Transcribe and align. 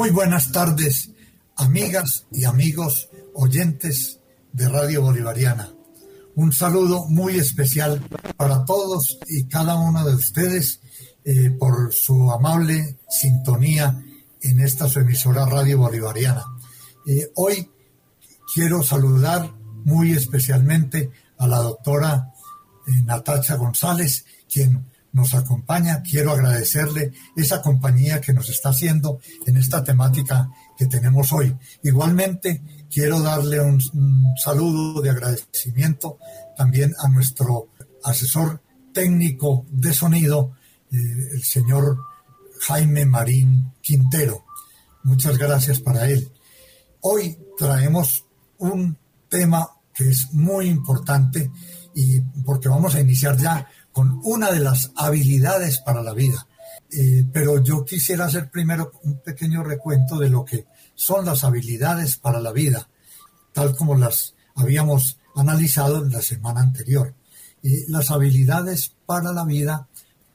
Muy 0.00 0.08
buenas 0.08 0.50
tardes, 0.50 1.10
amigas 1.56 2.24
y 2.32 2.44
amigos 2.44 3.10
oyentes 3.34 4.18
de 4.50 4.66
Radio 4.66 5.02
Bolivariana. 5.02 5.74
Un 6.36 6.54
saludo 6.54 7.04
muy 7.10 7.36
especial 7.36 8.00
para 8.38 8.64
todos 8.64 9.18
y 9.28 9.44
cada 9.44 9.76
uno 9.76 10.02
de 10.06 10.14
ustedes 10.14 10.80
eh, 11.26 11.50
por 11.50 11.92
su 11.92 12.30
amable 12.30 12.96
sintonía 13.10 14.02
en 14.40 14.60
esta 14.60 14.88
su 14.88 15.00
emisora 15.00 15.44
Radio 15.44 15.76
Bolivariana. 15.76 16.46
Eh, 17.06 17.30
hoy 17.34 17.70
quiero 18.54 18.82
saludar 18.82 19.52
muy 19.84 20.12
especialmente 20.12 21.10
a 21.36 21.46
la 21.46 21.58
doctora 21.58 22.32
eh, 22.86 23.02
Natacha 23.04 23.56
González, 23.56 24.24
quien 24.50 24.89
nos 25.12 25.34
acompaña. 25.34 26.02
Quiero 26.02 26.32
agradecerle 26.32 27.12
esa 27.36 27.62
compañía 27.62 28.20
que 28.20 28.32
nos 28.32 28.48
está 28.48 28.70
haciendo 28.70 29.20
en 29.46 29.56
esta 29.56 29.82
temática 29.82 30.50
que 30.76 30.86
tenemos 30.86 31.32
hoy. 31.32 31.56
Igualmente, 31.82 32.62
quiero 32.90 33.20
darle 33.20 33.60
un, 33.60 33.80
saludo 34.36 35.00
de 35.00 35.10
agradecimiento 35.10 36.18
también 36.56 36.94
a 36.98 37.08
nuestro 37.08 37.68
asesor 38.04 38.62
técnico 38.92 39.66
de 39.70 39.92
sonido, 39.92 40.56
eh, 40.92 40.96
el 41.32 41.42
señor 41.42 41.98
Jaime 42.60 43.06
Marín 43.06 43.72
Quintero. 43.80 44.44
Muchas 45.02 45.38
gracias 45.38 45.80
para 45.80 46.08
él. 46.08 46.30
Hoy 47.00 47.38
traemos 47.56 48.26
un 48.58 48.98
tema 49.28 49.68
que 49.94 50.08
es 50.08 50.32
muy 50.32 50.66
importante 50.68 51.50
y 51.94 52.20
porque 52.44 52.68
vamos 52.68 52.94
a 52.94 53.00
iniciar 53.00 53.36
ya 53.36 53.66
una 54.22 54.50
de 54.50 54.60
las 54.60 54.92
habilidades 54.96 55.78
para 55.78 56.02
la 56.02 56.14
vida. 56.14 56.46
Eh, 56.92 57.24
pero 57.32 57.62
yo 57.62 57.84
quisiera 57.84 58.26
hacer 58.26 58.50
primero 58.50 58.92
un 59.02 59.20
pequeño 59.20 59.62
recuento 59.62 60.18
de 60.18 60.28
lo 60.28 60.44
que 60.44 60.66
son 60.94 61.24
las 61.24 61.44
habilidades 61.44 62.16
para 62.16 62.40
la 62.40 62.52
vida, 62.52 62.88
tal 63.52 63.76
como 63.76 63.94
las 63.94 64.34
habíamos 64.54 65.18
analizado 65.36 66.04
en 66.04 66.12
la 66.12 66.22
semana 66.22 66.60
anterior. 66.60 67.14
las 67.88 68.10
habilidades 68.10 68.92
para 69.06 69.32
la 69.32 69.44
vida 69.44 69.86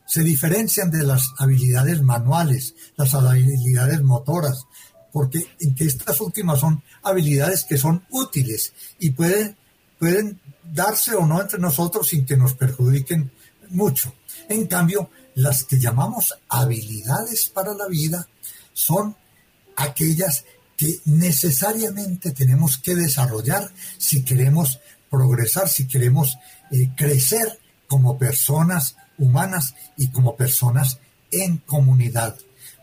se 0.05 0.21
diferencian 0.21 0.91
de 0.91 1.03
las 1.03 1.33
habilidades 1.39 2.01
manuales, 2.03 2.75
las 2.95 3.13
habilidades 3.15 4.01
motoras, 4.03 4.65
porque 5.11 5.47
en 5.59 5.73
que 5.75 5.85
estas 5.85 6.21
últimas 6.21 6.59
son 6.59 6.83
habilidades 7.01 7.63
que 7.63 7.77
son 7.77 8.05
útiles 8.11 8.73
y 8.99 9.11
pueden 9.11 9.57
darse 10.63 11.15
o 11.15 11.25
no 11.25 11.41
entre 11.41 11.59
nosotros 11.59 12.09
sin 12.09 12.25
que 12.25 12.37
nos 12.37 12.53
perjudiquen 12.53 13.31
mucho. 13.69 14.13
En 14.49 14.67
cambio, 14.67 15.09
las 15.35 15.63
que 15.63 15.79
llamamos 15.79 16.33
habilidades 16.49 17.49
para 17.49 17.73
la 17.73 17.87
vida 17.87 18.27
son 18.73 19.15
aquellas 19.75 20.45
que 20.77 20.99
necesariamente 21.05 22.31
tenemos 22.31 22.77
que 22.77 22.95
desarrollar 22.95 23.71
si 23.97 24.23
queremos 24.23 24.79
progresar, 25.09 25.69
si 25.69 25.87
queremos 25.87 26.37
eh, 26.71 26.89
crecer 26.95 27.59
como 27.87 28.17
personas 28.17 28.95
humanas 29.17 29.75
y 29.97 30.09
como 30.09 30.35
personas 30.35 30.99
en 31.31 31.57
comunidad. 31.57 32.37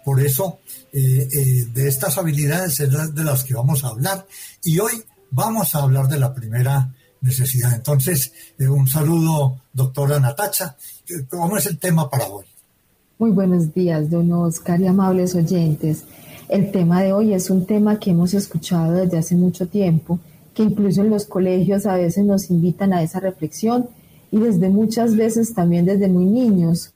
Por 0.04 0.20
eso, 0.20 0.60
eh, 0.92 1.28
eh, 1.32 1.66
de 1.72 1.88
estas 1.88 2.18
habilidades 2.18 2.80
es 2.80 3.14
de 3.14 3.24
las 3.24 3.44
que 3.44 3.54
vamos 3.54 3.84
a 3.84 3.88
hablar. 3.88 4.26
Y 4.64 4.78
hoy 4.78 5.04
vamos 5.30 5.74
a 5.74 5.82
hablar 5.82 6.08
de 6.08 6.18
la 6.18 6.34
primera 6.34 6.92
necesidad. 7.22 7.74
Entonces, 7.74 8.32
eh, 8.58 8.68
un 8.68 8.86
saludo, 8.86 9.56
doctora 9.72 10.20
Natacha. 10.20 10.76
¿Cómo 11.30 11.56
es 11.56 11.66
el 11.66 11.78
tema 11.78 12.10
para 12.10 12.26
hoy? 12.26 12.44
Muy 13.18 13.30
buenos 13.30 13.72
días, 13.72 14.10
don 14.10 14.32
Oscar 14.32 14.80
y 14.80 14.86
amables 14.86 15.34
oyentes. 15.34 16.04
El 16.48 16.70
tema 16.70 17.02
de 17.02 17.12
hoy 17.12 17.32
es 17.32 17.48
un 17.50 17.64
tema 17.64 17.98
que 17.98 18.10
hemos 18.10 18.34
escuchado 18.34 18.92
desde 18.92 19.18
hace 19.18 19.36
mucho 19.36 19.68
tiempo, 19.68 20.18
que 20.54 20.64
incluso 20.64 21.00
en 21.00 21.10
los 21.10 21.24
colegios 21.24 21.86
a 21.86 21.96
veces 21.96 22.24
nos 22.24 22.50
invitan 22.50 22.92
a 22.92 23.02
esa 23.02 23.20
reflexión 23.20 23.88
y 24.30 24.38
desde 24.38 24.68
muchas 24.68 25.16
veces 25.16 25.54
también 25.54 25.84
desde 25.84 26.08
muy 26.08 26.24
niños, 26.24 26.92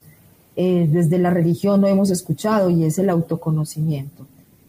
eh, 0.57 0.89
desde 0.91 1.19
la 1.19 1.31
religión 1.31 1.81
lo 1.81 1.87
hemos 1.87 2.11
escuchado 2.11 2.71
y 2.71 2.85
es 2.85 2.99
el 2.99 3.09
autoconocimiento. 3.09 4.27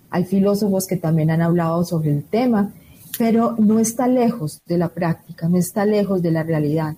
Hay 0.09 0.25
filósofos 0.25 0.85
que 0.85 0.97
también 0.97 1.31
han 1.31 1.41
hablado 1.41 1.83
sobre 1.83 2.11
el 2.11 2.23
tema 2.23 2.71
pero 3.17 3.55
no 3.57 3.79
está 3.79 4.07
lejos 4.07 4.61
de 4.65 4.77
la 4.77 4.89
práctica, 4.89 5.49
no 5.49 5.57
está 5.57 5.85
lejos 5.85 6.21
de 6.21 6.31
la 6.31 6.43
realidad. 6.43 6.95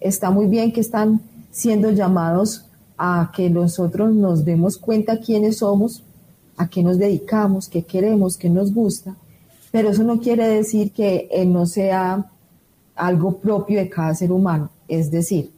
Está 0.00 0.30
muy 0.30 0.46
bien 0.46 0.72
que 0.72 0.80
están 0.80 1.20
siendo 1.50 1.90
llamados 1.90 2.66
a 2.96 3.32
que 3.34 3.50
nosotros 3.50 4.14
nos 4.14 4.44
demos 4.44 4.78
cuenta 4.78 5.20
quiénes 5.20 5.58
somos, 5.58 6.02
a 6.56 6.68
qué 6.68 6.82
nos 6.82 6.98
dedicamos, 6.98 7.68
qué 7.68 7.82
queremos, 7.82 8.36
qué 8.36 8.50
nos 8.50 8.72
gusta, 8.72 9.16
pero 9.70 9.90
eso 9.90 10.02
no 10.02 10.20
quiere 10.20 10.46
decir 10.48 10.92
que 10.92 11.28
no 11.46 11.66
sea 11.66 12.26
algo 12.96 13.38
propio 13.38 13.78
de 13.78 13.88
cada 13.88 14.14
ser 14.14 14.32
humano. 14.32 14.70
Es 14.88 15.10
decir, 15.10 15.52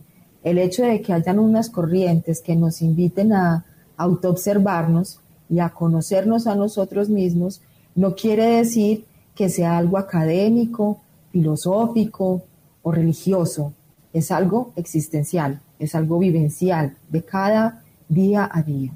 el 0.44 0.58
hecho 0.58 0.82
de 0.82 1.00
que 1.00 1.12
hayan 1.12 1.38
unas 1.38 1.70
corrientes 1.70 2.40
que 2.40 2.54
nos 2.56 2.82
inviten 2.82 3.32
a 3.32 3.64
autoobservarnos 3.96 5.20
y 5.48 5.60
a 5.60 5.70
conocernos 5.70 6.46
a 6.46 6.54
nosotros 6.54 7.08
mismos, 7.08 7.60
no 7.94 8.14
quiere 8.14 8.44
decir 8.46 9.04
que 9.34 9.48
sea 9.48 9.78
algo 9.78 9.98
académico, 9.98 11.02
filosófico 11.30 12.44
o 12.82 12.92
religioso. 12.92 13.72
Es 14.12 14.30
algo 14.30 14.72
existencial, 14.76 15.60
es 15.78 15.94
algo 15.94 16.18
vivencial 16.18 16.96
de 17.08 17.24
cada 17.24 17.82
día 18.08 18.50
a 18.52 18.62
día. 18.62 18.92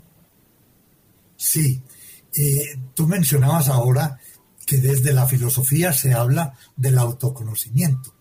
Sí, 1.36 1.80
eh, 2.36 2.78
tú 2.94 3.06
mencionabas 3.06 3.68
ahora 3.68 4.18
que 4.66 4.78
desde 4.78 5.12
la 5.12 5.26
filosofía 5.26 5.92
se 5.92 6.12
habla 6.12 6.54
del 6.76 6.98
autoconocimiento 6.98 8.14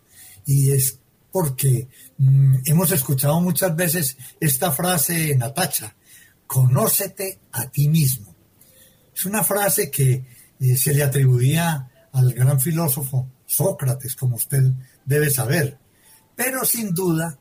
y 0.45 0.71
es 0.71 0.99
porque 1.31 1.89
mm, 2.17 2.57
hemos 2.65 2.91
escuchado 2.91 3.41
muchas 3.41 3.75
veces 3.75 4.15
esta 4.39 4.71
frase, 4.71 5.35
Natacha, 5.35 5.95
conócete 6.47 7.39
a 7.51 7.69
ti 7.69 7.89
mismo. 7.89 8.33
Es 9.13 9.25
una 9.25 9.43
frase 9.43 9.89
que 9.89 10.23
eh, 10.59 10.77
se 10.77 10.93
le 10.93 11.03
atribuía 11.03 11.89
al 12.15 12.33
gran 12.33 12.59
filósofo 12.59 13.29
Sócrates, 13.45 14.15
como 14.15 14.37
usted 14.37 14.71
debe 15.05 15.29
saber. 15.29 15.77
Pero 16.35 16.65
sin 16.65 16.93
duda, 16.93 17.37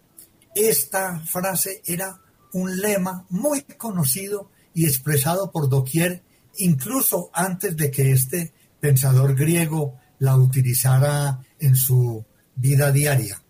esta 0.54 1.20
frase 1.20 1.82
era 1.86 2.20
un 2.52 2.80
lema 2.80 3.24
muy 3.30 3.62
conocido 3.62 4.50
y 4.74 4.84
expresado 4.84 5.50
por 5.50 5.68
doquier, 5.68 6.22
incluso 6.58 7.30
antes 7.32 7.76
de 7.76 7.90
que 7.90 8.12
este 8.12 8.52
pensador 8.80 9.34
griego 9.34 9.96
la 10.18 10.36
utilizara 10.36 11.40
en 11.58 11.76
su 11.76 12.24
vida 12.56 12.92
diaria. 12.92 13.40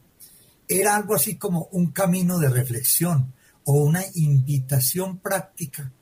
Era 0.69 0.97
algo 0.97 1.15
así 1.15 1.37
como 1.37 1.69
un 1.73 1.93
camino 1.93 2.39
de 2.39 2.49
reflexión 2.49 3.35
o 3.65 3.73
una 3.83 4.03
invitación 4.15 5.19
práctica 5.19 5.93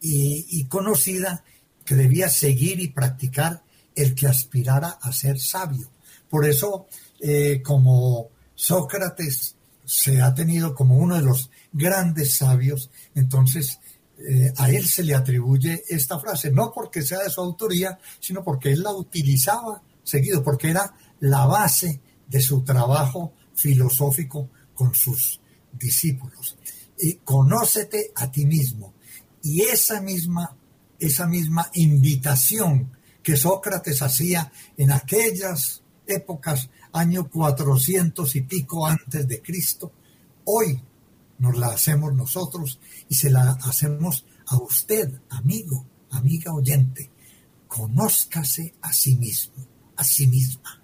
y, 0.00 0.64
conocida 0.66 1.44
que 1.84 1.94
debía 1.94 2.28
seguir 2.28 2.80
y 2.80 2.88
practicar 2.88 3.62
el 3.96 4.14
que 4.14 4.28
aspirara 4.28 4.98
a 5.00 5.12
ser 5.12 5.40
sabio. 5.40 5.90
Por 6.28 6.46
eso, 6.46 6.86
eh, 7.20 7.62
como 7.62 8.28
Sócrates 8.54 9.56
se 9.84 10.20
ha 10.20 10.34
tenido 10.34 10.74
como 10.74 10.96
uno 10.96 11.16
de 11.16 11.22
los 11.22 11.50
grandes 11.72 12.36
sabios, 12.36 12.90
entonces 13.14 13.80
eh, 14.18 14.52
a 14.56 14.70
él 14.70 14.86
se 14.86 15.02
le 15.02 15.14
atribuye 15.14 15.82
esta 15.88 16.18
frase, 16.18 16.50
no 16.50 16.72
porque 16.72 17.02
sea 17.02 17.22
de 17.22 17.30
su 17.30 17.40
autoría, 17.40 17.98
sino 18.20 18.42
porque 18.42 18.72
él 18.72 18.82
la 18.82 18.92
utilizaba 18.92 19.82
seguido, 20.02 20.42
porque 20.42 20.70
era 20.70 20.94
la 21.20 21.46
base 21.46 22.00
de 22.26 22.40
su 22.40 22.62
trabajo 22.62 23.32
filosófico 23.54 24.50
con 24.74 24.94
sus 24.94 25.40
discípulos. 25.72 26.56
Y 26.98 27.14
conócete 27.16 28.12
a 28.14 28.30
ti 28.30 28.46
mismo. 28.46 28.94
Y 29.42 29.62
esa 29.62 30.00
misma, 30.00 30.56
esa 30.98 31.26
misma 31.26 31.70
invitación 31.74 32.95
que 33.26 33.36
Sócrates 33.36 34.02
hacía 34.02 34.52
en 34.76 34.92
aquellas 34.92 35.82
épocas, 36.06 36.70
año 36.92 37.28
400 37.28 38.36
y 38.36 38.42
pico 38.42 38.86
antes 38.86 39.26
de 39.26 39.42
Cristo, 39.42 39.90
hoy 40.44 40.80
nos 41.40 41.58
la 41.58 41.70
hacemos 41.70 42.14
nosotros 42.14 42.78
y 43.08 43.16
se 43.16 43.30
la 43.30 43.58
hacemos 43.64 44.24
a 44.46 44.58
usted, 44.58 45.12
amigo, 45.30 45.84
amiga 46.10 46.54
oyente. 46.54 47.10
Conózcase 47.66 48.76
a 48.80 48.92
sí 48.92 49.16
mismo, 49.16 49.66
a 49.96 50.04
sí 50.04 50.28
misma. 50.28 50.80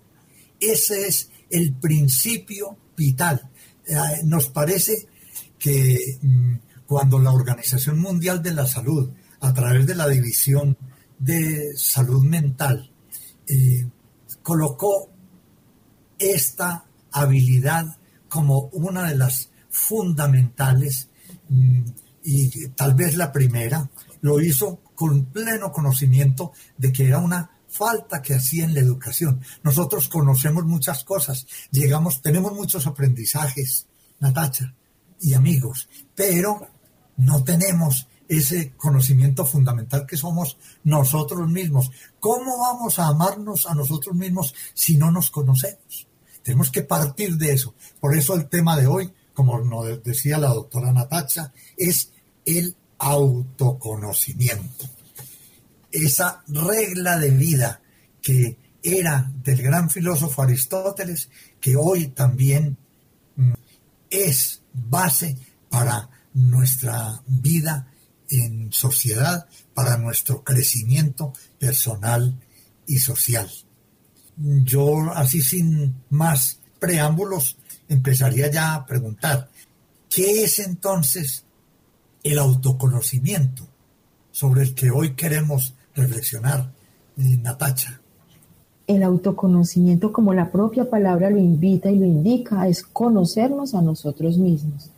Ese 0.59 1.07
es 1.07 1.31
el 1.49 1.75
principio 1.75 2.77
vital. 2.97 3.51
Eh, 3.87 3.95
nos 4.25 4.49
parece 4.49 5.07
que 5.61 6.19
mm, 6.21 6.55
cuando 6.87 7.21
la 7.21 7.31
Organización 7.31 8.01
Mundial 8.01 8.43
de 8.43 8.53
la 8.53 8.67
Salud, 8.67 9.13
a 9.39 9.55
través 9.55 9.87
de 9.87 9.95
la 9.95 10.09
división 10.09 10.77
de 11.23 11.77
salud 11.77 12.25
mental 12.25 12.91
eh, 13.47 13.87
colocó 14.43 15.09
esta 16.19 16.85
habilidad 17.13 17.97
como 18.29 18.71
una 18.73 19.09
de 19.09 19.17
las 19.17 19.51
fundamentales 19.71 21.09
mm, 21.49 21.83
y 22.25 22.69
tal 22.69 22.95
vez 22.95 23.17
la 23.17 23.33
primera, 23.33 23.89
lo 24.21 24.41
hizo 24.41 24.81
con 24.95 25.27
pleno 25.27 25.73
conocimiento 25.73 26.53
de 26.77 26.93
que 26.93 27.07
era 27.07 27.19
una 27.19 27.51
falta 27.69 28.21
que 28.21 28.35
hacía 28.35 28.65
en 28.65 28.75
la 28.75 28.81
educación. 28.81 29.41
Nosotros 29.63 30.09
conocemos 30.09 30.65
muchas 30.65 31.05
cosas, 31.05 31.47
llegamos, 31.71 32.21
tenemos 32.21 32.53
muchos 32.53 32.87
aprendizajes, 32.87 33.87
Natacha, 34.21 34.75
y 35.21 35.35
amigos, 35.35 35.89
pero 36.15 36.69
no 37.17 37.43
tenemos 37.45 38.09
ese 38.29 38.73
conocimiento 38.77 39.45
fundamental 39.45 40.07
que 40.07 40.17
somos 40.17 40.57
nosotros 40.85 41.49
mismos. 41.49 41.91
¿Cómo 42.21 42.59
vamos 42.59 42.99
a 42.99 43.09
amarnos 43.09 43.67
a 43.67 43.75
nosotros 43.75 44.15
mismos 44.15 44.55
si 44.75 44.97
no 44.97 45.11
nos 45.11 45.31
conocemos? 45.31 46.07
Tenemos 46.43 46.71
que 46.71 46.83
partir 46.83 47.37
de 47.37 47.53
eso. 47.53 47.75
Por 48.01 48.17
eso 48.17 48.35
el 48.35 48.49
tema 48.49 48.77
de 48.77 48.87
hoy, 48.87 49.13
como 49.35 49.61
nos 49.61 50.03
decía 50.03 50.39
la 50.39 50.49
doctora 50.49 50.93
Natacha, 50.93 51.53
es 51.77 52.13
el 52.45 52.75
autoconocimiento. 52.99 54.87
Esa 55.91 56.43
regla 56.49 57.19
de 57.19 57.31
vida 57.31 57.81
que 58.21 58.57
era 58.83 59.31
del 59.43 59.63
gran 59.63 59.91
filósofo 59.91 60.43
Aristóteles, 60.43 61.29
que 61.61 61.77
hoy 61.77 62.09
también 62.09 62.77
mm, 63.37 63.53
es 64.11 64.63
base 64.73 65.37
para 65.69 66.09
nuestra 66.35 67.23
vida 67.27 67.92
en 68.33 68.73
sociedad, 68.73 69.47
para 69.75 69.97
nuestro 69.99 70.43
crecimiento 70.43 71.33
personal 71.59 72.35
y 72.87 72.99
social. 72.99 73.51
Yo 74.37 75.13
así 75.15 75.41
sin 75.41 75.95
más 76.11 76.59
preámbulos 76.79 77.57
empezaría 77.89 78.51
ya 78.51 78.75
a 78.75 78.87
preguntar, 78.87 79.49
¿qué 80.09 80.45
es 80.45 80.59
entonces 80.59 81.45
el 82.23 82.39
autoconocimiento 82.39 83.67
sobre 84.31 84.63
el 84.63 84.75
que 84.75 84.91
hoy 84.91 85.15
queremos 85.15 85.75
reflexionar, 85.95 86.73
eh, 87.19 87.37
Natacha? 87.39 88.01
El 88.87 89.03
autoconocimiento, 89.03 90.13
como 90.13 90.35
la 90.35 90.51
propia 90.51 90.91
palabra 90.91 91.31
lo 91.31 91.39
invita 91.39 91.91
y 91.91 91.99
lo 91.99 92.07
indica, 92.07 92.67
es 92.67 92.83
conocernos 92.83 93.75
a 93.75 93.83
nosotros 93.83 94.39
mismos. 94.39 94.91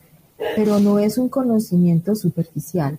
Pero 0.57 0.81
no 0.81 0.99
es 0.99 1.19
un 1.19 1.29
conocimiento 1.29 2.15
superficial, 2.15 2.99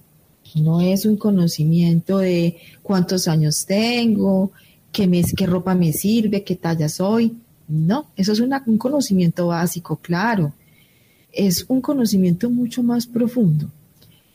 no 0.56 0.82
es 0.82 1.06
un 1.06 1.18
conocimiento 1.18 2.20
de 2.20 2.58
cuántos 2.82 3.28
años 3.28 3.66
tengo, 3.66 4.52
qué, 4.92 5.08
me, 5.08 5.24
qué 5.24 5.46
ropa 5.46 5.76
me 5.76 5.92
sirve, 5.92 6.44
qué 6.44 6.56
talla 6.56 6.90
soy. 6.90 7.38
No, 7.68 8.08
eso 8.16 8.32
es 8.32 8.40
un 8.40 8.78
conocimiento 8.78 9.48
básico, 9.48 9.98
claro. 9.98 10.54
Es 11.32 11.66
un 11.68 11.82
conocimiento 11.82 12.50
mucho 12.50 12.84
más 12.84 13.06
profundo. 13.06 13.70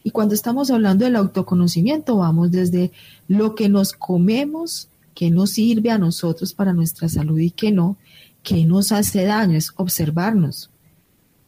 Y 0.03 0.11
cuando 0.11 0.35
estamos 0.35 0.71
hablando 0.71 1.05
del 1.05 1.17
autoconocimiento, 1.17 2.17
vamos 2.17 2.51
desde 2.51 2.91
lo 3.29 3.55
que 3.55 3.69
nos 3.69 3.93
comemos, 3.93 4.89
que 5.15 5.31
nos 5.31 5.51
sirve 5.51 5.91
a 5.91 5.99
nosotros 5.99 6.53
para 6.53 6.73
nuestra 6.73 7.09
salud 7.09 7.39
y 7.39 7.51
que 7.51 7.71
no, 7.71 7.97
que 8.43 8.65
nos 8.65 8.93
hace 8.93 9.25
daño, 9.25 9.57
es 9.57 9.73
observarnos. 9.77 10.71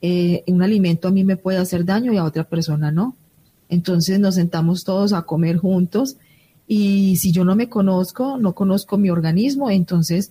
Eh, 0.00 0.44
un 0.46 0.62
alimento 0.62 1.08
a 1.08 1.10
mí 1.10 1.24
me 1.24 1.36
puede 1.36 1.58
hacer 1.58 1.84
daño 1.84 2.12
y 2.12 2.16
a 2.16 2.24
otra 2.24 2.44
persona 2.44 2.90
no. 2.90 3.16
Entonces 3.72 4.20
nos 4.20 4.34
sentamos 4.34 4.84
todos 4.84 5.14
a 5.14 5.22
comer 5.22 5.56
juntos 5.56 6.18
y 6.68 7.16
si 7.16 7.32
yo 7.32 7.42
no 7.42 7.56
me 7.56 7.70
conozco, 7.70 8.36
no 8.36 8.54
conozco 8.54 8.98
mi 8.98 9.08
organismo, 9.08 9.70
entonces 9.70 10.30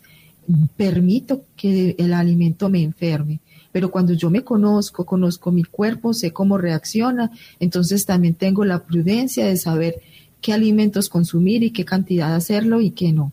permito 0.77 1.45
que 1.55 1.95
el 1.97 2.13
alimento 2.13 2.69
me 2.69 2.83
enferme. 2.83 3.39
Pero 3.71 3.89
cuando 3.89 4.13
yo 4.13 4.29
me 4.29 4.43
conozco, 4.43 5.07
conozco 5.07 5.51
mi 5.51 5.63
cuerpo, 5.63 6.13
sé 6.13 6.31
cómo 6.31 6.59
reacciona, 6.59 7.31
entonces 7.59 8.05
también 8.05 8.35
tengo 8.35 8.63
la 8.63 8.83
prudencia 8.83 9.47
de 9.47 9.57
saber 9.57 9.95
qué 10.39 10.53
alimentos 10.53 11.09
consumir 11.09 11.63
y 11.63 11.71
qué 11.71 11.83
cantidad 11.83 12.35
hacerlo 12.35 12.79
y 12.79 12.91
qué 12.91 13.11
no. 13.11 13.31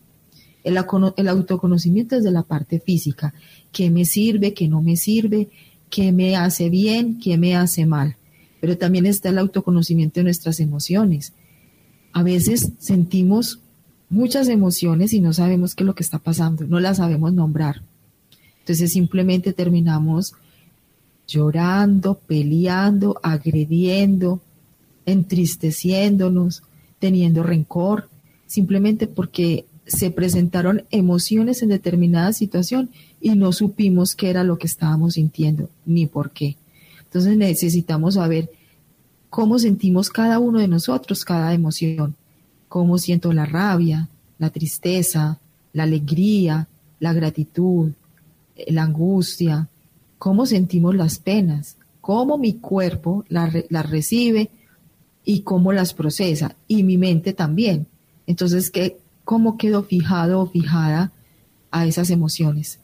El, 0.63 0.77
autoconocimiento 1.27 2.15
es 2.15 2.23
de 2.23 2.31
la 2.31 2.41
parte 2.41 2.79
física, 2.79 3.35
qué 3.71 3.91
me 3.91 4.05
sirve, 4.05 4.55
qué 4.55 4.67
no 4.67 4.81
me 4.81 4.95
sirve, 4.95 5.49
qué 5.91 6.11
me 6.11 6.35
hace 6.35 6.71
bien, 6.71 7.19
qué 7.19 7.37
me 7.37 7.55
hace 7.55 7.85
mal 7.85 8.15
pero 8.59 8.77
también 8.77 9.05
está 9.05 9.29
el 9.29 9.37
autoconocimiento 9.37 10.19
de 10.19 10.25
nuestras 10.25 10.59
emociones. 10.59 11.33
A 12.11 12.23
veces 12.23 12.71
sentimos 12.79 13.59
muchas 14.09 14.47
emociones 14.47 15.13
y 15.13 15.21
no 15.21 15.33
sabemos 15.33 15.75
qué 15.75 15.83
es 15.83 15.87
lo 15.87 15.95
que 15.95 16.03
está 16.03 16.19
pasando, 16.19 16.65
no 16.65 16.79
las 16.79 16.97
sabemos 16.97 17.33
nombrar. 17.33 17.83
Entonces 18.59 18.91
simplemente 18.91 19.53
terminamos 19.53 20.33
llorando, 21.27 22.19
peleando, 22.27 23.19
agrediendo, 23.23 24.41
entristeciéndonos, 25.05 26.63
teniendo 26.99 27.43
rencor, 27.43 28.09
simplemente 28.47 29.07
porque 29.07 29.65
se 29.85 30.11
presentaron 30.11 30.83
emociones 30.91 31.63
en 31.63 31.69
determinada 31.69 32.33
situación 32.33 32.89
y 33.21 33.29
no 33.31 33.51
supimos 33.53 34.15
qué 34.15 34.29
era 34.29 34.43
lo 34.43 34.57
que 34.57 34.67
estábamos 34.67 35.15
sintiendo 35.15 35.69
ni 35.85 36.05
por 36.05 36.31
qué. 36.31 36.57
Entonces 37.09 37.37
necesitamos 37.37 38.13
saber 38.13 38.51
cómo 39.31 39.57
sentimos 39.57 40.11
cada 40.11 40.37
uno 40.37 40.59
de 40.59 40.67
nosotros 40.67 41.25
cada 41.25 41.55
emoción, 41.55 42.15
cómo 42.67 42.99
siento 42.99 43.33
la 43.33 43.47
rabia, 43.47 44.09
la 44.37 44.51
tristeza, 44.51 45.39
la 45.73 45.83
alegría, 45.83 46.67
la 46.99 47.13
gratitud, 47.13 47.91
la 48.67 48.83
angustia, 48.83 49.69
cómo 50.19 50.45
sentimos 50.45 50.95
las 50.95 51.17
penas, 51.17 51.77
cómo 51.99 52.37
mi 52.37 52.53
cuerpo 52.53 53.25
las 53.27 53.89
recibe 53.89 54.51
y 55.25 55.41
cómo 55.41 55.73
las 55.73 55.95
procesa, 55.95 56.55
y 56.67 56.83
mi 56.83 56.97
mente 56.97 57.33
también. 57.33 57.87
Entonces, 58.27 58.69
¿qué, 58.69 58.97
¿cómo 59.23 59.57
quedo 59.57 59.83
fijado 59.83 60.41
o 60.41 60.47
fijada 60.47 61.11
a 61.71 61.87
esas 61.87 62.11
emociones? 62.11 62.79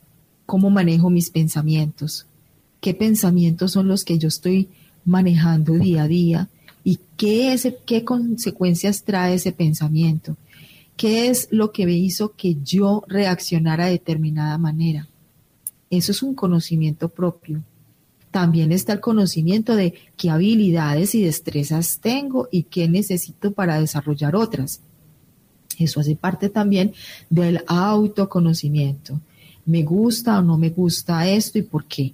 ¿Cómo 0.48 0.72
manejo 0.72 1.12
mis 1.12 1.30
pensamientos? 1.30 2.26
Qué 2.86 2.94
pensamientos 2.94 3.72
son 3.72 3.88
los 3.88 4.04
que 4.04 4.20
yo 4.20 4.28
estoy 4.28 4.70
manejando 5.06 5.74
día 5.74 6.04
a 6.04 6.08
día 6.08 6.50
y 6.84 7.00
qué, 7.18 7.52
es, 7.52 7.68
qué 7.84 8.04
consecuencias 8.04 9.02
trae 9.02 9.34
ese 9.34 9.52
pensamiento. 9.52 10.38
¿Qué 10.96 11.30
es 11.30 11.48
lo 11.50 11.72
que 11.72 11.88
me 11.88 11.94
hizo 11.94 12.34
que 12.34 12.58
yo 12.64 13.04
reaccionara 13.08 13.86
de 13.86 13.94
determinada 13.94 14.60
manera? 14.60 15.08
Eso 15.90 16.12
es 16.12 16.22
un 16.22 16.36
conocimiento 16.36 17.10
propio. 17.10 17.64
También 18.30 18.72
está 18.72 18.94
el 18.94 19.00
conocimiento 19.00 19.76
de 19.76 19.96
qué 20.16 20.30
habilidades 20.30 21.16
y 21.16 21.24
destrezas 21.24 21.98
tengo 22.00 22.50
y 22.52 22.64
qué 22.64 22.88
necesito 22.88 23.52
para 23.52 23.80
desarrollar 23.80 24.36
otras. 24.36 24.80
Eso 25.80 26.02
hace 26.02 26.16
parte 26.16 26.50
también 26.50 26.94
del 27.32 27.64
autoconocimiento. 27.66 29.20
¿Me 29.66 29.82
gusta 29.82 30.38
o 30.38 30.44
no 30.44 30.60
me 30.60 30.70
gusta 30.70 31.28
esto 31.28 31.58
y 31.58 31.64
por 31.64 31.86
qué? 31.86 32.14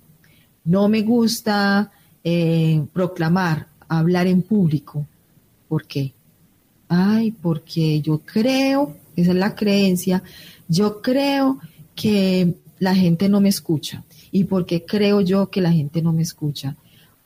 No 0.63 0.89
me 0.89 1.01
gusta 1.01 1.91
eh, 2.23 2.83
proclamar, 2.93 3.67
hablar 3.87 4.27
en 4.27 4.41
público. 4.41 5.05
¿Por 5.67 5.85
qué? 5.85 6.13
Ay, 6.87 7.31
porque 7.31 8.01
yo 8.01 8.19
creo, 8.19 8.95
esa 9.15 9.31
es 9.31 9.37
la 9.37 9.55
creencia, 9.55 10.23
yo 10.67 11.01
creo 11.01 11.59
que 11.95 12.55
la 12.79 12.95
gente 12.95 13.29
no 13.29 13.41
me 13.41 13.49
escucha. 13.49 14.03
¿Y 14.31 14.45
por 14.45 14.65
qué 14.65 14.85
creo 14.85 15.21
yo 15.21 15.49
que 15.49 15.61
la 15.61 15.71
gente 15.71 16.01
no 16.01 16.13
me 16.13 16.21
escucha? 16.21 16.75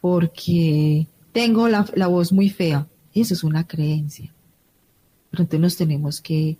Porque 0.01 1.08
tengo 1.32 1.68
la, 1.68 1.86
la 1.96 2.08
voz 2.08 2.32
muy 2.32 2.50
fea. 2.50 2.88
Eso 3.13 3.34
es 3.34 3.44
una 3.44 3.65
creencia. 3.65 4.34
Pero 5.32 5.44
entonces 5.44 5.62
nos 5.62 5.75
tenemos 5.77 6.22
que 6.22 6.58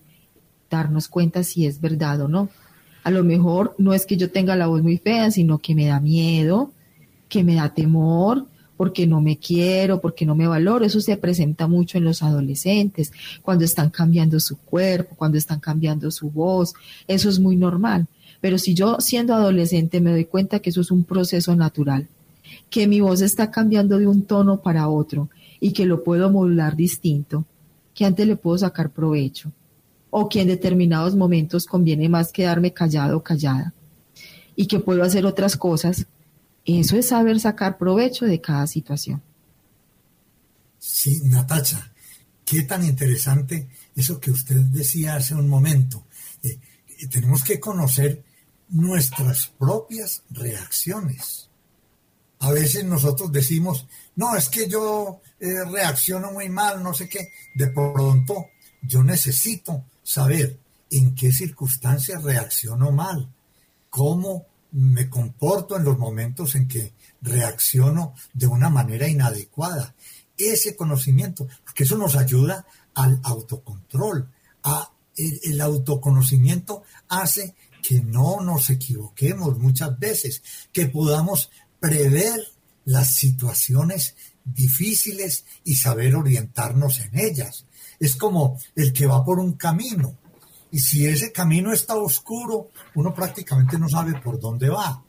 darnos 0.70 1.08
cuenta 1.08 1.44
si 1.44 1.66
es 1.66 1.80
verdad 1.80 2.22
o 2.22 2.28
no. 2.28 2.50
A 3.06 3.12
lo 3.12 3.24
mejor 3.24 3.76
no 3.78 3.94
es 3.94 4.08
que 4.08 4.18
yo 4.18 4.32
tenga 4.32 4.56
la 4.56 4.66
voz 4.66 4.82
muy 4.82 4.98
fea, 4.98 5.30
sino 5.30 5.60
que 5.60 5.76
me 5.76 5.86
da 5.86 6.00
miedo, 6.00 6.72
que 7.30 7.44
me 7.44 7.54
da 7.54 7.72
temor, 7.72 8.48
porque 8.78 9.06
no 9.06 9.22
me 9.22 9.38
quiero, 9.38 10.02
porque 10.02 10.26
no 10.26 10.34
me 10.34 10.48
valoro. 10.48 10.84
Eso 10.84 11.00
se 11.00 11.16
presenta 11.16 11.68
mucho 11.68 12.00
en 12.00 12.04
los 12.04 12.24
adolescentes, 12.24 13.12
cuando 13.44 13.64
están 13.64 13.92
cambiando 13.92 14.40
su 14.40 14.58
cuerpo, 14.58 15.14
cuando 15.16 15.38
están 15.38 15.60
cambiando 15.60 16.10
su 16.10 16.32
voz. 16.32 16.74
Eso 17.08 17.30
es 17.30 17.40
muy 17.40 17.56
normal. 17.58 18.08
Pero 18.42 18.58
si 18.58 18.74
yo 18.74 18.98
siendo 19.00 19.36
adolescente 19.36 20.02
me 20.02 20.10
doy 20.10 20.26
cuenta 20.26 20.58
que 20.58 20.72
eso 20.72 20.82
es 20.82 20.90
un 20.90 21.04
proceso 21.04 21.56
natural, 21.56 22.08
que 22.72 22.88
mi 22.88 23.02
voz 23.02 23.22
está 23.22 23.52
cambiando 23.52 24.00
de 24.00 24.08
un 24.08 24.24
tono 24.24 24.64
para 24.64 24.90
otro 24.90 25.30
y 25.60 25.74
que 25.74 25.86
lo 25.86 26.04
puedo 26.04 26.32
modular 26.32 26.76
distinto, 26.76 27.46
que 27.94 28.04
antes 28.04 28.26
le 28.26 28.36
puedo 28.36 28.58
sacar 28.58 28.90
provecho 28.90 29.52
o 30.18 30.30
que 30.30 30.40
en 30.40 30.48
determinados 30.48 31.14
momentos 31.14 31.66
conviene 31.66 32.08
más 32.08 32.32
quedarme 32.32 32.72
callado 32.72 33.18
o 33.18 33.22
callada 33.22 33.74
y 34.56 34.66
que 34.66 34.80
puedo 34.80 35.04
hacer 35.04 35.26
otras 35.26 35.58
cosas. 35.58 36.06
Eso 36.64 36.96
es 36.96 37.10
saber 37.10 37.38
sacar 37.42 37.78
provecho 37.78 38.24
de 38.24 38.40
cada 38.40 38.66
situación. 38.66 39.22
Sí, 40.80 41.20
Natacha, 41.26 41.92
qué 42.46 42.62
tan 42.62 42.86
interesante 42.86 43.68
eso 43.94 44.18
que 44.18 44.32
usted 44.32 44.56
decía 44.56 45.18
hace 45.18 45.36
un 45.36 45.50
momento. 45.50 46.06
Eh, 46.44 46.60
tenemos 47.12 47.44
que 47.44 47.60
conocer 47.60 48.24
nuestras 48.70 49.48
propias 49.60 50.24
reacciones. 50.30 51.50
A 52.40 52.54
veces 52.54 52.86
nosotros 52.86 53.34
decimos, 53.34 53.86
no, 54.16 54.34
es 54.38 54.48
que 54.48 54.70
yo 54.70 55.20
eh, 55.42 55.66
reacciono 55.66 56.32
muy 56.32 56.48
mal, 56.48 56.82
no 56.82 56.94
sé 56.94 57.10
qué. 57.10 57.34
De 57.54 57.68
pronto 57.68 58.46
yo 58.82 59.04
necesito 59.04 59.84
saber 60.06 60.60
en 60.92 61.16
qué 61.16 61.32
circunstancias 61.32 62.24
reacciono 62.24 62.92
mal, 62.92 63.28
cómo 63.90 64.46
me 64.72 65.10
comporto 65.10 65.76
en 65.76 65.84
los 65.84 65.98
momentos 65.98 66.56
en 66.56 66.68
que 66.68 66.94
reacciono 67.22 68.14
de 68.34 68.48
una 68.48 68.70
manera 68.70 69.08
inadecuada. 69.08 69.96
Ese 70.38 70.76
conocimiento, 70.76 71.48
porque 71.64 71.84
eso 71.84 71.98
nos 71.98 72.16
ayuda 72.16 72.66
al 72.94 73.20
autocontrol. 73.24 74.30
A, 74.64 74.92
el, 75.18 75.62
autoconocimiento 75.62 76.84
hace 77.08 77.56
que 77.82 78.02
no 78.02 78.42
nos 78.42 78.70
equivoquemos 78.70 79.58
muchas 79.58 79.98
veces, 79.98 80.44
que 80.74 80.88
podamos 80.88 81.50
prever 81.80 82.40
las 82.84 83.16
situaciones 83.16 84.16
difíciles 84.44 85.46
y 85.64 85.76
saber 85.76 86.16
orientarnos 86.16 87.00
en 87.00 87.18
ellas. 87.18 87.66
Es 88.00 88.16
como 88.16 88.58
el 88.76 88.92
que 88.94 89.06
va 89.06 89.24
por 89.24 89.40
un 89.40 89.54
camino 89.54 90.18
y 90.76 90.80
si 90.80 91.08
ese 91.08 91.32
camino 91.32 91.72
está 91.72 91.96
oscuro, 91.96 92.70
uno 92.96 93.14
prácticamente 93.14 93.80
no 93.80 93.88
sabe 93.88 94.20
por 94.20 94.38
dónde 94.38 94.68
va. 94.68 95.02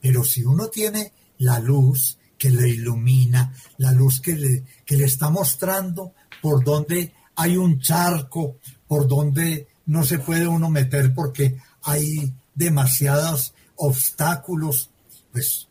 Pero 0.00 0.24
si 0.24 0.42
uno 0.42 0.66
tiene 0.66 1.12
la 1.38 1.60
luz 1.60 2.18
que 2.36 2.50
le 2.50 2.68
ilumina, 2.68 3.54
la 3.78 3.92
luz 3.92 4.20
que 4.20 4.34
le, 4.34 4.64
que 4.84 4.96
le 4.96 5.04
está 5.04 5.30
mostrando 5.30 6.14
por 6.42 6.64
dónde 6.64 7.14
hay 7.36 7.56
un 7.56 7.78
charco, 7.78 8.56
por 8.88 9.06
donde 9.06 9.68
no 9.86 10.02
se 10.02 10.18
puede 10.18 10.48
uno 10.48 10.68
meter 10.68 11.14
porque 11.14 11.58
hay 11.82 12.34
demasiados 12.52 13.54
obstáculos, 13.76 14.90
pues 15.30 15.68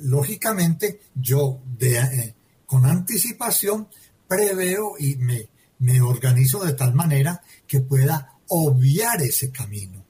lógicamente 0.00 1.00
yo 1.14 1.60
eh, 1.80 2.34
con 2.66 2.84
anticipación 2.84 3.88
preveo 4.28 4.96
y 4.98 5.16
me, 5.16 5.48
me 5.82 6.00
organizo 6.00 6.64
de 6.64 6.74
tal 6.74 6.94
manera 6.94 7.42
que 7.66 7.80
pueda 7.80 8.38
obviar 8.48 9.20
ese 9.20 9.50
camino 9.50 10.04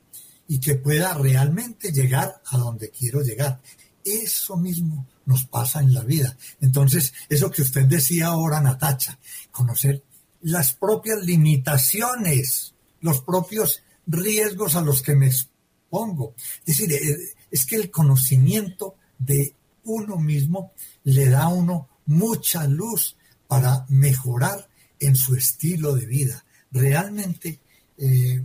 y 0.47 0.61
que 0.61 0.75
pueda 0.75 1.15
realmente 1.15 1.93
llegar 1.93 2.43
a 2.51 2.59
donde 2.59 2.91
quiero 2.91 3.23
llegar. 3.23 3.61
Eso 4.05 4.57
mismo 4.59 5.07
nos 5.25 5.47
pasa 5.47 5.81
en 5.81 5.95
la 5.95 6.03
vida. 6.03 6.37
Entonces, 6.61 7.15
eso 7.29 7.51
que 7.51 7.63
usted 7.63 7.87
decía 7.87 8.27
ahora, 8.27 8.61
Natacha, 8.61 9.19
conocer 9.51 10.03
las 10.43 10.75
propias 10.75 11.25
limitaciones, 11.25 12.75
los 13.01 13.23
propios 13.23 13.83
riesgos 14.07 14.77
a 14.77 14.83
los 14.83 15.01
que 15.01 15.15
me 15.15 15.29
expongo. 15.29 16.35
Es 16.67 16.77
decir, 16.77 16.93
eh, 16.93 17.17
es 17.51 17.65
que 17.65 17.77
el 17.77 17.91
conocimiento 17.91 18.97
de 19.19 19.55
uno 19.85 20.19
mismo 20.19 20.73
le 21.05 21.31
da 21.31 21.45
a 21.45 21.49
uno 21.49 21.89
mucha 22.05 22.67
luz 22.67 23.17
para 23.47 23.87
mejorar 23.89 24.69
en 25.03 25.17
su 25.17 25.35
estilo 25.35 25.95
de 25.95 26.07
vida. 26.07 26.45
Realmente 26.71 27.61
eh, 27.99 28.43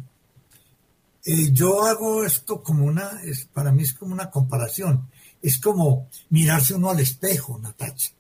eh, 1.25 1.51
yo 1.51 1.83
hago 1.83 2.23
esto 2.23 2.63
como 2.63 2.85
una, 2.85 3.21
es, 3.23 3.45
para 3.45 3.71
mí 3.71 3.83
es 3.83 3.93
como 3.93 4.13
una 4.13 4.29
comparación. 4.29 5.09
Es 5.41 5.59
como 5.59 6.09
mirarse 6.29 6.73
uno 6.73 6.89
al 6.89 6.99
espejo, 6.99 7.59
Natacha. 7.59 8.11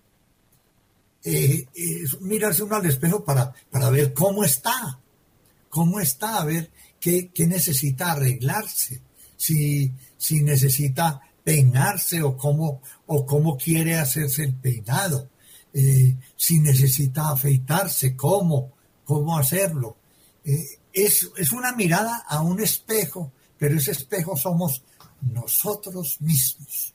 Eh, 1.23 1.65
mirarse 2.21 2.63
uno 2.63 2.75
al 2.75 2.85
espejo 2.85 3.23
para, 3.23 3.53
para 3.71 3.89
ver 3.89 4.13
cómo 4.13 4.43
está, 4.43 4.99
cómo 5.69 5.99
está, 5.99 6.39
a 6.39 6.45
ver 6.45 6.71
qué, 6.99 7.31
necesita 7.47 8.11
arreglarse, 8.11 9.01
si, 9.35 9.91
si 10.17 10.41
necesita 10.41 11.21
peinarse 11.43 12.21
o 12.21 12.35
cómo, 12.37 12.81
o 13.05 13.25
cómo 13.25 13.57
quiere 13.57 13.97
hacerse 13.97 14.43
el 14.43 14.53
peinado, 14.53 15.29
si 16.35 16.59
necesita 16.59 17.29
afeitarse, 17.29 18.15
cómo, 18.15 18.73
cómo 19.05 19.37
hacerlo 19.37 19.97
es, 21.05 21.51
una 21.51 21.73
mirada 21.73 22.23
a 22.27 22.41
un 22.41 22.59
espejo, 22.59 23.31
pero 23.57 23.77
ese 23.77 23.91
espejo 23.91 24.35
somos 24.35 24.83
nosotros 25.21 26.17
mismos. 26.21 26.93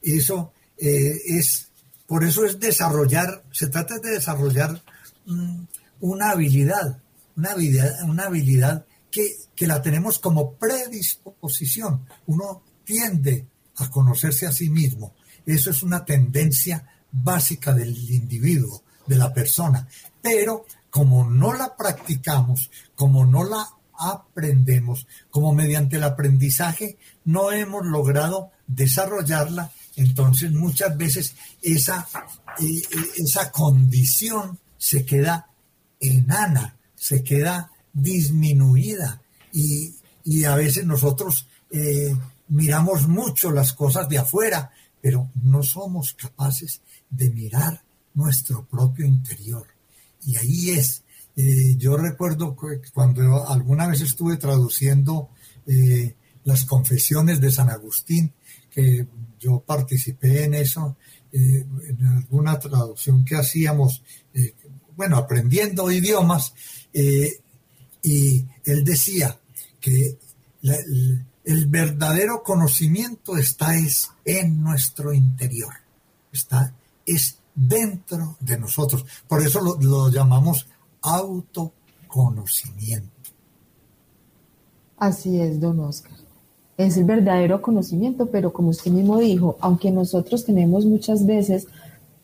Eso 0.00 0.52
eh, 0.78 1.16
es, 1.26 1.70
por 2.06 2.24
eso 2.24 2.44
es 2.44 2.58
desarrollar, 2.58 3.44
se 3.52 3.68
trata 3.68 3.98
de 3.98 4.12
desarrollar 4.12 4.82
mm, 5.26 5.62
una 6.00 6.30
habilidad, 6.30 7.00
una 7.36 7.52
habilidad, 7.52 8.02
una 8.04 8.24
habilidad 8.24 8.86
que, 9.10 9.36
que 9.54 9.66
la 9.66 9.82
tenemos 9.82 10.18
como 10.18 10.54
predisposición. 10.54 12.06
Uno 12.26 12.62
tiende 12.84 13.46
a 13.76 13.90
conocerse 13.90 14.46
a 14.46 14.52
sí 14.52 14.70
mismo. 14.70 15.14
Eso 15.44 15.70
es 15.70 15.82
una 15.82 16.04
tendencia 16.04 16.86
básica 17.10 17.72
del 17.72 17.96
individuo, 18.10 18.82
de 19.06 19.16
la 19.16 19.32
persona. 19.32 19.86
Pero 20.22 20.66
como 20.90 21.28
no 21.28 21.52
la 21.54 21.76
practicamos, 21.76 22.70
como 22.94 23.26
no 23.26 23.44
la 23.44 23.68
aprendemos, 23.98 25.06
como 25.30 25.52
mediante 25.52 25.96
el 25.96 26.04
aprendizaje 26.04 26.98
no 27.24 27.50
hemos 27.52 27.84
logrado 27.84 28.52
desarrollarla, 28.66 29.72
entonces 29.96 30.52
muchas 30.52 30.96
veces 30.96 31.34
esa, 31.62 32.06
eh, 32.60 32.64
eh, 32.64 32.82
esa 33.16 33.50
condición 33.50 34.58
se 34.76 35.04
queda 35.04 35.48
enana, 35.98 36.76
se 36.94 37.24
queda 37.24 37.72
disminuida 37.92 39.20
y, 39.52 39.94
a 40.44 40.54
veces 40.54 40.84
nosotros 40.84 41.48
eh, 41.70 42.14
miramos 42.48 43.08
mucho 43.08 43.50
las 43.50 43.72
cosas 43.72 44.08
de 44.10 44.18
afuera, 44.18 44.70
pero 45.00 45.30
no 45.42 45.62
somos 45.62 46.12
capaces 46.12 46.82
de 47.10 47.30
mirar 47.30 47.82
nuestro 48.14 48.64
propio 48.64 49.06
interior. 49.06 49.66
Y 50.26 50.36
ahí 50.36 50.70
es. 50.70 51.02
Eh, 51.36 51.76
yo 51.76 51.96
recuerdo 51.96 52.56
cuando 52.92 53.48
alguna 53.48 53.86
vez 53.86 54.00
estuve 54.00 54.36
traduciendo 54.36 55.30
eh, 55.66 56.14
las 56.44 56.64
confesiones 56.64 57.40
de 57.40 57.52
San 57.52 57.70
Agustín, 57.70 58.32
que 58.70 59.06
yo 59.38 59.60
participé 59.60 60.44
en 60.44 60.54
eso, 60.54 60.96
eh, 61.32 61.64
en 61.88 62.06
alguna 62.06 62.58
traducción 62.58 63.24
que 63.24 63.36
hacíamos, 63.36 64.02
bueno, 64.96 65.16
aprendiendo 65.16 65.90
idiomas, 65.90 66.54
y 68.02 68.44
él 68.64 68.84
decía 68.84 69.38
que 69.80 70.18
el, 70.62 71.66
verdadero 71.66 72.42
conocimiento 72.42 73.36
está 73.36 73.76
es 73.76 74.10
en 74.24 74.62
nuestro 74.62 75.12
interior, 75.12 75.72
está 76.32 76.74
es 77.08 77.38
dentro 77.54 78.36
de 78.40 78.58
nosotros. 78.58 79.04
Por 79.26 79.42
eso 79.42 79.60
lo, 79.60 80.10
llamamos 80.10 80.66
autoconocimiento. 81.02 83.08
Así 84.96 85.40
es, 85.40 85.60
don 85.60 85.80
Oscar. 85.80 86.12
Es 86.76 86.96
el 86.96 87.04
verdadero 87.04 87.60
conocimiento, 87.60 88.26
pero 88.26 88.52
como 88.52 88.68
usted 88.68 88.92
mismo 88.92 89.18
dijo, 89.18 89.56
aunque 89.60 89.90
nosotros 89.90 90.44
tenemos 90.44 90.84
muchas 90.84 91.26
veces 91.26 91.66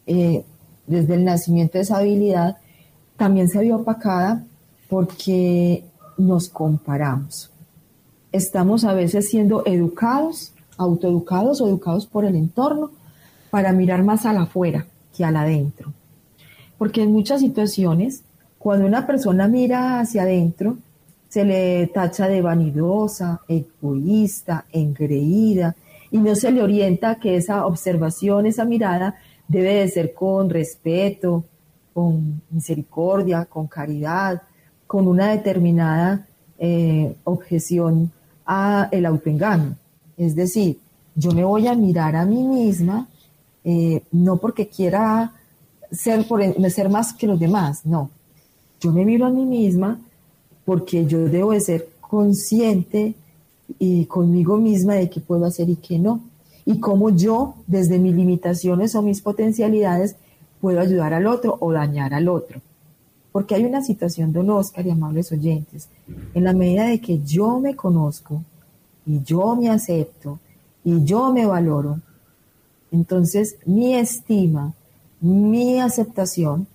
eh, 0.07 0.45
desde 0.87 1.15
el 1.15 1.25
nacimiento 1.25 1.79
esa 1.79 1.99
habilidad, 1.99 2.59
también 3.17 3.49
se 3.49 3.61
vio 3.61 3.77
opacada 3.77 4.45
porque 4.89 5.85
nos 6.19 6.49
comparamos. 6.49 7.51
Estamos 8.31 8.85
a 8.85 8.93
veces 8.93 9.29
siendo 9.29 9.65
educados, 9.67 10.53
autoeducados 10.77 11.61
o 11.61 11.69
educados 11.69 12.07
por 12.07 12.25
el 12.25 12.37
entorno 12.37 12.93
para 13.55 13.73
mirar 13.73 14.03
más 14.03 14.27
a 14.27 14.33
la 14.33 14.43
afuera 14.43 14.85
que 15.17 15.25
al 15.25 15.37
adentro. 15.37 15.93
Porque 16.77 17.05
en 17.05 17.13
muchas 17.13 17.39
situaciones, 17.39 18.25
cuando 18.59 18.85
una 18.85 19.07
persona 19.07 19.47
mira 19.47 20.01
hacia 20.01 20.23
adentro, 20.23 20.79
se 21.29 21.45
le 21.45 21.87
tacha 21.87 22.27
de 22.27 22.43
vanidosa, 22.43 23.43
egoísta, 23.47 24.65
engreída, 24.73 25.77
y 26.11 26.19
no 26.19 26.35
se 26.35 26.51
le 26.51 26.65
orienta 26.65 27.21
que 27.21 27.37
esa 27.37 27.65
observación, 27.65 28.47
esa 28.47 28.65
mirada, 28.65 29.15
debe 29.47 29.75
de 29.75 29.89
ser 29.89 30.15
con 30.15 30.51
respeto, 30.51 31.45
con 31.93 32.43
misericordia, 32.51 33.45
con 33.45 33.69
caridad, 33.69 34.43
con 34.85 35.07
una 35.07 35.29
determinada 35.29 36.27
eh, 36.59 37.15
objeción 37.23 38.11
a 38.45 38.89
el 38.91 39.07
autoengaño. 39.07 39.77
Es 40.17 40.35
decir, 40.35 40.81
yo 41.15 41.31
me 41.31 41.45
voy 41.45 41.69
a 41.69 41.77
mirar 41.77 42.17
a 42.17 42.25
mí 42.25 42.43
misma 42.43 43.07
eh, 43.65 44.03
no 44.13 44.37
porque 44.37 44.69
quiera 44.69 45.33
ser, 45.91 46.27
por, 46.29 46.43
ser 46.71 46.89
más 46.91 47.13
que 47.13 47.27
los 47.27 47.41
demás, 47.41 47.85
no. 47.85 48.11
Yo 48.81 48.93
me 48.93 49.05
miro 49.05 49.27
a 49.27 49.31
mí 49.31 49.47
misma 49.47 49.99
porque 50.65 51.07
yo 51.07 51.27
debo 51.29 51.53
de 51.53 51.61
ser 51.61 51.89
consciente 52.01 53.15
y 53.79 54.05
conmigo 54.07 54.57
misma 54.59 54.95
de 54.95 55.09
qué 55.09 55.21
puedo 55.21 55.47
hacer 55.47 55.71
y 55.71 55.77
qué 55.77 55.99
no. 55.99 56.21
Y 56.67 56.81
cómo 56.81 57.11
yo, 57.11 57.55
desde 57.67 57.99
mis 57.99 58.15
limitaciones 58.15 58.95
o 58.95 59.03
mis 59.03 59.21
potencialidades, 59.21 60.17
puedo 60.61 60.81
ayudar 60.81 61.13
al 61.13 61.27
otro 61.27 61.57
o 61.61 61.73
dañar 61.73 62.15
al 62.15 62.29
otro. 62.29 62.61
Porque 63.33 63.55
hay 63.55 63.65
una 63.65 63.83
situación, 63.83 64.33
don 64.33 64.49
Oscar 64.51 64.87
y 64.87 64.91
amables 64.91 65.33
oyentes, 65.33 65.89
en 66.35 66.45
la 66.45 66.53
medida 66.53 66.87
de 66.87 67.01
que 67.01 67.21
yo 67.23 67.59
me 67.59 67.75
conozco 67.75 68.43
y 69.05 69.23
yo 69.23 69.57
me 69.57 69.69
acepto 69.69 70.39
y 70.85 71.05
yo 71.05 71.33
me 71.33 71.45
valoro, 71.45 71.99
entonces, 72.95 73.57
mi 73.67 73.97
estima, 73.97 74.73
mi 75.21 75.81
aceptación, 75.81 76.69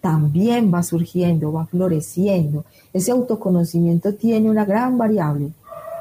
también 0.00 0.72
va 0.72 0.82
surgiendo, 0.82 1.52
va 1.52 1.66
floreciendo. 1.66 2.64
Ese 2.94 3.10
autoconocimiento 3.10 4.14
tiene 4.14 4.48
una 4.48 4.64
gran 4.64 4.96
variable, 4.96 5.50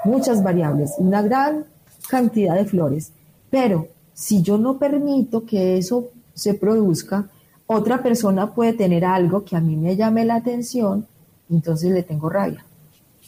muchas 0.05 0.41
variables, 0.41 0.94
una 0.98 1.22
gran 1.22 1.65
cantidad 2.08 2.55
de 2.55 2.63
flores. 2.63 3.12
Pero 3.50 3.89
si 4.13 4.41
yo 4.41 4.58
no 4.58 4.77
permito 4.77 5.46
que 5.46 5.77
eso 5.77 6.08
se 6.34 6.53
produzca, 6.53 7.27
otra 7.67 8.01
persona 8.01 8.53
puede 8.53 8.72
tener 8.72 9.03
algo 9.03 9.44
que 9.44 9.58
a 9.58 9.60
mí 9.60 9.75
me 9.75 9.98
llame 9.98 10.24
la 10.24 10.36
atención, 10.36 11.05
entonces 11.50 11.91
le 11.91 12.03
tengo 12.03 12.29
rabia, 12.29 12.63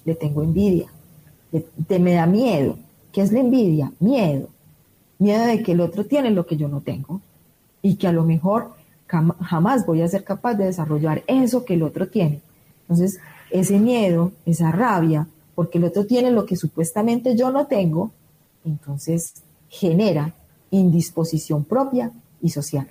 le 0.06 0.16
tengo 0.16 0.44
envidia, 0.44 0.88
me 1.90 2.14
da 2.14 2.26
miedo. 2.26 2.78
¿Qué 3.12 3.22
es 3.22 3.34
la 3.34 3.40
envidia? 3.40 3.92
Miedo. 4.00 4.48
Miedo 5.20 5.46
de 5.46 5.64
que 5.64 5.72
el 5.72 5.82
otro 5.82 6.06
tiene 6.06 6.32
lo 6.32 6.46
que 6.46 6.58
yo 6.58 6.68
no 6.68 6.82
tengo 6.82 7.22
y 7.82 7.96
que 7.96 8.08
a 8.08 8.12
lo 8.12 8.24
mejor 8.24 8.76
jamás 9.08 9.86
voy 9.86 10.02
a 10.02 10.08
ser 10.08 10.24
capaz 10.24 10.56
de 10.56 10.66
desarrollar 10.66 11.24
eso 11.28 11.66
que 11.66 11.76
el 11.76 11.84
otro 11.84 12.10
tiene. 12.10 12.42
Entonces, 12.82 13.20
ese 13.50 13.80
miedo, 13.80 14.32
esa 14.46 14.72
rabia, 14.72 15.28
porque 15.56 15.78
el 15.78 15.86
otro 15.86 16.06
tiene 16.06 16.32
lo 16.32 16.46
que 16.46 16.56
supuestamente 16.56 17.36
yo 17.36 17.52
no 17.52 17.68
tengo, 17.68 18.12
entonces 18.66 19.34
genera 19.70 20.34
indisposición 20.72 21.64
propia 21.64 22.12
y 22.42 22.50
social. 22.50 22.90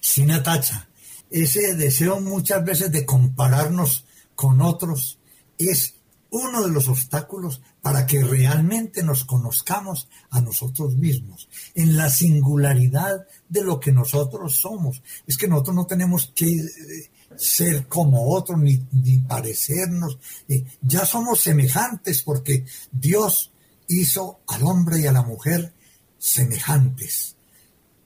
Sí, 0.00 0.24
Natacha, 0.24 0.88
ese 1.30 1.74
deseo 1.74 2.20
muchas 2.20 2.64
veces 2.64 2.90
de 2.90 3.04
compararnos 3.04 4.04
con 4.34 4.60
otros 4.60 5.18
es 5.58 5.94
uno 6.30 6.62
de 6.62 6.70
los 6.70 6.88
obstáculos 6.88 7.60
para 7.86 8.04
que 8.04 8.20
realmente 8.20 9.04
nos 9.04 9.24
conozcamos 9.24 10.08
a 10.30 10.40
nosotros 10.40 10.96
mismos, 10.96 11.48
en 11.76 11.96
la 11.96 12.10
singularidad 12.10 13.28
de 13.48 13.62
lo 13.62 13.78
que 13.78 13.92
nosotros 13.92 14.56
somos. 14.56 15.04
Es 15.24 15.36
que 15.36 15.46
nosotros 15.46 15.76
no 15.76 15.86
tenemos 15.86 16.32
que 16.34 16.50
eh, 16.52 17.10
ser 17.36 17.86
como 17.86 18.34
otros 18.34 18.58
ni, 18.58 18.78
parecernos. 19.18 20.18
Eh, 20.48 20.64
ya 20.82 21.06
somos 21.06 21.38
semejantes 21.38 22.22
porque 22.22 22.66
Dios 22.90 23.52
hizo 23.86 24.40
al 24.48 24.64
hombre 24.64 25.02
y 25.02 25.06
a 25.06 25.12
la 25.12 25.22
mujer 25.22 25.72
semejantes. 26.18 27.36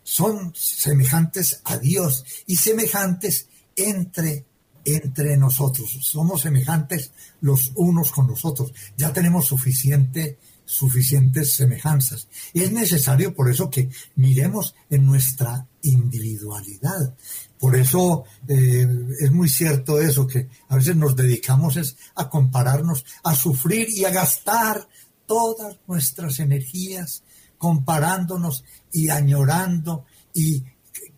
Son 0.02 0.52
semejantes 0.54 1.62
a 1.64 1.78
Dios 1.78 2.26
y 2.44 2.56
semejantes 2.56 3.49
entre 3.76 4.44
entre 4.84 5.37
nosotros. 5.37 5.99
Somos 6.02 6.42
semejantes 6.42 7.12
los 7.40 7.72
unos 7.75 8.12
con 8.12 8.26
los 8.26 8.44
otros. 8.44 8.72
Ya 8.96 9.12
tenemos 9.12 9.46
suficiente, 9.46 10.38
suficientes 10.64 11.54
semejanzas. 11.54 12.28
Es 12.54 12.72
necesario 12.72 13.34
por 13.34 13.50
eso 13.50 13.70
que 13.70 13.90
miremos 14.16 14.75
en 14.88 15.06
nuestra 15.06 15.66
individualidad. 15.82 17.14
Por 17.58 17.76
eso 17.76 18.25
eh, 18.49 18.87
es 19.20 19.30
muy 19.30 19.49
cierto 19.49 20.00
eso, 20.00 20.26
que 20.26 20.49
a 20.68 20.76
veces 20.76 20.96
nos 20.96 21.14
dedicamos 21.14 21.76
es 21.76 21.96
a 22.14 22.28
compararnos, 22.28 23.04
a 23.22 23.34
sufrir 23.34 23.88
y 23.90 24.04
a 24.04 24.10
gastar 24.10 24.88
todas 25.26 25.78
nuestras 25.87 26.40
energías 26.40 27.22
comparándonos 27.58 28.64
y 28.90 29.10
añorando 29.10 30.06
y 30.32 30.64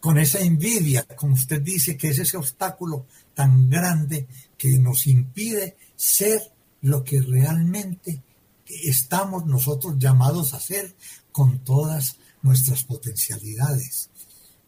con 0.01 0.19
esa 0.19 0.41
envidia, 0.41 1.07
como 1.17 1.35
usted 1.35 1.63
dice, 1.63 1.97
que 1.97 2.09
es 2.09 2.19
ese 2.19 2.37
obstáculo 2.37 3.07
tan 3.35 3.69
grande 3.71 4.27
que 4.57 4.79
nos 4.79 5.07
impide 5.07 5.77
ser 5.97 6.53
lo 6.83 7.05
que 7.05 7.21
realmente 7.21 8.23
estamos 8.67 9.47
nosotros 9.47 9.97
llamados 9.99 10.55
a 10.55 10.61
ser 10.61 10.95
con 11.31 11.61
todas 11.61 12.17
nuestras 12.43 12.85
potencialidades. 12.85 14.11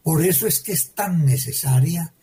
Por 0.03 0.23
eso 0.23 0.47
es 0.47 0.59
que 0.59 0.71
es 0.71 0.93
tan 0.93 1.25
necesaria 1.25 2.13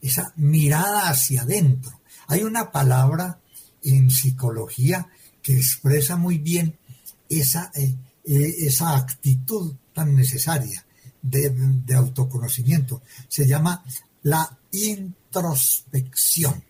esa 0.00 0.32
mirada 0.36 1.08
hacia 1.08 1.42
adentro. 1.42 2.00
Hay 2.26 2.42
una 2.42 2.70
palabra 2.70 3.40
en 3.82 4.10
psicología 4.10 5.08
que 5.42 5.56
expresa 5.56 6.16
muy 6.16 6.38
bien 6.38 6.78
esa, 7.28 7.70
eh, 7.74 7.94
eh, 8.24 8.54
esa 8.60 8.96
actitud 8.96 9.74
tan 9.92 10.14
necesaria 10.14 10.84
de, 11.22 11.50
de 11.50 11.94
autoconocimiento. 11.94 13.02
Se 13.28 13.46
llama 13.46 13.84
la 14.24 14.58
introspección. 14.72 16.64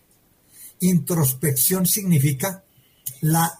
Introspección 0.81 1.87
significa 1.87 2.63
la 3.21 3.59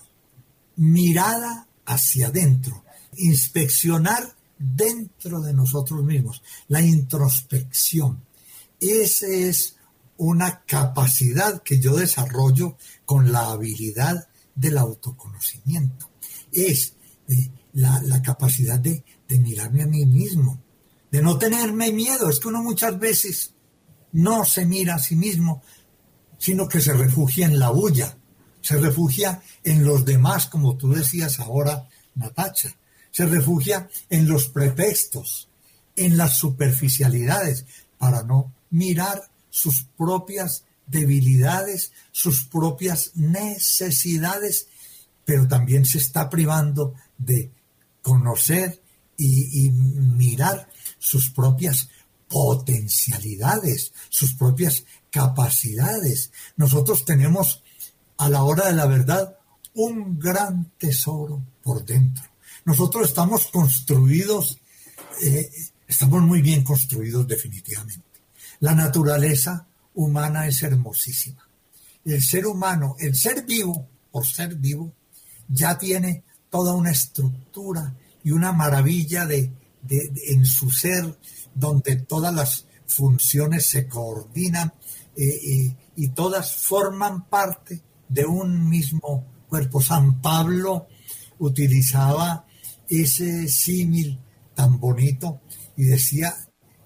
mirada 0.75 1.67
hacia 1.85 2.27
adentro, 2.27 2.83
inspeccionar 3.17 4.35
dentro 4.57 5.41
de 5.41 5.53
nosotros 5.53 6.03
mismos, 6.03 6.43
la 6.67 6.81
introspección. 6.81 8.23
Esa 8.79 9.27
es 9.27 9.77
una 10.17 10.63
capacidad 10.65 11.63
que 11.63 11.79
yo 11.79 11.95
desarrollo 11.95 12.77
con 13.05 13.31
la 13.31 13.51
habilidad 13.51 14.27
del 14.53 14.77
autoconocimiento. 14.77 16.09
Es 16.51 16.95
eh, 17.29 17.49
la, 17.73 18.21
capacidad 18.21 18.79
de, 18.79 19.03
de 19.27 19.39
mirarme 19.39 19.83
a 19.83 19.87
mí 19.87 20.05
mismo, 20.05 20.61
de 21.11 21.21
no 21.21 21.37
tenerme 21.37 21.91
miedo. 21.91 22.29
Es 22.29 22.39
que 22.39 22.49
uno 22.49 22.61
muchas 22.61 22.99
veces 22.99 23.54
no 24.15 24.45
se 24.45 24.65
mira 24.65 24.95
a 24.95 24.99
sí 24.99 25.15
mismo, 25.15 25.61
sino 26.37 26.69
que 26.69 26.79
se 26.79 26.93
refugia 26.93 27.45
en 27.47 27.59
la 27.59 27.69
bulla, 27.69 28.17
se 28.61 28.77
refugia 28.77 29.41
en 29.63 29.83
los 29.83 30.05
demás, 30.05 30.47
como 30.47 30.77
tú 30.77 30.93
decías 30.93 31.39
ahora, 31.39 31.89
Natacha, 32.15 32.73
se 33.11 33.25
refugia 33.25 33.89
en 34.09 34.27
los 34.27 34.47
pretextos, 34.47 35.49
en 35.97 36.15
las 36.17 36.37
superficialidades, 36.37 37.65
para 37.97 38.23
no 38.23 38.53
mirar 38.69 39.29
sus 39.49 39.85
propias 39.97 40.63
debilidades, 40.87 41.91
sus 42.13 42.45
propias 42.45 43.11
necesidades, 43.15 44.67
pero 45.25 45.45
también 45.45 45.83
se 45.85 45.97
está 45.97 46.29
privando 46.29 46.93
de 47.17 47.51
conocer 48.01 48.81
y, 49.17 49.65
y 49.65 49.71
mirar 49.71 50.69
sus 50.99 51.29
propias 51.31 51.89
potencialidades, 52.27 53.93
sus 54.09 54.33
propias 54.33 54.83
capacidades. 55.11 56.31
Nosotros 56.57 57.05
tenemos 57.05 57.63
a 58.17 58.29
la 58.29 58.43
hora 58.43 58.67
de 58.67 58.73
la 58.73 58.85
verdad 58.85 59.37
un 59.73 60.17
gran 60.19 60.71
tesoro 60.77 61.41
por 61.61 61.85
dentro. 61.85 62.23
Nosotros 62.65 63.07
estamos 63.07 63.47
construidos, 63.47 64.59
eh, 65.21 65.51
estamos 65.87 66.21
muy 66.21 66.41
bien 66.41 66.63
construidos 66.63 67.27
definitivamente. 67.27 68.03
La 68.59 68.73
naturaleza 68.73 69.67
humana 69.93 70.47
es 70.47 70.63
hermosísima. 70.63 71.47
El 72.03 72.21
ser 72.21 72.45
humano, 72.45 72.95
el 72.99 73.15
ser 73.15 73.45
vivo, 73.45 73.87
por 74.11 74.25
ser 74.25 74.55
vivo, 74.55 74.93
ya 75.47 75.77
tiene 75.77 76.23
toda 76.49 76.73
una 76.73 76.91
estructura 76.91 77.93
y 78.23 78.31
una 78.31 78.51
maravilla 78.51 79.25
de, 79.25 79.51
en 79.89 80.45
su 80.45 80.69
ser 80.69 81.17
donde 81.53 81.97
todas 81.97 82.33
las 82.33 82.65
funciones 82.87 83.67
se 83.67 83.87
coordinan 83.87 84.73
eh, 85.15 85.23
eh, 85.25 85.75
y 85.95 86.09
todas 86.09 86.55
forman 86.55 87.27
parte 87.27 87.81
de 88.09 88.25
un 88.25 88.69
mismo 88.69 89.25
cuerpo. 89.47 89.81
San 89.81 90.21
Pablo 90.21 90.87
utilizaba 91.39 92.45
ese 92.87 93.47
símil 93.47 94.19
tan 94.53 94.79
bonito 94.79 95.41
y 95.75 95.83
decía 95.83 96.35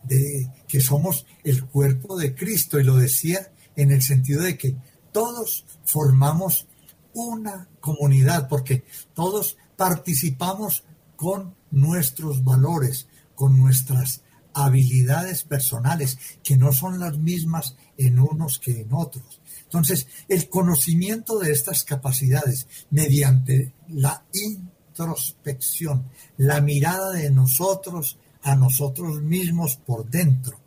de, 0.03 0.49
que 0.67 0.81
somos 0.81 1.25
el 1.43 1.65
cuerpo 1.65 2.17
de 2.17 2.33
Cristo 2.35 2.79
y 2.79 2.83
lo 2.83 2.95
decía 2.95 3.51
en 3.75 3.91
el 3.91 4.01
sentido 4.01 4.43
de 4.43 4.57
que 4.57 4.75
todos 5.11 5.65
formamos 5.85 6.67
una 7.13 7.67
comunidad 7.79 8.47
porque 8.47 8.83
todos 9.13 9.57
participamos 9.75 10.83
con 11.19 11.53
nuestros 11.71 12.45
valores, 12.45 13.07
con 13.35 13.59
nuestras 13.59 14.21
habilidades 14.53 15.43
personales 15.43 16.17
que 16.41 16.55
no 16.55 16.71
son 16.71 16.97
las 16.97 17.17
mismas 17.17 17.75
en 17.97 18.19
unos 18.19 18.57
que 18.57 18.79
en 18.79 18.93
otros. 18.93 19.41
Entonces, 19.63 20.07
el 20.29 20.47
conocimiento 20.47 21.37
de 21.37 21.51
estas 21.51 21.83
capacidades 21.83 22.67
mediante 22.89 23.73
la 23.89 24.23
introspección, 24.31 26.05
la 26.37 26.61
mirada 26.61 27.11
de 27.11 27.29
nosotros 27.31 28.17
a 28.43 28.55
nosotros 28.55 29.21
mismos 29.21 29.75
por 29.75 30.09
dentro, 30.09 30.57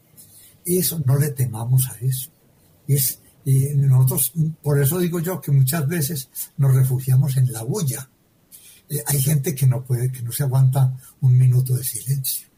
eso 0.67 1.01
no 1.07 1.17
le 1.17 1.31
temamos 1.31 1.89
a 1.89 1.97
eso. 2.05 2.29
Es, 2.87 3.21
nosotros, 3.47 4.35
por 4.63 4.83
eso 4.83 4.99
digo 4.99 5.19
yo 5.19 5.41
que 5.41 5.51
muchas 5.51 5.89
veces 5.89 6.29
nos 6.59 6.75
refugiamos 6.75 7.39
en 7.39 7.51
la 7.51 7.63
bulla. 7.63 8.11
Eh, 8.89 9.03
hay 9.07 9.21
gente 9.21 9.55
que 9.55 9.67
no 9.67 9.85
puede, 9.85 10.11
que 10.11 10.23
no 10.23 10.33
se 10.33 10.43
aguanta 10.43 10.97
un 11.21 11.37
minuto 11.37 11.75
de 11.75 11.85
silencio 11.85 12.53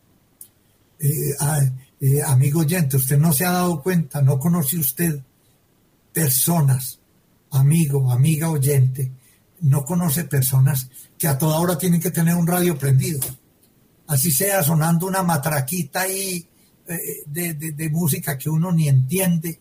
eh, 0.99 1.35
ah, 1.41 1.61
eh, 2.01 2.23
amigo 2.23 2.61
oyente, 2.61 2.97
usted 2.97 3.19
no 3.19 3.33
se 3.33 3.45
ha 3.45 3.51
dado 3.51 3.83
cuenta, 3.83 4.23
no 4.23 4.39
conoce 4.39 4.79
usted 4.79 5.21
personas, 6.13 7.01
amigo, 7.51 8.11
amiga 8.13 8.51
oyente, 8.51 9.11
no 9.61 9.85
conoce 9.85 10.25
personas 10.25 10.89
que 11.19 11.29
a 11.29 11.39
toda 11.39 11.59
hora 11.59 11.79
tienen 11.79 12.01
que 12.01 12.11
tener 12.11 12.35
un 12.35 12.47
radio 12.47 12.79
prendido. 12.79 13.21
Así 14.07 14.31
sea 14.31 14.63
sonando 14.63 15.07
una 15.07 15.23
matraquita 15.23 16.03
ahí 16.03 16.47
eh, 16.87 17.23
de, 17.27 17.91
música 17.91 18.37
que 18.37 18.51
uno 18.51 18.71
ni 18.73 18.89
entiende, 18.89 19.61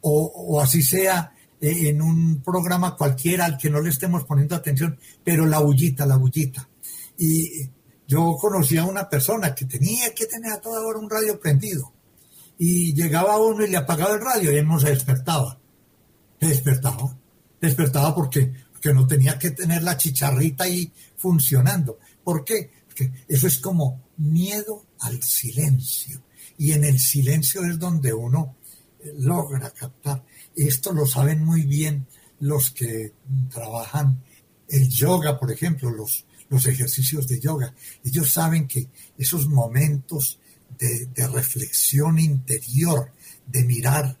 o, 0.00 0.60
así 0.60 0.82
sea 0.82 1.33
eh, 1.60 1.88
en 1.88 2.02
un 2.02 2.42
programa 2.42 2.96
cualquiera 2.96 3.44
al 3.44 3.58
que 3.58 3.70
no 3.70 3.80
le 3.80 3.90
estemos 3.90 4.24
poniendo 4.24 4.54
atención, 4.54 4.98
pero 5.22 5.46
la 5.46 5.60
bullita, 5.60 6.06
la 6.06 6.16
bullita. 6.16 6.68
Y 7.18 7.68
yo 8.06 8.36
conocí 8.38 8.76
a 8.76 8.84
una 8.84 9.08
persona 9.08 9.54
que 9.54 9.64
tenía 9.64 10.14
que 10.14 10.26
tener 10.26 10.52
a 10.52 10.60
toda 10.60 10.82
hora 10.82 10.98
un 10.98 11.08
radio 11.08 11.38
prendido. 11.40 11.92
Y 12.58 12.94
llegaba 12.94 13.38
uno 13.38 13.64
y 13.64 13.70
le 13.70 13.76
apagaba 13.76 14.14
el 14.14 14.20
radio 14.20 14.52
y 14.52 14.56
él 14.56 14.66
no 14.66 14.78
se 14.78 14.90
despertaba. 14.90 15.58
Despertaba. 16.40 17.16
Despertaba 17.60 18.14
porque, 18.14 18.52
porque 18.72 18.92
no 18.92 19.06
tenía 19.06 19.38
que 19.38 19.50
tener 19.50 19.82
la 19.82 19.96
chicharrita 19.96 20.64
ahí 20.64 20.92
funcionando. 21.16 21.98
¿Por 22.22 22.44
qué? 22.44 22.70
Porque 22.86 23.10
eso 23.26 23.46
es 23.46 23.58
como 23.58 24.02
miedo 24.18 24.84
al 25.00 25.22
silencio. 25.22 26.22
Y 26.58 26.72
en 26.72 26.84
el 26.84 27.00
silencio 27.00 27.64
es 27.64 27.78
donde 27.78 28.12
uno 28.12 28.56
logra 29.18 29.70
captar. 29.70 30.24
Esto 30.56 30.92
lo 30.92 31.06
saben 31.06 31.44
muy 31.44 31.62
bien 31.62 32.06
los 32.40 32.70
que 32.70 33.12
trabajan 33.50 34.22
el 34.68 34.88
yoga, 34.88 35.38
por 35.38 35.50
ejemplo, 35.50 35.90
los, 35.90 36.26
los 36.48 36.66
ejercicios 36.66 37.26
de 37.28 37.40
yoga. 37.40 37.74
Ellos 38.04 38.32
saben 38.32 38.66
que 38.66 38.88
esos 39.18 39.48
momentos 39.48 40.38
de, 40.78 41.26
reflexión 41.28 42.18
interior, 42.18 43.12
de 43.46 43.64
mirar, 43.64 44.18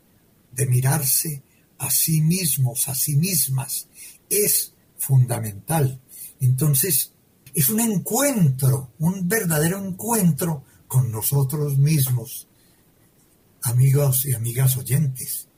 de 0.52 0.66
mirarse 0.66 1.42
a 1.78 1.90
sí 1.90 2.20
mismos, 2.20 2.88
a 2.88 2.94
sí 2.94 3.16
mismas, 3.16 3.88
es 4.30 4.72
fundamental. 4.96 6.00
Entonces, 6.40 7.12
es 7.52 7.68
un 7.68 7.80
encuentro, 7.80 8.92
un 8.98 9.28
verdadero 9.28 9.84
encuentro 9.84 10.64
con 10.86 11.10
nosotros 11.10 11.78
mismos, 11.78 12.48
amigos 13.62 14.26
y 14.26 14.34
amigas 14.34 14.76
oyentes. 14.76 15.48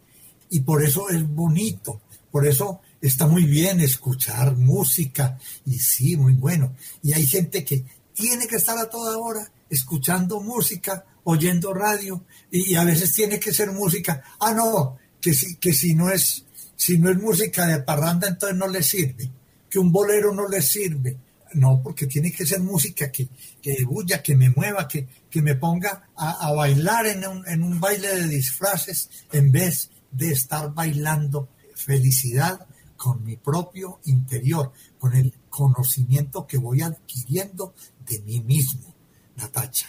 Y 0.51 0.61
por 0.61 0.83
eso 0.83 1.09
es 1.09 1.27
bonito, 1.27 2.01
por 2.31 2.47
eso 2.47 2.81
está 3.01 3.27
muy 3.27 3.45
bien 3.45 3.81
escuchar 3.81 4.57
música 4.57 5.39
y 5.65 5.79
sí, 5.79 6.17
muy 6.17 6.35
bueno. 6.35 6.75
Y 7.03 7.13
hay 7.13 7.27
gente 7.27 7.65
que 7.65 7.85
tiene 8.15 8.47
que 8.47 8.57
estar 8.57 8.79
a 8.79 8.89
toda 8.89 9.19
hora 9.19 9.51
escuchando 9.69 10.41
música, 10.41 11.05
oyendo 11.25 11.75
radio 11.75 12.25
y, 12.51 12.75
a 12.75 12.85
veces 12.85 13.15
tiene 13.15 13.39
que 13.39 13.53
ser 13.53 13.73
música. 13.73 14.23
Ah, 14.41 14.55
no, 14.55 14.97
que 15.21 15.35
si, 15.35 15.57
que 15.57 15.73
si 15.73 15.95
no 15.95 16.11
es 16.11 16.45
si 16.77 16.99
no 16.99 17.11
es 17.11 17.17
música 17.17 17.67
de 17.67 17.83
parranda 17.83 18.29
entonces 18.29 18.57
no 18.57 18.69
le 18.69 18.83
sirve, 18.83 19.31
que 19.71 19.79
un 19.79 19.91
bolero 19.91 20.33
no 20.33 20.49
le 20.49 20.63
sirve. 20.63 21.17
No, 21.55 21.81
porque 21.83 22.07
tiene 22.07 22.33
que 22.33 22.45
ser 22.45 22.61
música 22.61 23.11
que, 23.11 23.29
que 23.63 23.83
bulla, 23.85 24.23
que 24.23 24.37
me 24.37 24.51
mueva, 24.51 24.87
que, 24.87 25.07
que 25.31 25.41
me 25.41 25.55
ponga 25.55 26.11
a, 26.15 26.53
bailar 26.53 27.07
en 27.07 27.27
un, 27.27 27.49
en 27.49 27.63
un 27.63 27.81
baile 27.81 28.15
de 28.15 28.29
disfraces 28.29 29.09
en 29.33 29.51
vez 29.51 29.89
de 30.17 30.33
estar 30.33 30.73
bailando 30.75 31.49
felicidad 31.75 32.67
con 32.97 33.25
mi 33.25 33.37
propio 33.37 33.99
interior, 34.07 34.73
con 34.99 35.15
el 35.15 35.33
conocimiento 35.51 36.47
que 36.47 36.59
voy 36.59 36.81
adquiriendo 36.81 37.75
de 38.09 38.21
mí 38.21 38.41
mismo, 38.41 38.95
Natacha. 39.37 39.87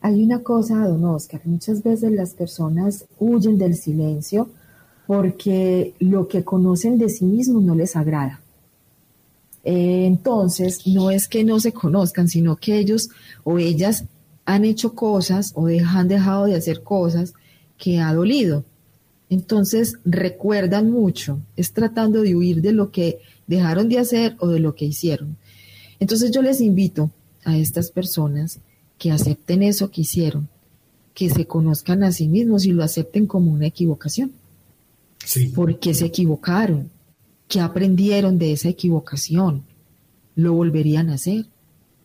Hay 0.00 0.22
una 0.22 0.42
cosa, 0.42 0.86
don 0.88 1.04
Oscar, 1.04 1.40
muchas 1.44 1.82
veces 1.82 2.10
las 2.10 2.34
personas 2.34 3.04
huyen 3.20 3.56
del 3.56 3.76
silencio 3.76 4.50
porque 5.06 5.94
lo 6.00 6.26
que 6.26 6.44
conocen 6.44 6.98
de 6.98 7.08
sí 7.08 7.24
mismos 7.24 7.62
no 7.62 7.74
les 7.74 7.94
agrada. 7.94 8.40
Eh, 9.64 10.06
entonces, 10.06 10.86
no 10.86 11.12
es 11.12 11.28
que 11.28 11.44
no 11.44 11.60
se 11.60 11.72
conozcan, 11.72 12.28
sino 12.28 12.56
que 12.56 12.78
ellos 12.78 13.10
o 13.44 13.58
ellas 13.58 14.06
han 14.44 14.64
hecho 14.64 14.94
cosas 14.94 15.52
o 15.54 15.68
han 15.68 16.08
dejado 16.08 16.46
de 16.46 16.56
hacer 16.56 16.82
cosas 16.82 17.32
que 17.78 18.00
ha 18.00 18.12
dolido. 18.12 18.64
Entonces 19.32 19.94
recuerdan 20.04 20.90
mucho, 20.90 21.40
es 21.56 21.72
tratando 21.72 22.20
de 22.20 22.36
huir 22.36 22.60
de 22.60 22.72
lo 22.72 22.90
que 22.90 23.20
dejaron 23.46 23.88
de 23.88 23.98
hacer 23.98 24.36
o 24.40 24.48
de 24.48 24.60
lo 24.60 24.74
que 24.74 24.84
hicieron. 24.84 25.38
Entonces 25.98 26.32
yo 26.32 26.42
les 26.42 26.60
invito 26.60 27.10
a 27.42 27.56
estas 27.56 27.90
personas 27.90 28.58
que 28.98 29.10
acepten 29.10 29.62
eso 29.62 29.90
que 29.90 30.02
hicieron, 30.02 30.50
que 31.14 31.30
se 31.30 31.46
conozcan 31.46 32.02
a 32.02 32.12
sí 32.12 32.28
mismos 32.28 32.66
y 32.66 32.72
lo 32.72 32.84
acepten 32.84 33.26
como 33.26 33.50
una 33.50 33.68
equivocación. 33.68 34.32
Sí. 35.24 35.50
Porque 35.54 35.94
se 35.94 36.04
equivocaron, 36.04 36.90
que 37.48 37.60
aprendieron 37.60 38.38
de 38.38 38.52
esa 38.52 38.68
equivocación, 38.68 39.62
lo 40.36 40.52
volverían 40.52 41.08
a 41.08 41.14
hacer. 41.14 41.46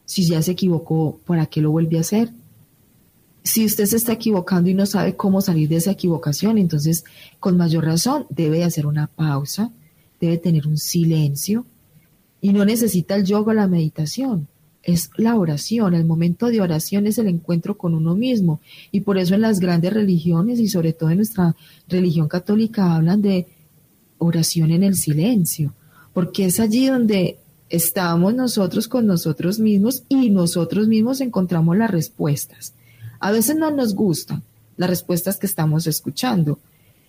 Si 0.06 0.26
ya 0.26 0.42
se 0.42 0.52
equivocó, 0.52 1.20
¿para 1.26 1.48
qué 1.48 1.60
lo 1.60 1.72
vuelve 1.72 1.98
a 1.98 2.02
hacer? 2.02 2.32
Si 3.48 3.66
usted 3.66 3.86
se 3.86 3.98
está 3.98 4.14
equivocando 4.14 4.70
y 4.70 4.74
no 4.74 4.86
sabe 4.86 5.16
cómo 5.16 5.42
salir 5.42 5.70
de 5.70 5.78
esa 5.78 5.92
equivocación, 5.92 6.58
entonces 6.58 7.04
con 7.40 7.58
mayor 7.58 7.86
razón 7.86 8.26
debe 8.30 8.64
hacer 8.64 8.86
una 8.86 9.08
pausa, 9.08 9.72
debe 10.20 10.38
tener 10.38 10.68
un 10.68 10.78
silencio 10.78 11.66
y 12.42 12.54
no 12.54 12.66
necesita 12.66 13.16
el 13.16 13.24
yoga 13.24 13.52
o 13.52 13.56
la 13.56 13.68
meditación. 13.68 14.48
Es 14.84 15.10
la 15.18 15.36
oración, 15.36 15.94
el 15.94 16.06
momento 16.06 16.48
de 16.48 16.62
oración 16.62 17.08
es 17.08 17.18
el 17.18 17.28
encuentro 17.28 17.78
con 17.78 17.94
uno 17.94 18.16
mismo. 18.16 18.62
Y 18.92 19.02
por 19.02 19.18
eso 19.18 19.36
en 19.36 19.42
las 19.42 19.60
grandes 19.60 19.94
religiones 19.94 20.60
y 20.60 20.68
sobre 20.68 20.94
todo 20.94 21.10
en 21.10 21.18
nuestra 21.18 21.56
religión 21.88 22.28
católica 22.28 22.96
hablan 22.96 23.22
de 23.22 23.48
oración 24.18 24.72
en 24.72 24.84
el 24.84 24.96
silencio, 24.96 25.74
porque 26.14 26.46
es 26.46 26.60
allí 26.60 26.88
donde 26.88 27.38
estamos 27.70 28.34
nosotros 28.34 28.88
con 28.88 29.06
nosotros 29.06 29.60
mismos 29.60 30.04
y 30.10 30.30
nosotros 30.30 30.88
mismos 30.88 31.22
encontramos 31.22 31.78
las 31.78 31.92
respuestas. 31.92 32.74
A 33.20 33.32
veces 33.32 33.56
no 33.56 33.72
nos 33.72 33.94
gustan 33.94 34.44
las 34.78 34.90
respuestas 34.90 35.38
que 35.38 35.48
estamos 35.48 35.88
escuchando, 35.88 36.60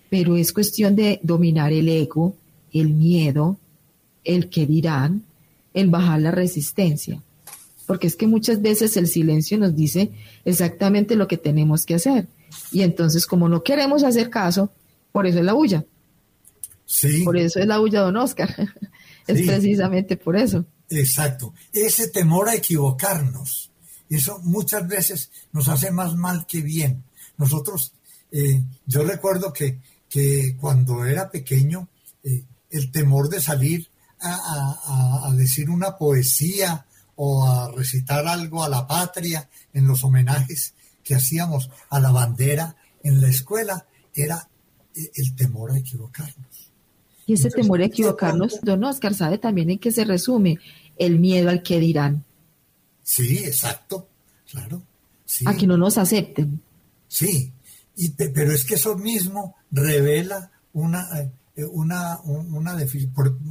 pero 0.09 0.35
es 0.35 0.51
cuestión 0.51 0.95
de 0.95 1.19
dominar 1.23 1.71
el 1.71 1.87
ego, 1.87 2.35
el 2.73 2.89
miedo, 2.89 3.57
el 4.23 4.49
que 4.49 4.65
dirán, 4.65 5.23
el 5.73 5.89
bajar 5.89 6.21
la 6.21 6.31
resistencia. 6.31 7.21
Porque 7.85 8.07
es 8.07 8.15
que 8.15 8.27
muchas 8.27 8.61
veces 8.61 8.97
el 8.97 9.07
silencio 9.07 9.57
nos 9.57 9.75
dice 9.75 10.11
exactamente 10.45 11.15
lo 11.15 11.27
que 11.27 11.37
tenemos 11.37 11.85
que 11.85 11.95
hacer. 11.95 12.27
Y 12.71 12.81
entonces, 12.81 13.25
como 13.25 13.49
no 13.49 13.63
queremos 13.63 14.03
hacer 14.03 14.29
caso, 14.29 14.71
por 15.11 15.25
eso 15.25 15.39
es 15.39 15.45
la 15.45 15.53
bulla. 15.53 15.85
Sí. 16.85 17.23
Por 17.23 17.37
eso 17.37 17.59
es 17.59 17.67
la 17.67 17.77
bulla, 17.77 18.01
don 18.01 18.17
Oscar. 18.17 18.53
es 19.27 19.41
precisamente 19.45 20.17
por 20.17 20.35
eso. 20.35 20.65
Exacto. 20.89 21.53
Ese 21.71 22.07
temor 22.07 22.49
a 22.49 22.55
equivocarnos 22.55 23.68
eso 24.09 24.39
muchas 24.43 24.87
veces 24.87 25.31
nos 25.51 25.67
hace 25.67 25.91
más 25.91 26.15
mal 26.15 26.45
que 26.47 26.61
bien. 26.61 27.03
Nosotros, 27.37 27.93
eh, 28.31 28.63
yo 28.85 29.03
recuerdo 29.03 29.53
que, 29.53 29.79
que, 30.09 30.55
cuando 30.59 31.05
era 31.05 31.29
pequeño, 31.29 31.87
eh, 32.23 32.43
el 32.71 32.91
temor 32.91 33.29
de 33.29 33.39
salir 33.39 33.89
a, 34.21 35.31
decir 35.35 35.69
una 35.69 35.97
poesía 35.97 36.85
o 37.15 37.47
a 37.47 37.71
recitar 37.71 38.27
algo 38.27 38.63
a 38.63 38.69
la 38.69 38.85
patria 38.85 39.49
en 39.73 39.87
los 39.87 40.03
homenajes 40.03 40.73
que 41.03 41.15
hacíamos 41.15 41.69
a 41.89 41.99
la 41.99 42.11
bandera 42.11 42.75
en 43.03 43.21
la 43.21 43.29
escuela 43.29 43.85
era 44.13 44.49
eh, 44.95 45.11
el 45.15 45.35
temor 45.35 45.71
a 45.71 45.77
equivocarnos. 45.77 46.71
Y 47.25 47.33
ese 47.33 47.49
temor 47.49 47.81
a 47.81 47.85
equivocarnos, 47.85 48.59
don 48.63 48.83
Oscar, 48.83 49.13
¿sabe 49.13 49.37
también 49.37 49.69
en 49.69 49.79
qué 49.79 49.91
se 49.91 50.03
resume? 50.03 50.57
El 50.97 51.19
miedo 51.19 51.49
al 51.49 51.61
que 51.61 51.79
dirán. 51.79 52.25
Sí, 53.09 53.39
exacto, 53.39 54.07
claro. 54.51 54.83
A 55.45 55.55
que 55.55 55.65
no 55.65 55.77
nos 55.77 55.97
acepten. 55.97 56.61
Sí, 57.07 57.51
y, 57.95 58.09
pero 58.11 58.53
es 58.53 58.63
que 58.63 58.75
eso 58.75 58.95
mismo 58.95 59.55
revela 59.71 60.51
una, 60.73 61.09
eh, 61.55 61.65
una, 61.65 62.19
una, 62.21 62.75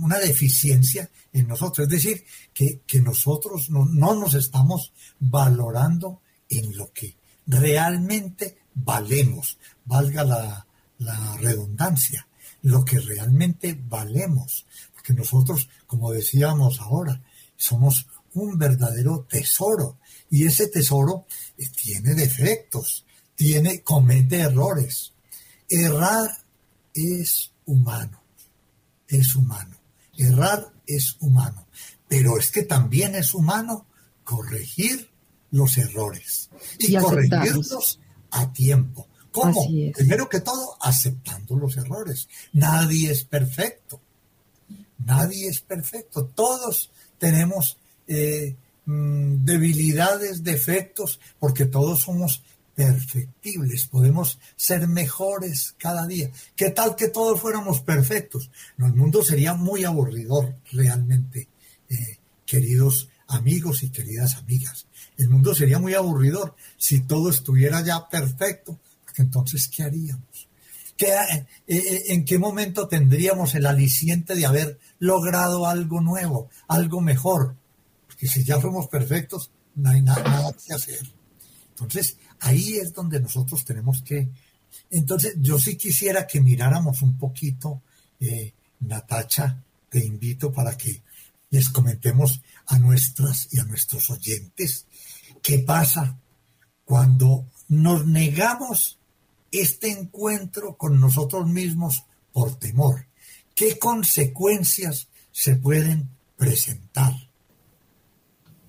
una 0.01 0.19
deficiencia 0.21 1.11
en 1.33 1.49
nosotros. 1.49 1.89
Es 1.89 1.93
decir, 1.93 2.25
que, 2.55 2.81
nosotros 3.03 3.69
no, 3.69 3.85
nos 4.15 4.35
estamos 4.35 4.93
valorando 5.19 6.21
en 6.49 6.77
lo 6.77 6.93
que 6.93 7.17
realmente 7.49 8.59
valemos, 8.77 9.59
valga 9.85 10.23
la, 10.23 10.67
la 10.99 11.37
redundancia, 11.39 12.29
lo 12.63 12.85
que 12.85 13.01
realmente 13.01 13.77
valemos. 13.89 14.67
Porque 14.95 15.15
nosotros, 15.15 15.69
como 15.89 16.13
decíamos 16.13 16.79
ahora, 16.79 17.21
somos 17.57 18.07
un 18.43 18.59
verdadero 18.59 19.27
tesoro. 19.29 19.99
Y 20.31 20.47
ese 20.47 20.69
tesoro 20.69 21.27
eh, 21.57 21.67
tiene 21.75 22.15
defectos, 22.15 23.05
tiene, 23.35 23.83
comete 23.83 24.41
errores. 24.41 25.13
Errar 25.69 26.31
es 26.95 27.53
humano, 27.67 28.23
es 29.07 29.35
humano. 29.37 29.77
Errar 30.17 30.73
es 30.87 31.17
humano. 31.21 31.67
Pero 32.09 32.39
es 32.39 32.51
que 32.51 32.63
también 32.63 33.15
es 33.15 33.35
humano 33.35 33.87
corregir 34.25 35.11
los 35.51 35.79
errores 35.79 36.51
y, 36.79 36.95
corregirlos 36.97 38.01
a 38.31 38.53
tiempo. 38.53 39.09
¿Cómo? 39.31 39.67
Primero 39.95 40.29
que 40.29 40.41
todo, 40.41 40.77
aceptando 40.81 41.57
los 41.57 41.77
errores. 41.77 42.29
Nadie 42.53 43.11
es 43.11 43.25
perfecto. 43.25 44.01
Nadie 44.99 45.49
es 45.49 45.61
perfecto. 45.61 46.27
Todos 46.27 46.91
tenemos 47.19 47.79
eh, 48.09 48.57
mm, 48.87 49.45
debilidades, 49.45 50.43
defectos, 50.43 51.21
porque 51.39 51.67
todos 51.67 52.01
somos 52.01 52.43
perfectibles, 52.75 53.87
podemos 53.87 54.39
ser 54.55 54.87
mejores 54.87 55.75
cada 55.79 56.07
día. 56.07 56.31
¿Qué 56.55 56.71
tal 56.71 56.95
que 56.95 57.09
todos 57.09 57.41
fuéramos 57.41 57.81
perfectos? 57.81 58.53
No, 58.77 58.87
el 58.87 58.95
mundo 58.95 59.25
sería 59.25 59.55
muy 59.55 59.85
aburridor 59.85 60.55
realmente, 60.71 61.49
eh, 61.89 62.19
queridos 62.47 63.09
amigos 63.27 63.83
y 63.83 63.91
queridas 63.91 64.37
amigas. 64.37 64.87
El 65.17 65.29
mundo 65.29 65.57
sería 65.57 65.81
muy 65.81 65.95
aburridor 65.95 66.55
si 66.77 67.01
todo 67.01 67.31
estuviera 67.31 67.81
ya 67.83 68.09
perfecto, 68.09 68.79
porque 69.05 69.23
entonces, 69.23 69.69
¿qué 69.69 69.83
haríamos? 69.83 70.49
¿Qué, 70.97 71.13
eh, 71.67 72.05
¿En 72.09 72.25
qué 72.25 72.39
momento 72.39 72.87
tendríamos 72.87 73.57
el 73.57 73.67
aliciente 73.67 74.37
de 74.37 74.47
haber 74.47 74.79
logrado 75.01 75.67
algo 75.67 76.01
nuevo, 76.01 76.49
algo 76.69 77.01
mejor? 77.01 77.57
Porque 78.19 78.27
si 78.27 78.43
ya 78.43 78.61
fuimos 78.61 78.89
perfectos, 78.89 79.53
no 79.77 79.91
hay 79.91 80.03
nada, 80.03 80.25
nada 80.25 80.53
que 80.53 80.75
hacer. 80.75 80.99
Entonces, 81.69 82.17
ahí 82.41 82.75
es 82.75 82.93
donde 82.93 83.21
nosotros 83.21 83.65
tenemos 83.65 84.03
que... 84.03 84.29
Entonces, 84.91 85.35
yo 85.37 85.57
sí 85.57 85.77
quisiera 85.77 86.27
que 86.27 86.41
miráramos 86.41 87.01
un 87.03 87.17
poquito, 87.17 87.81
eh, 88.19 88.53
Natacha, 88.81 89.63
te 89.89 90.05
invito 90.05 90.53
para 90.53 90.77
que 90.77 91.01
les 91.51 91.69
comentemos 91.69 92.43
a 92.67 92.81
nuestras 92.81 93.47
y 93.53 93.61
a 93.61 93.65
nuestros 93.65 94.11
oyentes 94.11 94.87
qué 95.41 95.61
pasa 95.61 96.19
cuando 96.85 97.47
nos 97.69 98.05
negamos 98.05 98.99
este 99.53 99.93
encuentro 99.93 100.77
con 100.77 100.99
nosotros 100.99 101.47
mismos 101.47 102.03
por 102.33 102.57
temor. 102.57 103.07
¿Qué 103.55 103.79
consecuencias 103.79 105.07
se 105.31 105.55
pueden 105.55 106.09
presentar? 106.37 107.28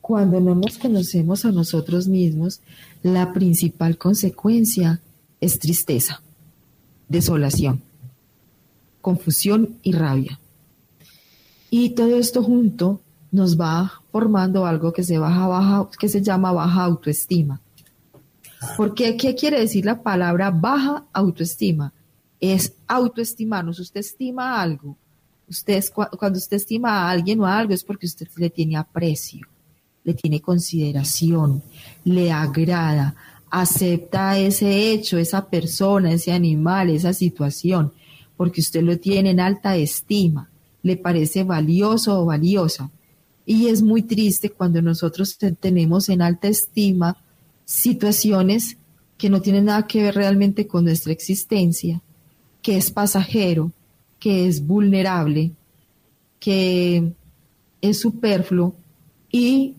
Cuando 0.10 0.40
no 0.40 0.56
nos 0.56 0.80
conocemos 0.80 1.46
a 1.46 1.52
nosotros 1.52 2.08
mismos, 2.08 2.62
la 3.04 3.32
principal 3.32 3.96
consecuencia 4.00 5.02
es 5.40 5.60
tristeza, 5.60 6.24
desolación, 7.08 7.84
confusión 9.02 9.78
y 9.84 9.92
rabia. 9.92 10.40
Y 11.70 11.92
todo 11.92 12.18
esto 12.18 12.42
junto 12.42 13.02
nos 13.32 13.62
va 13.62 14.02
formando 14.12 14.66
algo 14.66 14.94
que 14.94 15.04
se, 15.04 15.20
baja, 15.20 15.46
baja, 15.46 15.88
que 16.00 16.10
se 16.10 16.24
llama 16.24 16.54
baja 16.54 16.86
autoestima. 16.86 17.62
Porque, 18.78 19.16
¿qué 19.16 19.36
quiere 19.36 19.60
decir 19.60 19.86
la 19.86 20.02
palabra 20.02 20.50
baja 20.50 21.06
autoestima? 21.14 21.94
Es 22.40 22.74
autoestimarnos. 22.88 23.80
Usted 23.80 24.00
estima 24.00 24.60
algo. 24.60 24.98
Usted, 25.48 25.84
cuando 26.18 26.40
usted 26.40 26.58
estima 26.58 26.94
a 26.94 27.12
alguien 27.12 27.40
o 27.42 27.46
a 27.46 27.60
algo 27.60 27.76
es 27.76 27.84
porque 27.84 28.08
usted 28.08 28.28
le 28.38 28.50
tiene 28.50 28.76
aprecio, 28.76 29.48
le 30.04 30.14
tiene 30.14 30.42
consideración, 30.42 31.62
le 32.04 32.32
agrada, 32.32 33.16
acepta 33.50 34.38
ese 34.38 34.92
hecho, 34.92 35.18
esa 35.18 35.50
persona, 35.50 36.14
ese 36.14 36.32
animal, 36.32 36.90
esa 36.90 37.14
situación, 37.14 37.92
porque 38.38 38.62
usted 38.62 38.82
lo 38.82 38.98
tiene 38.98 39.32
en 39.32 39.40
alta 39.40 39.76
estima 39.76 40.50
le 40.82 40.98
parece 40.98 41.44
valioso 41.44 42.22
o 42.22 42.26
valiosa. 42.26 42.90
Y 43.46 43.68
es 43.68 43.82
muy 43.82 44.04
triste 44.04 44.50
cuando 44.50 44.82
nosotros 44.82 45.38
tenemos 45.60 46.10
en 46.10 46.22
alta 46.22 46.48
estima 46.48 47.18
situaciones 47.66 48.78
que 49.18 49.30
no 49.30 49.42
tienen 49.42 49.66
nada 49.66 49.88
que 49.88 50.04
ver 50.04 50.16
realmente 50.16 50.68
con 50.68 50.86
nuestra 50.86 51.12
existencia, 51.12 52.02
que 52.62 52.78
es 52.78 52.92
pasajero, 52.92 53.72
que 54.20 54.48
es 54.48 54.66
vulnerable, 54.66 55.52
que 56.40 57.12
es 57.82 58.00
superfluo 58.00 58.76
y 59.32 59.76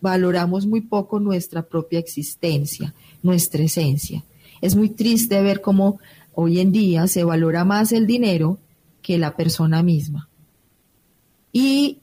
valoramos 0.00 0.66
muy 0.66 0.80
poco 0.80 1.20
nuestra 1.20 1.62
propia 1.62 1.98
existencia, 1.98 2.94
nuestra 3.22 3.62
esencia. 3.62 4.24
Es 4.60 4.76
muy 4.76 4.90
triste 4.90 5.40
ver 5.42 5.60
cómo 5.60 5.98
hoy 6.34 6.60
en 6.60 6.72
día 6.72 7.06
se 7.06 7.24
valora 7.24 7.64
más 7.64 7.92
el 7.92 8.06
dinero 8.06 8.58
que 9.02 9.18
la 9.18 9.36
persona 9.36 9.82
misma. 9.82 10.28
Y 11.52 11.98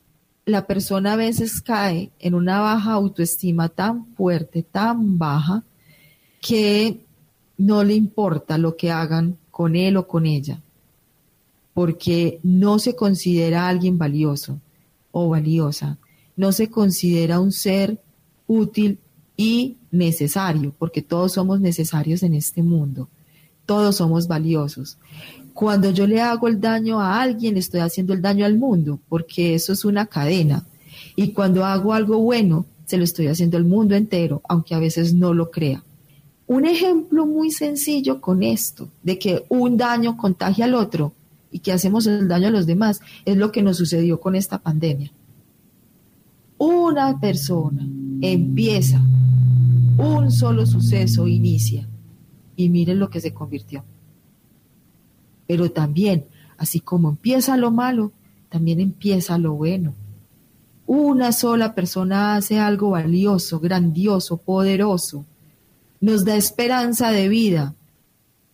la 0.45 0.67
persona 0.67 1.13
a 1.13 1.17
veces 1.17 1.61
cae 1.61 2.11
en 2.19 2.35
una 2.35 2.59
baja 2.59 2.93
autoestima 2.93 3.69
tan 3.69 4.05
fuerte, 4.15 4.63
tan 4.63 5.17
baja, 5.17 5.63
que 6.41 6.99
no 7.57 7.83
le 7.83 7.95
importa 7.95 8.57
lo 8.57 8.75
que 8.75 8.91
hagan 8.91 9.37
con 9.49 9.75
él 9.75 9.97
o 9.97 10.07
con 10.07 10.25
ella, 10.25 10.61
porque 11.73 12.39
no 12.43 12.77
se 12.77 12.95
considera 12.95 13.67
alguien 13.67 13.97
valioso 13.97 14.59
o 15.11 15.29
valiosa, 15.29 15.97
no 16.35 16.51
se 16.51 16.69
considera 16.69 17.39
un 17.39 17.51
ser 17.51 17.99
útil 18.47 18.99
y 19.37 19.77
necesario, 19.91 20.73
porque 20.77 21.01
todos 21.01 21.33
somos 21.33 21.59
necesarios 21.59 22.23
en 22.23 22.33
este 22.33 22.63
mundo, 22.63 23.09
todos 23.65 23.97
somos 23.97 24.27
valiosos. 24.27 24.97
Cuando 25.53 25.91
yo 25.91 26.05
le 26.05 26.21
hago 26.21 26.47
el 26.47 26.59
daño 26.59 26.99
a 26.99 27.21
alguien, 27.21 27.53
le 27.53 27.61
estoy 27.61 27.79
haciendo 27.79 28.13
el 28.13 28.21
daño 28.21 28.45
al 28.45 28.57
mundo, 28.57 28.99
porque 29.07 29.55
eso 29.55 29.73
es 29.73 29.85
una 29.85 30.05
cadena. 30.05 30.65
Y 31.15 31.29
cuando 31.29 31.65
hago 31.65 31.93
algo 31.93 32.19
bueno, 32.19 32.65
se 32.85 32.97
lo 32.97 33.03
estoy 33.03 33.27
haciendo 33.27 33.57
al 33.57 33.65
mundo 33.65 33.95
entero, 33.95 34.41
aunque 34.47 34.75
a 34.75 34.79
veces 34.79 35.13
no 35.13 35.33
lo 35.33 35.49
crea. 35.51 35.83
Un 36.47 36.65
ejemplo 36.65 37.25
muy 37.25 37.51
sencillo 37.51 38.21
con 38.21 38.43
esto, 38.43 38.89
de 39.01 39.17
que 39.17 39.45
un 39.49 39.77
daño 39.77 40.15
contagia 40.15 40.65
al 40.65 40.75
otro 40.75 41.13
y 41.51 41.59
que 41.59 41.71
hacemos 41.71 42.05
el 42.05 42.27
daño 42.27 42.49
a 42.49 42.51
los 42.51 42.65
demás, 42.65 42.99
es 43.23 43.37
lo 43.37 43.51
que 43.51 43.63
nos 43.63 43.77
sucedió 43.77 44.19
con 44.19 44.35
esta 44.35 44.59
pandemia. 44.59 45.11
Una 46.67 47.19
persona 47.19 47.87
empieza, 48.21 48.99
un 49.99 50.31
solo 50.31 50.65
suceso 50.65 51.27
inicia 51.27 51.87
y 52.55 52.69
miren 52.69 52.97
lo 52.97 53.11
que 53.11 53.21
se 53.21 53.35
convirtió. 53.35 53.83
Pero 55.45 55.69
también, 55.69 56.25
así 56.57 56.79
como 56.79 57.09
empieza 57.09 57.55
lo 57.55 57.69
malo, 57.69 58.13
también 58.49 58.79
empieza 58.79 59.37
lo 59.37 59.53
bueno. 59.53 59.93
Una 60.87 61.33
sola 61.33 61.75
persona 61.75 62.35
hace 62.35 62.57
algo 62.57 62.89
valioso, 62.89 63.59
grandioso, 63.59 64.37
poderoso. 64.37 65.23
Nos 66.01 66.25
da 66.25 66.35
esperanza 66.35 67.11
de 67.11 67.29
vida 67.29 67.75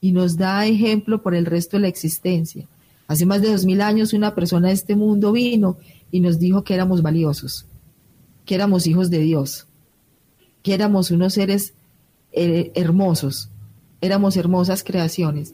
y 0.02 0.12
nos 0.12 0.36
da 0.36 0.65
ejemplo 0.65 1.21
por 1.21 1.34
el 1.34 1.45
resto 1.45 1.78
de 1.78 1.84
la 1.84 1.88
existencia. 1.88 2.67
Hace 3.08 3.26
más 3.26 3.41
de 3.41 3.54
dos 3.54 3.63
mil 3.63 3.80
años 3.80 4.12
una 4.12 4.36
persona 4.36 4.67
de 4.67 4.74
este 4.74 4.97
mundo 4.97 5.32
vino 5.32 5.78
y 6.12 6.19
nos 6.19 6.39
dijo 6.39 6.65
que 6.65 6.74
éramos 6.74 7.02
valiosos, 7.02 7.67
que 8.51 8.55
éramos 8.55 8.85
hijos 8.85 9.09
de 9.09 9.19
Dios, 9.19 9.65
que 10.61 10.73
éramos 10.73 11.09
unos 11.09 11.35
seres 11.35 11.73
eh, 12.33 12.73
hermosos, 12.75 13.49
éramos 14.01 14.35
hermosas 14.35 14.83
creaciones 14.83 15.53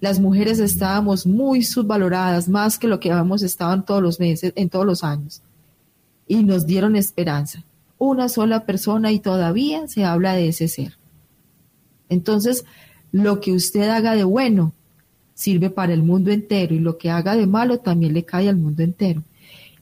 las 0.00 0.18
mujeres 0.18 0.58
estábamos 0.58 1.26
muy 1.26 1.62
subvaloradas, 1.62 2.48
más 2.48 2.78
que 2.78 2.88
lo 2.88 3.00
que 3.00 3.12
habíamos 3.12 3.42
estado 3.42 3.74
en 3.74 3.82
todos 3.82 4.02
los 4.02 4.18
meses, 4.18 4.52
en 4.56 4.70
todos 4.70 4.86
los 4.86 5.04
años. 5.04 5.42
Y 6.26 6.42
nos 6.42 6.66
dieron 6.66 6.96
esperanza. 6.96 7.64
Una 7.98 8.30
sola 8.30 8.64
persona 8.64 9.12
y 9.12 9.20
todavía 9.20 9.86
se 9.88 10.04
habla 10.04 10.32
de 10.32 10.48
ese 10.48 10.68
ser. 10.68 10.96
Entonces, 12.08 12.64
lo 13.12 13.40
que 13.40 13.52
usted 13.52 13.90
haga 13.90 14.14
de 14.14 14.24
bueno 14.24 14.72
sirve 15.34 15.68
para 15.68 15.92
el 15.92 16.02
mundo 16.02 16.30
entero 16.30 16.74
y 16.74 16.78
lo 16.78 16.96
que 16.96 17.10
haga 17.10 17.36
de 17.36 17.46
malo 17.46 17.78
también 17.80 18.14
le 18.14 18.24
cae 18.24 18.48
al 18.48 18.56
mundo 18.56 18.82
entero. 18.82 19.22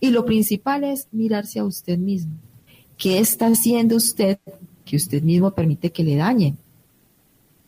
Y 0.01 0.11
lo 0.11 0.25
principal 0.25 0.85
es 0.85 1.09
mirarse 1.13 1.59
a 1.59 1.65
usted 1.65 1.99
mismo. 1.99 2.33
¿Qué 2.97 3.19
está 3.19 3.47
haciendo 3.47 3.97
usted 3.97 4.39
que 4.85 4.97
usted 4.97 5.23
mismo 5.23 5.51
permite 5.51 5.91
que 5.91 6.05
le 6.05 6.17
dañen? 6.17 6.57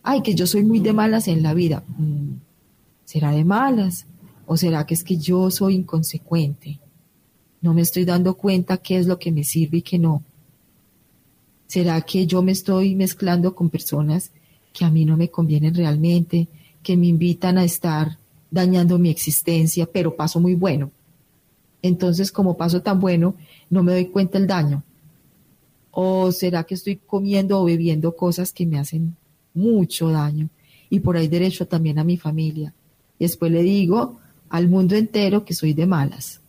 ay, 0.03 0.23
que 0.23 0.35
yo 0.35 0.47
soy 0.47 0.64
muy 0.64 0.81
de 0.81 0.93
malas 0.93 1.29
en 1.29 1.43
la 1.43 1.55
vida. 1.55 1.83
Mm, 1.99 2.35
¿Será 3.05 3.33
de 3.33 3.45
malas? 3.45 4.07
¿O 4.47 4.57
será 4.57 4.87
que 4.87 4.95
es 4.95 5.05
que 5.05 5.16
yo 5.16 5.51
soy 5.51 5.77
inconsecuente? 5.77 6.79
No 7.61 7.75
me 7.75 7.83
estoy 7.83 8.05
dando 8.05 8.35
cuenta 8.35 8.79
qué 8.79 8.99
es 8.99 9.07
lo 9.07 9.19
que 9.19 9.33
me 9.33 9.45
sirve 9.45 9.79
y 9.79 9.83
qué 9.83 9.99
no. 9.99 10.23
¿Será 11.66 12.01
que 12.01 12.27
yo 12.27 12.43
me 12.43 12.53
estoy 12.53 12.95
mezclando 12.95 13.55
con 13.55 13.71
personas 13.71 14.33
que 14.73 14.85
a 14.85 14.90
mí 14.90 15.05
no 15.05 15.16
me 15.16 15.29
convienen 15.29 15.75
realmente, 15.75 16.49
que 16.83 16.97
me 16.97 17.07
invitan 17.07 17.59
a 17.59 17.64
estar 17.64 18.19
dañando 18.51 18.99
mi 18.99 19.11
existencia, 19.11 19.87
pero 19.87 20.16
paso 20.16 20.40
muy 20.40 20.55
bueno? 20.55 20.90
Entonces, 21.83 22.33
como 22.33 22.57
paso 22.57 22.83
tan 22.83 23.01
bueno, 23.01 23.35
no 23.71 23.83
me 23.83 23.93
doy 23.93 24.07
cuenta 24.07 24.38
el 24.38 24.47
daño. 24.47 24.83
¿O 25.90 26.31
será 26.33 26.64
que 26.64 26.75
estoy 26.75 26.97
comiendo 26.97 27.61
o 27.61 27.64
bebiendo 27.64 28.14
cosas 28.14 28.53
que 28.53 28.66
me 28.66 28.79
hacen 28.79 29.16
mucho 29.55 30.09
daño 30.09 30.49
y 30.88 31.01
por 31.01 31.16
ahí 31.16 31.29
derecho 31.29 31.66
también 31.66 31.99
a 31.99 32.05
mi 32.05 32.16
familia. 32.16 32.75
Y 33.19 33.25
después 33.25 33.53
le 33.53 33.62
digo 33.62 34.19
al 34.49 34.69
mundo 34.69 34.97
entero 34.97 35.45
que 35.45 35.55
soy 35.55 35.73
de 35.73 35.87
malas. 35.87 36.40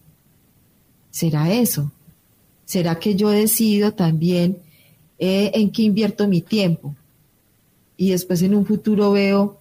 ¿Será 1.11 1.53
eso? 1.53 1.91
¿Será 2.65 2.97
que 2.97 3.15
yo 3.15 3.29
decido 3.29 3.93
también 3.93 4.57
eh, 5.19 5.51
en 5.53 5.71
qué 5.71 5.83
invierto 5.83 6.27
mi 6.27 6.41
tiempo? 6.41 6.95
Y 7.97 8.11
después 8.11 8.41
en 8.41 8.55
un 8.55 8.65
futuro 8.65 9.11
veo 9.11 9.59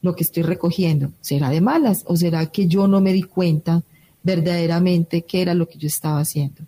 lo 0.00 0.14
que 0.14 0.22
estoy 0.22 0.42
recogiendo. 0.42 1.12
¿Será 1.20 1.50
de 1.50 1.60
malas 1.60 2.04
o 2.06 2.16
será 2.16 2.46
que 2.46 2.66
yo 2.66 2.88
no 2.88 3.00
me 3.00 3.12
di 3.12 3.22
cuenta 3.22 3.82
verdaderamente 4.24 5.22
qué 5.22 5.42
era 5.42 5.54
lo 5.54 5.68
que 5.68 5.78
yo 5.78 5.86
estaba 5.86 6.18
haciendo? 6.18 6.66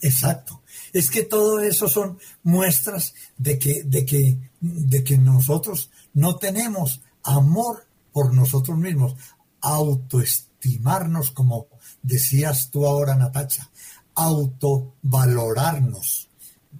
Exacto. 0.00 0.62
Es 0.92 1.10
que 1.10 1.24
todo 1.24 1.60
eso 1.60 1.88
son 1.88 2.18
muestras 2.42 3.12
de 3.36 3.58
que, 3.58 3.82
de 3.84 4.06
que, 4.06 4.38
de 4.60 5.04
que 5.04 5.18
nosotros 5.18 5.90
no 6.14 6.36
tenemos 6.36 7.02
amor 7.22 7.86
por 8.12 8.32
nosotros 8.34 8.78
mismos, 8.78 9.14
autoestimarnos, 9.60 11.30
como 11.30 11.68
decías 12.02 12.70
tú 12.70 12.86
ahora, 12.86 13.14
Natacha, 13.14 13.70
autovalorarnos, 14.14 16.28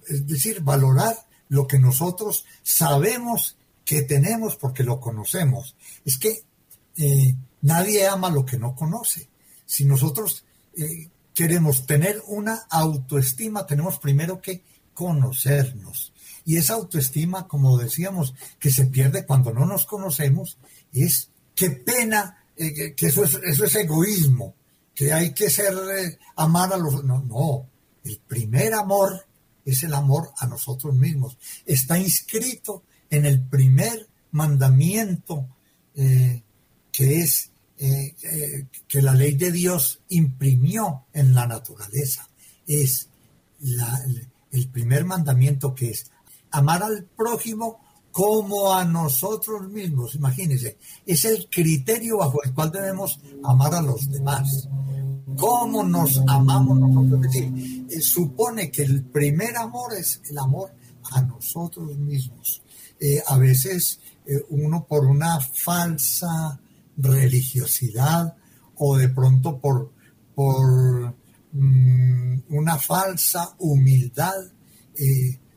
es 0.07 0.27
decir, 0.27 0.61
valorar 0.61 1.15
lo 1.49 1.67
que 1.67 1.79
nosotros 1.79 2.45
sabemos 2.61 3.57
que 3.85 4.01
tenemos 4.01 4.55
porque 4.55 4.83
lo 4.83 4.99
conocemos. 4.99 5.75
Es 6.05 6.17
que 6.17 6.43
eh, 6.97 7.35
nadie 7.61 8.07
ama 8.07 8.29
lo 8.29 8.45
que 8.45 8.57
no 8.57 8.75
conoce. 8.75 9.27
Si 9.65 9.85
nosotros 9.85 10.45
eh, 10.77 11.09
queremos 11.33 11.85
tener 11.85 12.21
una 12.27 12.65
autoestima, 12.69 13.65
tenemos 13.65 13.99
primero 13.99 14.41
que 14.41 14.63
conocernos. 14.93 16.13
Y 16.45 16.57
esa 16.57 16.73
autoestima, 16.73 17.47
como 17.47 17.77
decíamos, 17.77 18.33
que 18.59 18.69
se 18.69 18.85
pierde 18.87 19.25
cuando 19.25 19.53
no 19.53 19.65
nos 19.65 19.85
conocemos, 19.85 20.57
es 20.91 21.29
qué 21.55 21.71
pena, 21.71 22.45
eh, 22.57 22.93
que 22.93 23.07
eso 23.07 23.23
es, 23.23 23.39
eso 23.43 23.65
es 23.65 23.75
egoísmo, 23.75 24.55
que 24.93 25.13
hay 25.13 25.33
que 25.33 25.49
ser, 25.49 25.73
eh, 25.97 26.19
amar 26.35 26.73
a 26.73 26.77
los... 26.77 27.03
No, 27.03 27.21
no, 27.23 27.67
el 28.03 28.19
primer 28.27 28.73
amor 28.73 29.25
es 29.65 29.83
el 29.83 29.93
amor 29.93 30.31
a 30.37 30.45
nosotros 30.45 30.93
mismos. 30.93 31.37
Está 31.65 31.97
inscrito 31.97 32.83
en 33.09 33.25
el 33.25 33.41
primer 33.41 34.07
mandamiento 34.31 35.47
que 36.93 37.21
es 37.21 37.52
que 37.77 39.01
la 39.01 39.13
ley 39.13 39.33
de 39.35 39.51
Dios 39.51 39.99
imprimió 40.09 41.05
en 41.13 41.33
la 41.33 41.47
naturaleza. 41.47 42.29
Es 42.65 43.09
el 44.51 44.69
primer 44.69 45.05
mandamiento 45.05 45.73
que 45.73 45.89
es 45.89 46.11
amar 46.51 46.83
al 46.83 47.03
prójimo 47.03 47.79
como 48.13 48.71
a 48.71 48.85
nosotros 48.85 49.67
mismos. 49.69 50.15
Imagínense, 50.15 50.77
es 51.05 51.25
el 51.25 51.49
criterio 51.49 52.17
bajo 52.17 52.43
el 52.43 52.53
cual 52.53 52.71
debemos 52.71 53.19
amar 53.43 53.73
a 53.73 53.81
los 53.81 54.09
demás. 54.09 54.69
¿Cómo 55.35 55.83
nos 55.83 56.21
amamos 56.27 56.79
nosotros? 56.79 57.25
Es 57.25 57.31
decir, 57.31 57.85
eh, 57.89 58.01
supone 58.01 58.69
que 58.69 58.83
el 58.83 59.03
primer 59.03 59.57
amor 59.57 59.93
es 59.93 60.21
el 60.29 60.37
amor 60.37 60.71
a 61.11 61.21
nosotros 61.23 61.97
mismos. 61.97 62.61
Eh, 62.99 63.21
a 63.25 63.37
veces 63.37 63.99
eh, 64.27 64.45
uno 64.49 64.85
por 64.85 65.05
una 65.05 65.39
falsa 65.39 66.59
religiosidad 66.97 68.35
o 68.75 68.97
de 68.97 69.09
pronto 69.09 69.59
por, 69.59 69.93
por 70.35 71.15
mm, 71.51 72.43
una 72.49 72.77
falsa 72.77 73.55
humildad 73.59 74.33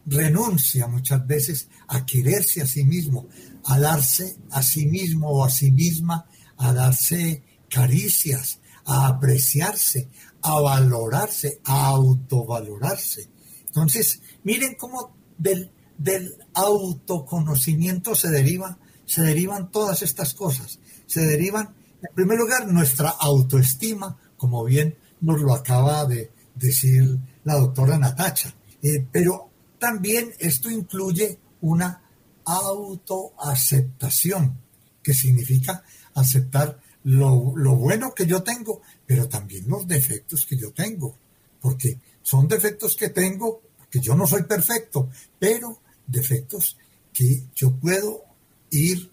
renuncia 0.06 0.86
muchas 0.86 1.26
veces 1.26 1.68
a 1.88 2.06
quererse 2.06 2.62
a 2.62 2.66
sí 2.66 2.84
mismo, 2.84 3.26
a 3.64 3.78
darse 3.78 4.36
a 4.50 4.62
sí 4.62 4.86
mismo 4.86 5.28
o 5.28 5.44
a 5.44 5.50
sí 5.50 5.70
misma, 5.72 6.26
a 6.56 6.72
darse 6.72 7.42
caricias, 7.68 8.60
a 8.84 9.08
apreciarse, 9.08 10.08
a 10.42 10.60
valorarse, 10.60 11.60
a 11.64 11.86
autovalorarse. 11.86 13.28
Entonces, 13.66 14.22
miren 14.44 14.76
cómo 14.76 15.14
del, 15.36 15.70
del 15.98 16.36
autoconocimiento 16.54 18.14
se 18.14 18.30
deriva, 18.30 18.78
se 19.04 19.22
derivan 19.22 19.70
todas 19.70 20.02
estas 20.02 20.34
cosas. 20.34 20.78
Se 21.06 21.24
derivan, 21.24 21.74
en 22.02 22.14
primer 22.14 22.38
lugar, 22.38 22.66
nuestra 22.66 23.10
autoestima, 23.10 24.18
como 24.36 24.64
bien 24.64 24.96
nos 25.20 25.40
lo 25.40 25.54
acaba 25.54 26.04
de 26.04 26.32
decir 26.54 27.18
la 27.44 27.54
doctora 27.54 27.98
Natacha. 27.98 28.54
Eh, 28.82 29.06
pero 29.10 29.50
también 29.78 30.34
esto 30.38 30.70
incluye 30.70 31.38
una 31.60 32.02
autoaceptación, 32.44 34.60
que 35.02 35.14
significa 35.14 35.82
aceptar 36.14 36.80
lo, 37.04 37.52
bueno 37.76 38.14
que 38.14 38.26
yo 38.26 38.42
tengo, 38.42 38.82
pero 39.06 39.28
también 39.28 39.68
los 39.68 39.86
defectos 39.86 40.46
que 40.46 40.56
yo 40.56 40.72
tengo, 40.72 41.16
porque 41.60 42.00
son 42.22 42.48
defectos 42.48 42.96
que 42.96 43.10
tengo, 43.10 43.60
porque 43.76 44.00
yo 44.00 44.16
no 44.16 44.26
soy 44.26 44.42
perfecto, 44.42 45.08
pero 45.38 45.80
defectos 46.06 46.76
que 47.12 47.44
yo 47.54 47.76
puedo 47.76 48.24
ir 48.70 49.12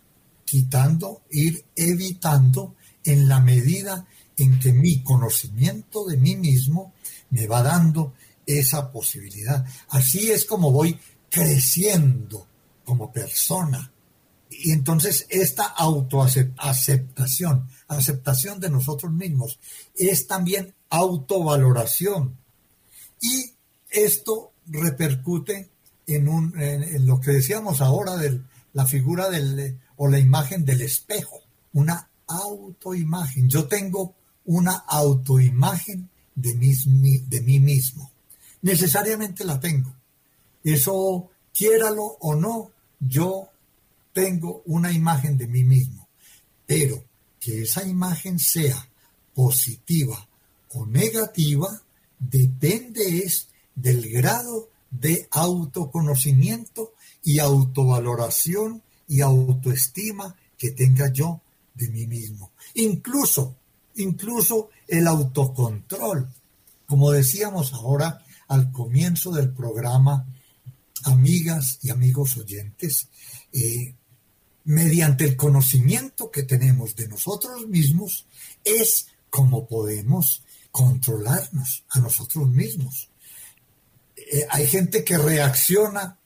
quitando, 0.53 1.23
ir 1.31 1.65
evitando 1.75 2.75
en 3.03 3.27
la 3.27 3.39
medida 3.39 4.05
en 4.37 4.59
que 4.59 4.71
mi 4.71 5.01
conocimiento 5.01 6.05
de 6.05 6.17
mí 6.17 6.35
mismo 6.35 6.93
me 7.31 7.47
va 7.47 7.63
dando 7.63 8.13
esa 8.45 8.91
posibilidad. 8.91 9.65
Así 9.89 10.29
es 10.29 10.45
como 10.45 10.71
voy 10.71 10.99
creciendo 11.31 12.45
como 12.85 13.11
persona. 13.11 13.91
Y 14.51 14.73
entonces 14.73 15.25
esta 15.31 15.63
autoaceptación, 15.63 17.67
aceptación 17.87 18.59
de 18.59 18.69
nosotros 18.69 19.11
mismos, 19.11 19.57
es 19.95 20.27
también 20.27 20.75
autovaloración. 20.91 22.37
Y 23.19 23.53
esto 23.89 24.51
repercute 24.67 25.71
en, 26.05 26.29
un, 26.29 26.61
en, 26.61 27.07
lo 27.07 27.19
que 27.19 27.31
decíamos 27.31 27.81
ahora 27.81 28.17
de 28.17 28.39
la 28.73 28.85
figura 28.85 29.31
del, 29.31 29.79
o 29.97 30.07
la 30.07 30.19
imagen 30.19 30.65
del 30.65 30.81
espejo, 30.81 31.41
una 31.73 32.09
autoimagen. 32.27 33.49
Yo 33.49 33.67
tengo 33.67 34.13
una 34.45 34.73
autoimagen 34.87 36.09
de 36.35 36.53
de 36.53 37.41
mí 37.41 37.59
mismo 37.59 38.13
necesariamente 38.63 39.43
la 39.43 39.59
tengo. 39.59 39.93
Eso, 40.63 41.29
quiéralo 41.53 42.17
o 42.19 42.33
no, 42.33 42.71
yo 42.99 43.49
tengo 44.11 44.63
una 44.65 44.91
imagen 44.91 45.37
de 45.37 45.47
mí 45.47 45.63
mismo. 45.63 46.07
Pero 46.65 47.03
que 47.39 47.61
esa 47.61 47.85
imagen 47.85 48.39
sea 48.39 48.89
positiva 49.35 50.27
o 50.71 50.85
negativa 50.85 51.81
depende 52.17 53.19
es 53.19 53.49
del 53.75 54.09
grado 54.09 54.69
de 54.89 55.27
autoconocimiento 55.31 56.93
y 57.23 57.39
autovaloración 57.39 58.81
y 59.13 59.21
autoestima 59.21 60.35
que 60.57 60.71
tenga 60.71 61.13
yo 61.13 61.39
de 61.75 61.87
mí 61.89 62.07
mismo. 62.07 62.51
Incluso, 62.73 63.55
incluso 63.95 64.71
el 64.87 65.05
autocontrol. 65.05 66.27
Como 66.87 67.11
decíamos 67.11 67.73
ahora, 67.73 68.25
al 68.47 68.71
comienzo 68.71 69.31
del 69.31 69.51
programa, 69.51 70.25
amigas 71.03 71.77
y 71.83 71.91
amigos 71.91 72.37
oyentes, 72.37 73.07
eh, 73.51 73.93
mediante 74.63 75.25
el 75.25 75.35
conocimiento 75.35 76.31
que 76.31 76.41
tenemos 76.41 76.95
de 76.95 77.07
nosotros 77.07 77.67
mismos, 77.67 78.25
es 78.63 79.09
como 79.29 79.67
podemos 79.67 80.41
controlarnos 80.71 81.83
a 81.89 81.99
nosotros 81.99 82.49
mismos. 82.49 83.11
Eh, 84.15 84.47
hay 84.49 84.65
gente 84.65 85.03
que 85.03 85.19
reacciona 85.19 86.17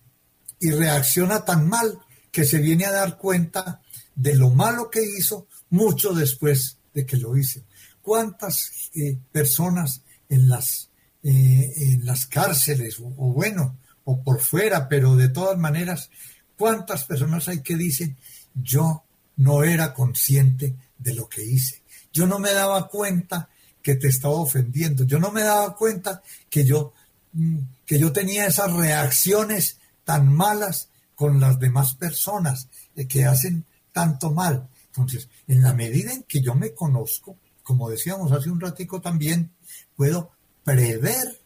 y 0.57 0.71
reacciona 0.71 1.43
tan 1.43 1.67
mal 1.67 1.99
que 2.37 2.45
se 2.45 2.59
viene 2.59 2.85
a 2.85 2.91
dar 2.91 3.17
cuenta 3.17 3.81
de 4.13 4.35
lo 4.35 4.51
malo 4.51 4.91
que 4.91 5.01
hizo 5.01 5.47
mucho 5.71 6.13
después 6.13 6.77
de 6.93 7.03
que 7.03 7.17
lo 7.17 7.35
hice. 7.35 7.63
¿Cuántas 7.99 8.91
eh, 8.93 9.17
personas 9.31 10.03
en 10.29 10.47
las 10.47 10.91
eh, 11.23 11.73
en 11.75 12.05
las 12.05 12.27
cárceles, 12.27 12.99
o, 12.99 13.09
bueno, 13.09 13.75
o 14.03 14.21
por 14.21 14.39
fuera, 14.39 14.87
pero 14.87 15.15
de 15.15 15.29
todas 15.29 15.57
maneras, 15.57 16.11
¿cuántas 16.55 17.05
personas 17.05 17.47
hay 17.47 17.63
que 17.63 17.75
dicen, 17.75 18.15
yo 18.53 19.03
no 19.37 19.63
era 19.63 19.95
consciente 19.95 20.75
de 20.99 21.15
lo 21.15 21.27
que 21.27 21.43
hice? 21.43 21.81
Yo 22.13 22.27
no 22.27 22.37
me 22.37 22.53
daba 22.53 22.87
cuenta 22.87 23.49
que 23.81 23.95
te 23.95 24.09
estaba 24.09 24.35
ofendiendo, 24.35 25.05
yo 25.05 25.17
no 25.17 25.31
me 25.31 25.41
daba 25.41 25.75
cuenta 25.75 26.21
que 26.51 26.65
yo, 26.65 26.93
mm, 27.33 27.57
que 27.83 27.97
yo 27.97 28.11
tenía 28.11 28.45
esas 28.45 28.71
reacciones 28.73 29.79
tan 30.05 30.31
malas 30.31 30.89
con 31.17 31.39
las 31.39 31.59
demás 31.59 31.95
personas 31.95 32.69
que 33.09 33.25
hacen 33.25 33.65
tanto 33.91 34.31
mal. 34.31 34.69
Entonces, 34.85 35.27
en 35.47 35.63
la 35.63 35.73
medida 35.73 36.13
en 36.13 36.23
que 36.23 36.41
yo 36.41 36.53
me 36.53 36.75
conozco, 36.75 37.35
como 37.63 37.89
decíamos 37.89 38.31
hace 38.31 38.51
un 38.51 38.61
ratico 38.61 39.01
también, 39.01 39.51
puedo 39.95 40.31
prever 40.63 41.41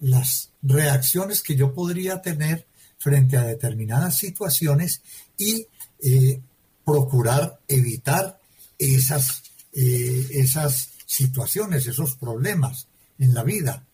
las 0.00 0.50
reacciones 0.62 1.42
que 1.42 1.54
yo 1.54 1.72
podría 1.72 2.20
tener 2.22 2.66
frente 2.98 3.36
a 3.36 3.44
determinadas 3.44 4.18
situaciones 4.18 5.00
y 5.38 5.68
eh, 6.00 6.40
procurar 6.84 7.60
evitar 7.68 8.40
esas, 8.78 9.44
eh, 9.72 10.26
esas 10.32 10.90
situaciones, 11.06 11.86
esos 11.86 12.16
problemas 12.16 12.88
en 13.18 13.32
la 13.32 13.44
vida. 13.44 13.84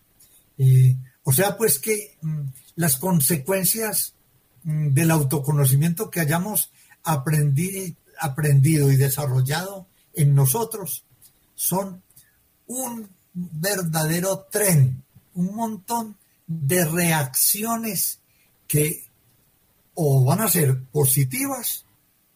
Eh, 0.57 0.97
o 1.23 1.31
sea, 1.31 1.57
pues 1.57 1.77
que 1.77 2.17
mm, 2.21 2.41
las 2.75 2.97
consecuencias 2.97 4.15
del 4.63 5.11
autoconocimiento 5.11 6.09
que 6.09 6.19
hayamos 6.19 6.71
aprendido 7.03 8.91
y 8.91 8.95
desarrollado 8.95 9.87
en 10.13 10.35
nosotros 10.35 11.03
son 11.55 12.01
un 12.67 13.09
verdadero 13.33 14.47
tren, 14.51 15.03
un 15.35 15.55
montón 15.55 16.17
de 16.47 16.85
reacciones 16.85 18.19
que 18.67 19.05
o 19.93 20.23
van 20.23 20.41
a 20.41 20.49
ser 20.49 20.81
positivas 20.85 21.85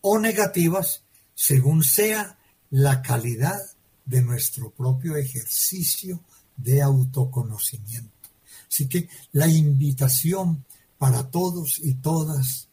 o 0.01 0.19
negativas 0.19 1.01
según 1.33 1.83
sea 1.83 2.37
la 2.69 3.01
calidad 3.01 3.59
de 4.05 4.21
nuestro 4.21 4.69
propio 4.69 5.15
ejercicio 5.17 6.21
de 6.57 6.81
autoconocimiento. 6.81 8.29
Así 8.67 8.87
que 8.87 9.09
la 9.31 9.47
invitación 9.47 10.65
para 10.97 11.29
todos 11.29 11.79
y 11.79 11.95
todas, 11.95 12.69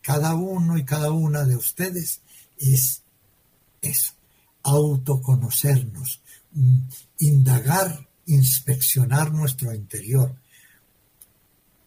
cada 0.00 0.34
uno 0.34 0.78
y 0.78 0.84
cada 0.84 1.12
una 1.12 1.44
de 1.44 1.56
ustedes, 1.56 2.20
es 2.58 3.02
eso, 3.82 4.12
autoconocernos, 4.62 6.20
mm, 6.52 6.78
indagar, 7.20 8.08
inspeccionar 8.26 9.32
nuestro 9.32 9.74
interior. 9.74 10.34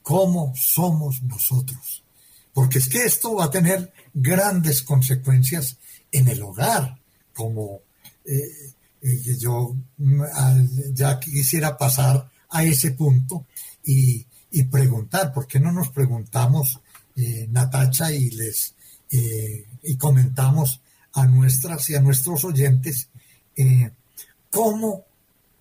¿Cómo 0.02 0.54
somos 0.56 1.22
nosotros? 1.24 2.04
Porque 2.54 2.80
es 2.80 2.90
que 2.90 3.06
esto 3.06 3.36
va 3.36 3.46
a 3.46 3.52
tener 3.52 3.94
grandes 4.14 4.82
consecuencias 4.82 5.78
en 6.12 6.28
el 6.28 6.42
hogar, 6.42 7.00
como 7.34 7.82
eh, 8.26 8.74
eh, 9.02 9.38
yo 9.38 9.76
mm, 9.98 10.24
ya 10.94 11.20
quisiera 11.20 11.78
pasar 11.78 12.30
a 12.50 12.64
ese 12.64 12.92
punto 12.92 13.46
y, 13.86 14.26
preguntar, 14.70 15.34
¿por 15.34 15.48
qué 15.48 15.60
no 15.60 15.72
nos 15.72 15.90
preguntamos, 15.90 16.80
eh, 17.16 17.48
Natacha, 17.50 18.12
y 18.12 18.30
les 18.32 18.76
y 19.84 19.98
comentamos 19.98 20.80
a 21.12 21.26
nuestras 21.26 21.90
y 21.90 21.96
a 21.96 22.00
nuestros 22.00 22.46
oyentes 22.46 23.10
cómo 24.50 25.04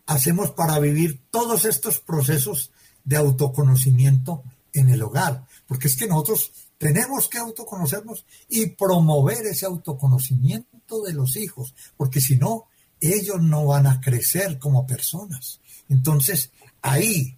hacemos 0.06 0.52
para 0.52 0.78
vivir 0.78 1.20
todos 1.32 1.64
estos 1.64 1.98
procesos 1.98 2.70
de 3.02 3.16
autoconocimiento 3.16 4.44
en 4.72 4.88
el 4.90 5.02
hogar? 5.02 5.46
Porque 5.66 5.88
es 5.88 5.96
que 5.96 6.06
nosotros 6.06 6.52
tenemos 6.80 7.28
que 7.28 7.36
autoconocernos 7.36 8.24
y 8.48 8.66
promover 8.66 9.46
ese 9.46 9.66
autoconocimiento 9.66 11.02
de 11.02 11.12
los 11.12 11.36
hijos, 11.36 11.74
porque 11.96 12.22
si 12.22 12.36
no, 12.36 12.64
ellos 13.00 13.42
no 13.42 13.66
van 13.66 13.86
a 13.86 14.00
crecer 14.00 14.58
como 14.58 14.86
personas. 14.86 15.60
Entonces, 15.90 16.52
ahí, 16.80 17.36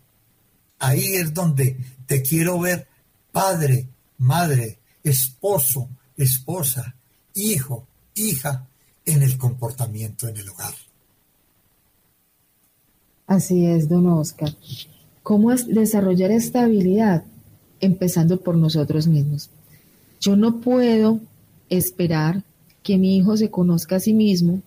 ahí 0.82 1.14
es 1.14 1.32
donde 1.32 1.76
te 2.06 2.22
quiero 2.22 2.60
ver 2.60 2.86
padre, 3.30 3.88
madre, 4.18 4.78
esposo, 5.02 5.88
esposa, 6.16 6.94
hijo, 7.34 7.86
hija, 8.14 8.66
en 9.04 9.22
el 9.22 9.36
comportamiento 9.36 10.28
en 10.28 10.36
el 10.36 10.48
hogar. 10.48 10.74
Así 13.26 13.66
es, 13.66 13.88
don 13.88 14.06
Oscar. 14.06 14.54
¿Cómo 15.22 15.50
es 15.50 15.66
desarrollar 15.66 16.30
esta 16.30 16.62
habilidad? 16.64 17.24
empezando 17.82 18.40
por 18.40 18.56
nosotros 18.56 19.06
mismos. 19.06 19.50
Yo 20.20 20.36
no 20.36 20.60
puedo 20.60 21.20
esperar 21.68 22.44
que 22.82 22.96
mi 22.96 23.16
hijo 23.16 23.36
se 23.36 23.50
conozca 23.50 23.96
a 23.96 24.00
sí 24.00 24.14
mismo, 24.14 24.62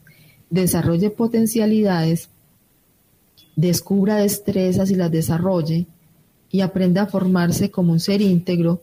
desarrolle 0.49 1.09
potencialidades, 1.09 2.29
descubra 3.55 4.17
destrezas 4.17 4.91
y 4.91 4.95
las 4.95 5.11
desarrolle 5.11 5.87
y 6.55 6.61
aprenda 6.61 7.01
a 7.01 7.07
formarse 7.07 7.69
como 7.69 7.91
un 7.91 7.99
ser 7.99 8.21
íntegro 8.21 8.81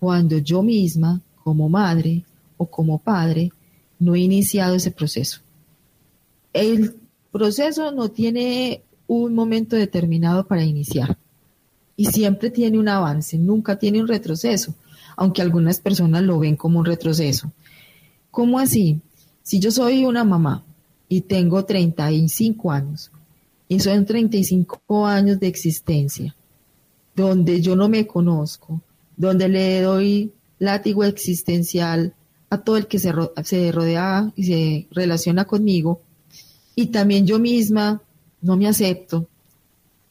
cuando 0.00 0.38
yo 0.38 0.60
misma, 0.60 1.20
como 1.44 1.68
madre 1.68 2.24
o 2.56 2.66
como 2.66 2.98
padre, 2.98 3.52
no 4.00 4.16
he 4.16 4.18
iniciado 4.18 4.74
ese 4.74 4.90
proceso. 4.90 5.38
El 6.52 6.96
proceso 7.30 7.92
no 7.92 8.08
tiene 8.08 8.82
un 9.06 9.36
momento 9.36 9.76
determinado 9.76 10.44
para 10.44 10.64
iniciar 10.64 11.16
y 11.96 12.06
siempre 12.06 12.50
tiene 12.50 12.80
un 12.80 12.88
avance, 12.88 13.38
nunca 13.38 13.78
tiene 13.78 14.00
un 14.00 14.08
retroceso, 14.08 14.74
aunque 15.16 15.42
algunas 15.42 15.78
personas 15.78 16.24
lo 16.24 16.40
ven 16.40 16.56
como 16.56 16.80
un 16.80 16.86
retroceso. 16.86 17.52
¿Cómo 18.32 18.58
así? 18.58 19.00
Si 19.44 19.60
yo 19.60 19.70
soy 19.70 20.04
una 20.06 20.24
mamá 20.24 20.64
y 21.08 21.20
tengo 21.20 21.64
35 21.64 22.72
años, 22.72 23.12
y 23.68 23.78
son 23.78 24.04
35 24.04 25.06
años 25.06 25.38
de 25.38 25.46
existencia, 25.46 26.34
donde 27.14 27.60
yo 27.60 27.76
no 27.76 27.88
me 27.88 28.06
conozco, 28.06 28.80
donde 29.16 29.48
le 29.48 29.80
doy 29.82 30.32
látigo 30.58 31.04
existencial 31.04 32.14
a 32.50 32.58
todo 32.58 32.76
el 32.76 32.86
que 32.86 32.98
se, 32.98 33.12
se 33.44 33.72
rodea 33.72 34.32
y 34.36 34.44
se 34.44 34.86
relaciona 34.90 35.44
conmigo, 35.44 36.00
y 36.74 36.86
también 36.86 37.26
yo 37.26 37.38
misma 37.38 38.02
no 38.40 38.56
me 38.56 38.68
acepto, 38.68 39.28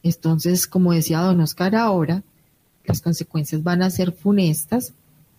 entonces, 0.02 0.66
como 0.66 0.92
decía 0.92 1.20
don 1.20 1.40
Oscar 1.40 1.76
ahora, 1.76 2.22
las 2.84 3.00
consecuencias 3.00 3.62
van 3.62 3.82
a 3.82 3.90
ser 3.90 4.12
funestas 4.12 4.92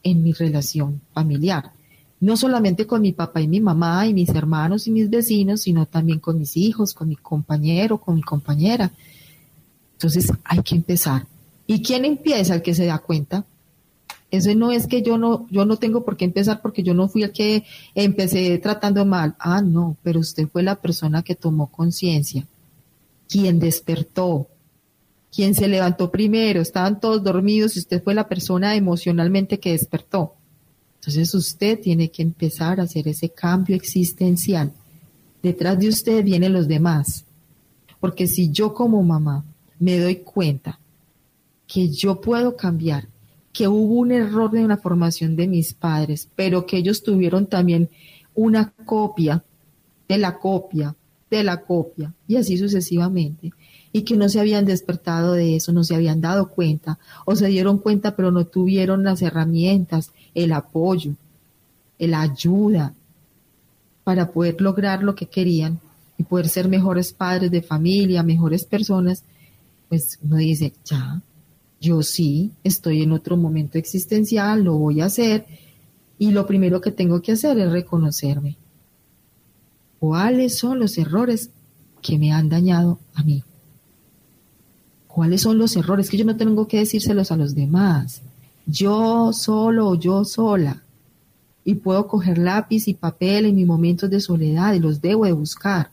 en 0.04 0.24
mi 0.24 0.32
relación 0.32 1.02
familiar. 1.14 1.72
No 2.20 2.38
solamente 2.38 2.88
con 2.88 3.02
mi 3.02 3.12
papá 3.12 3.42
y 3.42 3.48
mi 3.48 3.60
mamá 3.60 4.08
y 4.08 4.14
mis 4.14 4.30
hermanos 4.30 4.88
y 4.88 4.92
mis 4.92 5.10
vecinos, 5.10 5.62
sino 5.62 5.86
también 5.86 6.20
con 6.20 6.40
mis 6.40 6.56
hijos, 6.56 6.94
con 6.94 7.10
mi 7.10 7.18
compañero, 7.18 7.98
con 7.98 8.16
mi 8.16 8.22
compañera. 8.22 8.92
Entonces 9.94 10.32
hay 10.46 10.62
que 10.62 10.76
empezar. 10.76 11.26
¿Y 11.74 11.82
quién 11.82 12.06
empieza? 12.06 12.54
El 12.54 12.62
que 12.62 12.76
se 12.76 12.86
da 12.86 13.00
cuenta. 13.00 13.48
Eso 14.30 14.54
no 14.54 14.72
es 14.72 14.86
que 14.86 15.02
yo 15.02 15.18
no, 15.18 15.48
yo 15.50 15.66
no 15.66 15.78
tengo 15.78 16.06
por 16.06 16.18
qué 16.18 16.26
empezar 16.26 16.62
porque 16.62 16.84
yo 16.84 16.94
no 16.94 17.10
fui 17.10 17.24
el 17.24 17.32
que 17.32 17.64
empecé 17.96 18.60
tratando 18.60 19.04
mal. 19.06 19.36
Ah, 19.40 19.64
no, 19.64 19.98
pero 20.04 20.20
usted 20.20 20.48
fue 20.48 20.62
la 20.62 20.76
persona 20.76 21.24
que 21.24 21.34
tomó 21.34 21.72
conciencia, 21.72 22.46
quien 23.28 23.58
despertó, 23.58 24.48
quien 25.36 25.56
se 25.56 25.68
levantó 25.68 26.12
primero, 26.12 26.62
estaban 26.62 27.00
todos 27.00 27.24
dormidos 27.24 27.76
y 27.76 27.80
usted 27.80 28.04
fue 28.04 28.14
la 28.14 28.28
persona 28.28 28.76
emocionalmente 28.76 29.60
que 29.60 29.72
despertó. 29.72 30.36
Entonces 31.00 31.34
usted 31.34 31.80
tiene 31.80 32.12
que 32.12 32.22
empezar 32.22 32.80
a 32.80 32.84
hacer 32.84 33.08
ese 33.08 33.30
cambio 33.30 33.76
existencial. 33.76 34.72
Detrás 35.42 35.80
de 35.80 35.88
usted 35.88 36.24
vienen 36.24 36.54
los 36.54 36.68
demás. 36.68 37.26
Porque 38.00 38.28
si 38.28 38.52
yo 38.52 38.76
como 38.76 39.02
mamá 39.02 39.44
me 39.80 39.98
doy 39.98 40.18
cuenta 40.18 40.80
que 41.74 41.90
yo 41.90 42.22
puedo 42.22 42.56
cambiar, 42.56 43.08
que 43.52 43.68
hubo 43.68 43.96
un 43.96 44.12
error 44.12 44.52
de 44.52 44.64
una 44.64 44.78
formación 44.78 45.36
de 45.36 45.48
mis 45.48 45.74
padres, 45.74 46.30
pero 46.36 46.66
que 46.66 46.78
ellos 46.78 47.02
tuvieron 47.02 47.48
también 47.48 47.90
una 48.36 48.72
copia 48.86 49.44
de 50.08 50.18
la 50.18 50.38
copia, 50.38 50.96
de 51.32 51.44
la 51.44 51.62
copia, 51.62 52.14
y 52.28 52.36
así 52.36 52.58
sucesivamente 52.58 53.52
y 53.96 54.02
que 54.02 54.18
no 54.18 54.28
se 54.28 54.40
habían 54.40 54.66
despertado 54.66 55.34
de 55.34 55.56
eso, 55.56 55.72
no 55.72 55.84
se 55.84 55.96
habían 55.96 56.20
dado 56.20 56.50
cuenta 56.50 56.98
o 57.26 57.36
se 57.36 57.48
dieron 57.48 57.78
cuenta 57.78 58.16
pero 58.16 58.32
no 58.32 58.46
tuvieron 58.46 59.04
las 59.04 59.22
herramientas, 59.22 60.12
el 60.34 60.52
apoyo, 60.52 61.14
la 62.00 62.22
ayuda 62.22 62.94
para 64.04 64.32
poder 64.32 64.60
lograr 64.60 65.04
lo 65.04 65.16
que 65.16 65.28
querían 65.28 65.80
y 66.18 66.24
poder 66.24 66.50
ser 66.50 66.68
mejores 66.68 67.14
padres 67.14 67.52
de 67.52 67.62
familia, 67.62 68.24
mejores 68.24 68.66
personas, 68.66 69.24
pues 69.90 70.20
uno 70.24 70.38
dice, 70.38 70.74
ya, 70.84 71.22
yo 71.84 72.02
sí, 72.02 72.52
estoy 72.64 73.02
en 73.02 73.12
otro 73.12 73.36
momento 73.36 73.78
existencial, 73.78 74.64
lo 74.64 74.78
voy 74.78 75.02
a 75.02 75.06
hacer 75.06 75.46
y 76.18 76.32
lo 76.32 76.48
primero 76.48 76.80
que 76.80 76.92
tengo 76.92 77.22
que 77.22 77.34
hacer 77.34 77.60
es 77.60 77.72
reconocerme. 77.72 78.56
¿Cuáles 80.00 80.58
son 80.58 80.80
los 80.80 80.98
errores 80.98 81.50
que 82.02 82.18
me 82.18 82.32
han 82.32 82.48
dañado 82.48 83.00
a 83.14 83.24
mí? 83.24 83.44
cuáles 85.14 85.42
son 85.42 85.60
los 85.60 85.76
errores, 85.76 86.10
que 86.10 86.18
yo 86.18 86.26
no 86.26 86.36
tengo 86.36 86.68
que 86.68 86.80
decírselos 86.80 87.32
a 87.32 87.38
los 87.38 87.54
demás. 87.54 88.24
Yo 88.66 89.32
solo 89.32 89.90
o 89.90 89.96
yo 89.96 90.26
sola. 90.26 90.82
Y 91.64 91.76
puedo 91.76 92.08
coger 92.08 92.40
lápiz 92.40 92.88
y 92.88 92.96
papel 92.96 93.46
en 93.46 93.56
mis 93.56 93.68
momentos 93.68 94.10
de 94.10 94.20
soledad 94.20 94.74
y 94.74 94.80
los 94.80 95.02
debo 95.02 95.26
de 95.26 95.32
buscar. 95.34 95.92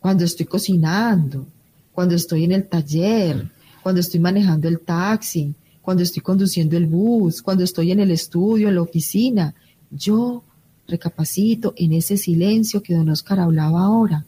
Cuando 0.00 0.24
estoy 0.24 0.46
cocinando, 0.46 1.46
cuando 1.92 2.16
estoy 2.16 2.42
en 2.44 2.52
el 2.52 2.66
taller, 2.66 3.48
cuando 3.82 4.00
estoy 4.00 4.20
manejando 4.20 4.68
el 4.68 4.80
taxi, 4.80 5.54
cuando 5.82 6.02
estoy 6.02 6.22
conduciendo 6.22 6.76
el 6.76 6.86
bus, 6.86 7.42
cuando 7.42 7.64
estoy 7.64 7.90
en 7.90 8.00
el 8.00 8.10
estudio, 8.10 8.68
en 8.68 8.76
la 8.76 8.82
oficina. 8.82 9.54
Yo 9.90 10.44
recapacito 10.86 11.74
en 11.76 11.92
ese 11.92 12.16
silencio 12.16 12.82
que 12.82 12.94
don 12.94 13.08
Oscar 13.08 13.40
hablaba 13.40 13.82
ahora. 13.82 14.24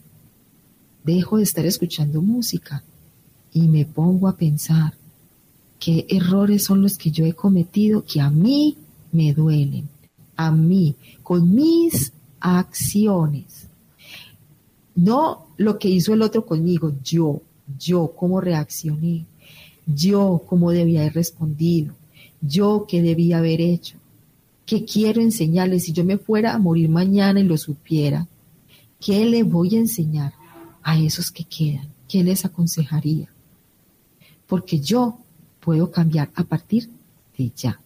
Dejo 1.03 1.37
de 1.37 1.43
estar 1.43 1.65
escuchando 1.65 2.21
música 2.21 2.83
y 3.53 3.67
me 3.67 3.85
pongo 3.85 4.27
a 4.27 4.35
pensar 4.35 4.95
qué 5.79 6.05
errores 6.09 6.65
son 6.65 6.81
los 6.81 6.97
que 6.97 7.11
yo 7.11 7.25
he 7.25 7.33
cometido 7.33 8.03
que 8.03 8.19
a 8.19 8.29
mí 8.29 8.77
me 9.11 9.33
duelen, 9.33 9.87
a 10.35 10.51
mí, 10.51 10.95
con 11.23 11.53
mis 11.53 12.11
acciones. 12.39 13.67
No 14.95 15.47
lo 15.57 15.77
que 15.77 15.89
hizo 15.89 16.13
el 16.13 16.21
otro 16.21 16.45
conmigo, 16.45 16.93
yo, 17.03 17.41
yo, 17.77 18.13
cómo 18.15 18.41
reaccioné, 18.41 19.25
yo, 19.85 20.43
cómo 20.47 20.71
debía 20.71 21.01
haber 21.01 21.13
respondido, 21.15 21.93
yo, 22.41 22.85
qué 22.87 23.01
debía 23.01 23.39
haber 23.39 23.61
hecho, 23.61 23.97
qué 24.65 24.85
quiero 24.85 25.21
enseñarles 25.21 25.83
si 25.83 25.93
yo 25.93 26.03
me 26.03 26.17
fuera 26.17 26.53
a 26.53 26.59
morir 26.59 26.89
mañana 26.89 27.39
y 27.39 27.43
lo 27.43 27.57
supiera, 27.57 28.27
qué 28.99 29.25
le 29.25 29.43
voy 29.43 29.75
a 29.75 29.79
enseñar 29.79 30.33
a 30.83 30.97
esos 30.99 31.31
que 31.31 31.43
quedan, 31.43 31.87
qué 32.07 32.23
les 32.23 32.45
aconsejaría 32.45 33.29
porque 34.47 34.79
yo 34.79 35.19
puedo 35.59 35.91
cambiar 35.91 36.31
a 36.35 36.43
partir 36.43 36.89
de 37.37 37.51
ya. 37.55 37.79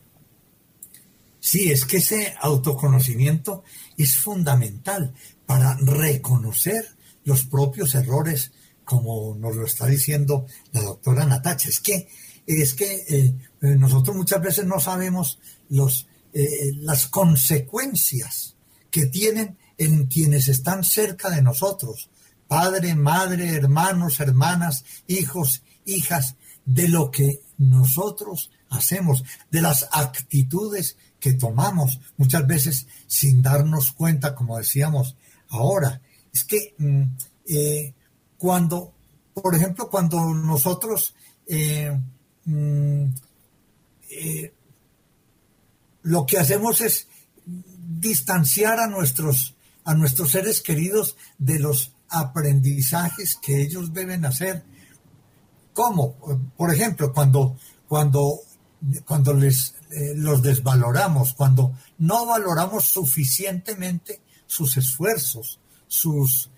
Sí, 1.40 1.72
es 1.72 1.86
que 1.86 1.98
ese 1.98 2.36
autoconocimiento 2.42 3.64
es 3.98 4.18
fundamental 4.18 5.14
para 5.46 5.76
reconocer 5.78 6.86
los 7.24 7.46
propios 7.46 7.96
errores, 7.96 8.52
como 8.90 9.36
nos 9.36 9.56
lo 9.56 9.68
está 9.68 9.86
diciendo 9.86 10.48
la 10.72 10.82
doctora 10.82 11.24
Natacha. 11.24 11.70
Es 11.70 11.80
que, 11.80 12.08
es 12.48 12.74
que 12.74 13.06
eh, 13.08 13.36
nosotros 13.78 14.18
muchas 14.18 14.42
veces 14.42 14.66
no 14.66 14.80
sabemos 14.80 15.38
los, 15.70 16.08
eh, 16.34 16.74
las 16.78 17.06
consecuencias 17.06 18.56
que 18.90 19.06
tienen 19.06 19.60
en 19.78 20.08
quienes 20.08 20.48
están 20.48 20.84
cerca 20.84 21.30
de 21.30 21.44
nosotros, 21.44 22.10
padre, 22.48 22.96
madre, 22.96 23.54
hermanos, 23.54 24.20
hermanas, 24.22 24.84
hijos, 25.06 25.62
hijas, 25.86 26.36
de 26.66 26.88
lo 26.88 27.12
que 27.12 27.44
nosotros 27.60 28.50
hacemos, 28.72 29.24
de 29.52 29.62
las 29.62 29.88
actitudes 29.92 30.98
que 31.20 31.34
tomamos 31.34 32.00
muchas 32.18 32.48
veces 32.48 32.88
sin 33.06 33.44
darnos 33.44 33.92
cuenta, 33.92 34.34
como 34.34 34.58
decíamos 34.58 35.16
ahora. 35.50 36.02
Es 36.34 36.44
que 36.44 36.74
mm, 36.80 37.04
eh, 37.46 37.94
cuando, 38.40 38.94
por 39.34 39.54
ejemplo, 39.54 39.90
cuando 39.90 40.34
nosotros 40.34 41.14
eh, 41.46 41.92
mm, 42.46 43.06
eh, 44.10 44.54
lo 46.04 46.26
que 46.26 46.40
hacemos 46.40 46.82
es 46.82 47.08
distanciar 47.46 48.80
a 48.80 48.88
nuestros, 48.88 49.56
a 49.84 49.94
nuestros 49.94 50.32
seres 50.32 50.62
queridos 50.62 51.18
de 51.38 51.60
los 51.60 51.94
aprendizajes 52.08 53.36
que 53.36 53.62
ellos 53.62 53.94
deben 53.94 54.26
hacer. 54.26 54.64
¿Cómo? 55.74 56.16
Por 56.56 56.74
ejemplo, 56.74 57.14
cuando, 57.14 57.58
cuando, 57.88 58.40
cuando 59.06 59.34
les, 59.34 59.76
eh, 59.92 60.14
los 60.16 60.42
desvaloramos, 60.42 61.34
cuando 61.34 61.74
no 61.98 62.26
valoramos 62.26 62.86
suficientemente 62.86 64.22
sus 64.48 64.78
esfuerzos, 64.78 65.60
sus, 65.88 66.50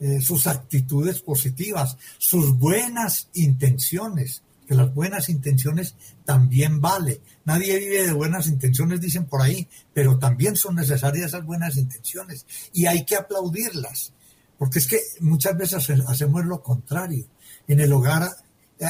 eh, 0.00 0.20
sus 0.20 0.46
actitudes 0.46 1.20
positivas, 1.20 1.96
sus 2.18 2.56
buenas 2.56 3.28
intenciones, 3.34 4.42
que 4.66 4.74
las 4.74 4.94
buenas 4.94 5.28
intenciones 5.28 5.94
también 6.24 6.80
vale. 6.80 7.20
Nadie 7.44 7.78
vive 7.78 8.06
de 8.06 8.12
buenas 8.12 8.46
intenciones, 8.48 9.00
dicen 9.00 9.24
por 9.24 9.42
ahí, 9.42 9.66
pero 9.94 10.18
también 10.18 10.56
son 10.56 10.74
necesarias 10.76 11.28
esas 11.28 11.44
buenas 11.44 11.76
intenciones 11.76 12.46
y 12.72 12.86
hay 12.86 13.04
que 13.04 13.16
aplaudirlas, 13.16 14.12
porque 14.58 14.78
es 14.78 14.86
que 14.86 15.00
muchas 15.20 15.56
veces 15.56 15.88
hacemos 16.06 16.44
lo 16.44 16.62
contrario. 16.62 17.26
En 17.66 17.80
el 17.80 17.92
hogar 17.92 18.28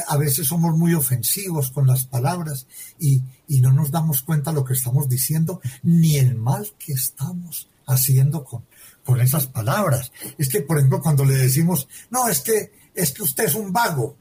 a 0.07 0.17
veces 0.17 0.47
somos 0.47 0.77
muy 0.77 0.93
ofensivos 0.93 1.71
con 1.71 1.87
las 1.87 2.05
palabras 2.05 2.67
y, 2.99 3.21
no 3.61 3.73
nos 3.73 3.91
damos 3.91 4.21
cuenta 4.21 4.51
de 4.51 4.55
lo 4.55 4.63
que 4.63 4.73
estamos 4.73 5.09
diciendo 5.09 5.61
ni 5.83 6.17
el 6.17 6.35
mal 6.35 6.71
que 6.77 6.93
estamos 6.93 7.67
haciendo 7.87 8.43
con, 8.43 8.63
con 9.09 9.21
esas 9.21 9.47
palabras. 9.47 10.11
Es 10.37 10.49
que, 10.49 10.61
por 10.61 10.77
ejemplo, 10.77 11.01
cuando 11.01 11.25
le 11.25 11.33
decimos, 11.35 11.87
no, 12.11 12.27
es 12.27 12.41
que, 12.41 12.71
es 12.93 13.11
que 13.11 13.23
usted 13.23 13.45
es 13.45 13.55
un 13.55 13.73
vago. 13.73 14.15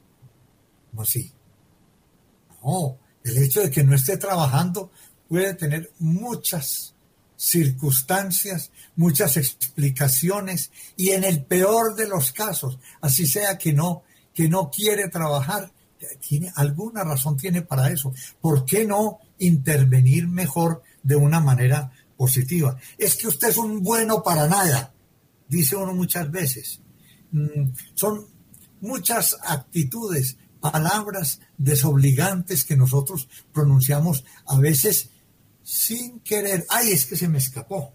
¿Cómo 0.91 1.03
así? 1.03 1.30
No, 2.64 2.97
el 3.22 3.36
hecho 3.36 3.61
de 3.61 3.70
que 3.70 3.84
no 3.84 3.95
esté 3.95 4.16
trabajando 4.16 4.91
puede 5.28 5.53
tener 5.53 5.93
muchas 5.99 6.95
circunstancias, 7.36 8.72
muchas 8.97 9.36
explicaciones 9.36 10.72
y 10.97 11.11
en 11.11 11.22
el 11.24 11.45
peor 11.45 11.95
de 11.95 12.09
los 12.09 12.32
casos, 12.32 12.78
así 13.03 13.26
sea 13.26 13.59
que 13.59 13.74
no 13.74 14.03
que 14.34 14.49
no 14.49 14.70
quiere 14.70 15.09
trabajar, 15.09 15.72
tiene 16.26 16.51
alguna 16.55 17.05
razón 17.05 17.36
tiene 17.36 17.61
para 17.61 17.91
eso. 17.91 18.14
¿Por 18.41 18.64
qué 18.64 18.86
no 18.86 19.18
intervenir 19.39 20.28
mejor 20.28 20.82
de 21.03 21.16
una 21.16 21.41
manera 21.41 21.91
positiva? 22.18 22.76
Es 22.98 23.16
que 23.16 23.28
usted 23.28 23.48
es 23.48 23.56
un 23.56 23.82
bueno 23.82 24.22
para 24.22 24.46
nada, 24.46 24.92
dice 25.48 25.76
uno 25.76 25.94
muchas 25.94 26.30
veces. 26.30 26.80
Mm, 27.30 27.70
son 27.94 28.26
muchas 28.80 29.36
actitudes, 29.42 30.36
palabras 30.60 31.40
desobligantes 31.56 32.64
que 32.64 32.76
nosotros 32.76 33.28
pronunciamos 33.54 34.24
a 34.46 34.58
veces 34.58 35.10
sin 35.62 36.20
querer. 36.20 36.66
Ay, 36.68 36.90
es 36.90 37.06
que 37.06 37.16
se 37.16 37.28
me 37.28 37.38
escapó. 37.38 37.94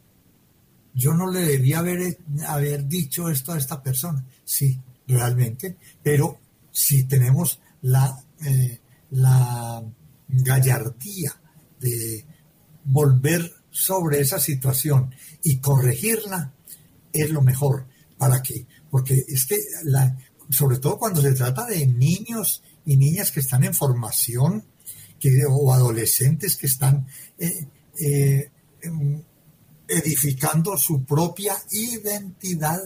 Yo 0.95 1.13
no 1.13 1.29
le 1.29 1.41
debía 1.41 1.79
haber, 1.79 2.17
haber 2.47 2.87
dicho 2.87 3.29
esto 3.29 3.51
a 3.51 3.57
esta 3.57 3.83
persona. 3.83 4.25
Sí, 4.45 4.79
realmente, 5.07 5.77
pero 6.01 6.39
si 6.71 7.03
tenemos 7.03 7.59
la, 7.81 8.23
eh, 8.45 8.79
la 9.11 9.83
gallardía 10.27 11.35
de 11.79 12.25
volver 12.85 13.62
sobre 13.73 14.21
esa 14.21 14.39
situación 14.39 15.13
y 15.43 15.57
corregirla, 15.57 16.53
es 17.11 17.29
lo 17.31 17.41
mejor. 17.41 17.87
¿Para 18.17 18.41
qué? 18.41 18.65
Porque 18.89 19.25
es 19.27 19.45
que, 19.45 19.57
sobre 20.49 20.77
todo 20.77 20.97
cuando 20.97 21.21
se 21.21 21.33
trata 21.33 21.65
de 21.65 21.85
niños 21.87 22.61
y 22.85 22.95
niñas 22.95 23.31
que 23.31 23.39
están 23.39 23.63
en 23.63 23.73
formación 23.73 24.63
que, 25.19 25.43
o 25.49 25.73
adolescentes 25.73 26.55
que 26.55 26.67
están 26.67 27.07
eh, 27.39 27.67
eh, 27.99 28.51
em, 28.81 29.21
edificando 29.87 30.77
su 30.77 31.03
propia 31.03 31.55
identidad, 31.71 32.81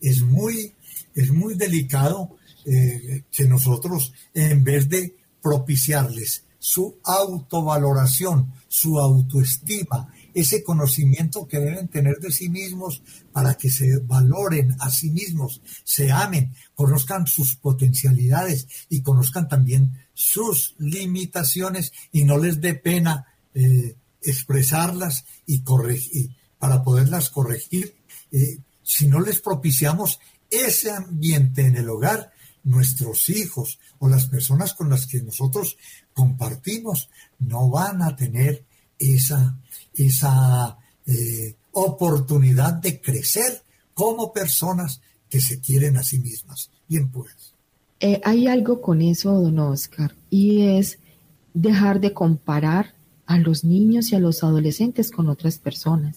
es 0.00 0.22
muy 0.22 0.74
es 1.18 1.32
muy 1.32 1.54
delicado 1.54 2.36
eh, 2.64 3.24
que 3.32 3.44
nosotros, 3.44 4.12
en 4.34 4.62
vez 4.62 4.88
de 4.88 5.16
propiciarles 5.42 6.44
su 6.60 6.96
autovaloración, 7.02 8.52
su 8.68 9.00
autoestima, 9.00 10.14
ese 10.40 10.62
conocimiento 10.62 11.46
que 11.46 11.58
deben 11.58 11.88
tener 11.88 12.18
de 12.18 12.30
sí 12.30 12.48
mismos 12.48 13.02
para 13.32 13.54
que 13.54 13.70
se 13.70 13.98
valoren 13.98 14.76
a 14.80 14.90
sí 14.90 15.10
mismos, 15.10 15.60
se 15.84 16.12
amen, 16.12 16.54
conozcan 16.74 17.26
sus 17.26 17.56
potencialidades 17.56 18.66
y 18.88 19.02
conozcan 19.02 19.48
también 19.48 19.92
sus 20.14 20.74
limitaciones 20.78 21.92
y 22.12 22.24
no 22.24 22.38
les 22.38 22.60
dé 22.60 22.74
pena 22.74 23.26
eh, 23.54 23.96
expresarlas 24.22 25.24
y, 25.46 25.60
corregir, 25.60 26.30
para 26.58 26.82
poderlas 26.82 27.30
corregir. 27.30 27.94
Eh, 28.30 28.58
si 28.82 29.08
no 29.08 29.20
les 29.20 29.40
propiciamos 29.40 30.20
ese 30.50 30.90
ambiente 30.90 31.62
en 31.66 31.76
el 31.76 31.88
hogar, 31.88 32.32
nuestros 32.64 33.28
hijos 33.28 33.78
o 33.98 34.08
las 34.08 34.26
personas 34.26 34.74
con 34.74 34.90
las 34.90 35.06
que 35.06 35.22
nosotros 35.22 35.76
compartimos 36.12 37.08
no 37.38 37.70
van 37.70 38.02
a 38.02 38.14
tener 38.14 38.64
esa, 38.98 39.58
esa 39.98 40.78
eh, 41.06 41.56
oportunidad 41.72 42.74
de 42.74 43.00
crecer 43.00 43.62
como 43.94 44.32
personas 44.32 45.00
que 45.28 45.40
se 45.40 45.60
quieren 45.60 45.96
a 45.96 46.02
sí 46.02 46.18
mismas. 46.18 46.70
Bien, 46.88 47.10
pues. 47.10 47.54
Eh, 48.00 48.20
hay 48.24 48.46
algo 48.46 48.80
con 48.80 49.02
eso, 49.02 49.32
don 49.40 49.58
Oscar, 49.58 50.14
y 50.30 50.62
es 50.62 50.98
dejar 51.54 52.00
de 52.00 52.12
comparar 52.12 52.94
a 53.26 53.38
los 53.38 53.64
niños 53.64 54.12
y 54.12 54.16
a 54.16 54.20
los 54.20 54.42
adolescentes 54.44 55.10
con 55.10 55.28
otras 55.28 55.58
personas. 55.58 56.16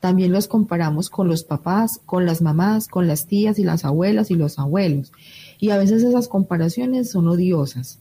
También 0.00 0.32
los 0.32 0.46
comparamos 0.46 1.10
con 1.10 1.26
los 1.26 1.42
papás, 1.42 2.00
con 2.06 2.26
las 2.26 2.40
mamás, 2.40 2.86
con 2.86 3.08
las 3.08 3.26
tías 3.26 3.58
y 3.58 3.64
las 3.64 3.84
abuelas 3.84 4.30
y 4.30 4.34
los 4.34 4.58
abuelos. 4.58 5.12
Y 5.58 5.70
a 5.70 5.78
veces 5.78 6.02
esas 6.02 6.28
comparaciones 6.28 7.10
son 7.10 7.28
odiosas. 7.28 7.98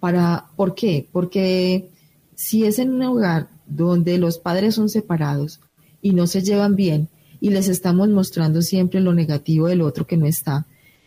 Para, 0.00 0.46
¿Por 0.56 0.74
qué? 0.74 1.08
Porque 1.12 1.90
si 2.34 2.64
es 2.64 2.78
en 2.78 2.94
un 2.94 3.02
hogar 3.02 3.48
donde 3.66 4.18
los 4.18 4.38
padres 4.38 4.74
son 4.74 4.88
separados 4.88 5.60
y 6.02 6.12
no 6.12 6.26
se 6.26 6.42
llevan 6.42 6.76
bien 6.76 7.08
y 7.40 7.50
les 7.50 7.68
estamos 7.68 8.08
mostrando 8.08 8.62
siempre 8.62 9.00
lo 9.00 9.12
negativo 9.12 9.66
del 9.66 9.82
otro 9.82 10.06
que 10.06 10.16
no 10.16 10.26
está, 10.26 10.66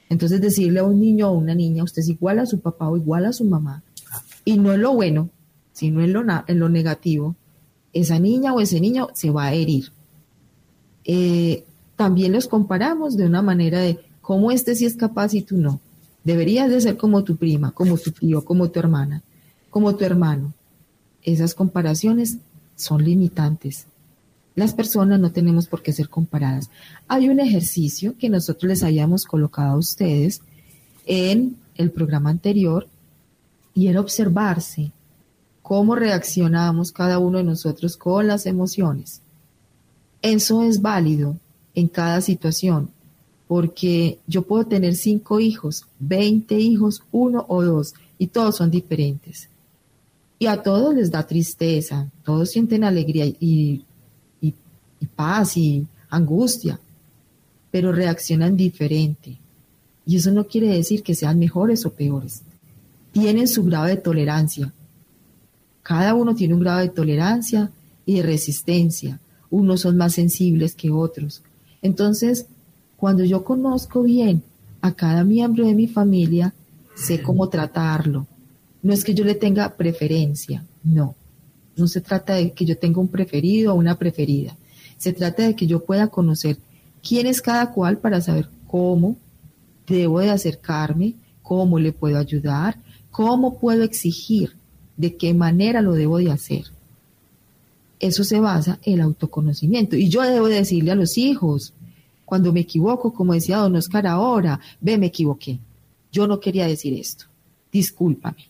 entonces 0.10 0.40
decirle 0.42 0.80
a 0.80 0.84
un 0.84 1.00
niño 1.00 1.30
o 1.30 1.34
una 1.34 1.56
niña, 1.56 1.84
usted 1.84 2.02
es 2.02 2.10
igual 2.10 2.40
a 2.40 2.46
su 2.46 2.60
papá 2.60 2.90
o 2.90 2.98
igual 2.98 3.26
a 3.26 3.34
su 3.34 3.44
mamá, 3.44 3.84
y 4.46 4.58
no 4.58 4.74
en 4.74 4.82
lo 4.82 4.94
bueno, 4.94 5.30
sino 5.74 6.02
en 6.02 6.14
lo, 6.14 6.24
en 6.48 6.60
lo 6.60 6.70
negativo, 6.70 7.36
esa 7.94 8.20
niña 8.20 8.54
o 8.54 8.60
ese 8.60 8.80
niño 8.80 9.10
se 9.14 9.30
va 9.30 9.46
a 9.46 9.54
herir. 9.54 9.92
Eh, 11.04 11.64
también 11.96 12.34
los 12.34 12.48
comparamos 12.48 13.18
de 13.18 13.26
una 13.26 13.42
manera 13.42 13.80
de 13.80 14.00
cómo 14.22 14.52
este 14.52 14.76
sí 14.76 14.86
es 14.86 14.96
capaz 14.96 15.34
y 15.34 15.42
tú 15.42 15.58
no. 15.58 15.80
Deberías 16.24 16.70
de 16.70 16.82
ser 16.82 16.98
como 16.98 17.24
tu 17.24 17.38
prima, 17.38 17.72
como 17.72 17.98
tu 17.98 18.12
tío, 18.12 18.44
como 18.44 18.70
tu 18.70 18.80
hermana, 18.80 19.24
como 19.70 19.96
tu 19.96 20.04
hermano. 20.06 20.54
Esas 21.24 21.56
comparaciones 21.56 22.38
son 22.78 23.04
limitantes. 23.04 23.88
Las 24.56 24.74
personas 24.74 25.20
no 25.20 25.34
tenemos 25.34 25.68
por 25.68 25.84
qué 25.84 25.92
ser 25.92 26.08
comparadas. 26.08 26.70
Hay 27.10 27.28
un 27.28 27.42
ejercicio 27.42 28.16
que 28.18 28.30
nosotros 28.30 28.70
les 28.70 28.84
habíamos 28.84 29.26
colocado 29.26 29.74
a 29.74 29.78
ustedes 29.78 30.42
en 31.06 31.58
el 31.76 31.92
programa 31.92 32.30
anterior 32.30 32.88
y 33.74 33.88
era 33.88 34.00
observarse 34.00 34.94
cómo 35.62 35.96
reaccionamos 35.96 36.94
cada 36.94 37.20
uno 37.20 37.40
de 37.40 37.44
nosotros 37.44 37.98
con 37.98 38.28
las 38.28 38.46
emociones. 38.46 39.22
Eso 40.22 40.64
es 40.64 40.82
válido 40.82 41.38
en 41.76 41.90
cada 41.90 42.22
situación. 42.22 42.90
porque 43.48 44.20
yo 44.28 44.42
puedo 44.42 44.66
tener 44.66 44.96
cinco 44.96 45.40
hijos, 45.40 45.86
veinte 46.00 46.60
hijos, 46.60 47.04
uno 47.12 47.46
o 47.48 47.64
dos, 47.64 47.94
y 48.18 48.28
todos 48.28 48.58
son 48.58 48.70
diferentes. 48.70 49.50
Y 50.40 50.46
a 50.46 50.62
todos 50.62 50.94
les 50.94 51.10
da 51.10 51.26
tristeza, 51.26 52.10
todos 52.24 52.52
sienten 52.52 52.84
alegría 52.84 53.26
y, 53.26 53.84
y, 54.42 54.54
paz 55.16 55.58
y 55.58 55.88
angustia, 56.10 56.80
pero 57.72 57.92
reaccionan 57.92 58.56
diferente. 58.56 59.38
Y 60.06 60.18
eso 60.18 60.32
no 60.32 60.46
quiere 60.46 60.68
decir 60.68 61.02
que 61.02 61.16
sean 61.16 61.40
mejores 61.40 61.86
o 61.86 61.92
peores. 61.92 62.44
Tienen 63.12 63.48
su 63.48 63.64
grado 63.64 63.86
de 63.86 63.98
tolerancia. 63.98 64.72
Cada 65.82 66.14
uno 66.14 66.36
tiene 66.36 66.54
un 66.54 66.60
grado 66.60 66.80
de 66.80 66.90
tolerancia 66.90 67.72
y 68.06 68.18
de 68.18 68.24
resistencia. 68.24 69.20
Unos 69.50 69.82
son 69.82 69.98
más 69.98 70.14
sensibles 70.14 70.76
que 70.76 70.92
otros. 70.92 71.42
Entonces, 71.82 72.46
cuando 72.96 73.24
yo 73.24 73.44
conozco 73.44 74.04
bien 74.04 74.44
a 74.82 74.94
cada 74.94 75.24
miembro 75.24 75.66
de 75.66 75.76
mi 75.76 75.88
familia, 75.88 76.54
sé 76.96 77.22
cómo 77.22 77.50
tratarlo. 77.50 78.28
No 78.82 78.94
es 78.94 79.04
que 79.04 79.14
yo 79.14 79.24
le 79.24 79.36
tenga 79.36 79.76
preferencia, 79.76 80.66
no. 80.84 81.16
No 81.76 81.88
se 81.88 82.02
trata 82.02 82.36
de 82.36 82.52
que 82.52 82.66
yo 82.66 82.78
tenga 82.78 83.00
un 83.00 83.08
preferido 83.08 83.74
o 83.74 83.78
una 83.78 83.98
preferida. 83.98 84.56
Se 84.98 85.14
trata 85.14 85.44
de 85.44 85.56
que 85.56 85.68
yo 85.68 85.84
pueda 85.84 86.08
conocer 86.08 86.58
quién 87.08 87.28
es 87.28 87.42
cada 87.42 87.72
cual 87.72 88.00
para 88.00 88.22
saber 88.22 88.50
cómo 88.68 89.18
debo 89.88 90.20
de 90.20 90.30
acercarme, 90.30 91.14
cómo 91.42 91.80
le 91.80 91.94
puedo 91.94 92.18
ayudar, 92.18 92.78
cómo 93.12 93.60
puedo 93.60 93.84
exigir, 93.84 94.54
de 94.98 95.16
qué 95.16 95.34
manera 95.34 95.82
lo 95.82 95.94
debo 95.94 96.18
de 96.18 96.32
hacer. 96.32 96.66
Eso 98.00 98.24
se 98.24 98.40
basa 98.40 98.80
en 98.84 98.96
el 98.96 99.02
autoconocimiento. 99.02 99.96
Y 99.96 100.10
yo 100.10 100.22
debo 100.24 100.48
decirle 100.48 100.92
a 100.92 100.96
los 100.96 101.18
hijos, 101.18 101.74
cuando 102.26 102.52
me 102.52 102.60
equivoco, 102.62 103.14
como 103.14 103.34
decía 103.34 103.58
don 103.58 103.76
Oscar 103.76 104.06
ahora, 104.08 104.60
ve, 104.82 104.98
me 104.98 105.08
equivoqué. 105.08 105.60
Yo 106.12 106.28
no 106.28 106.40
quería 106.40 106.68
decir 106.68 106.94
esto. 106.94 107.26
Discúlpame. 107.72 108.48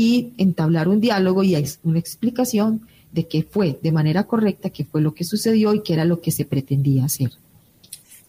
Y 0.00 0.32
entablar 0.38 0.86
un 0.86 1.00
diálogo 1.00 1.42
y 1.42 1.56
una 1.82 1.98
explicación 1.98 2.86
de 3.10 3.26
qué 3.26 3.42
fue 3.42 3.80
de 3.82 3.90
manera 3.90 4.28
correcta, 4.28 4.70
qué 4.70 4.84
fue 4.84 5.00
lo 5.00 5.12
que 5.12 5.24
sucedió 5.24 5.74
y 5.74 5.82
qué 5.82 5.94
era 5.94 6.04
lo 6.04 6.20
que 6.20 6.30
se 6.30 6.44
pretendía 6.44 7.06
hacer. 7.06 7.32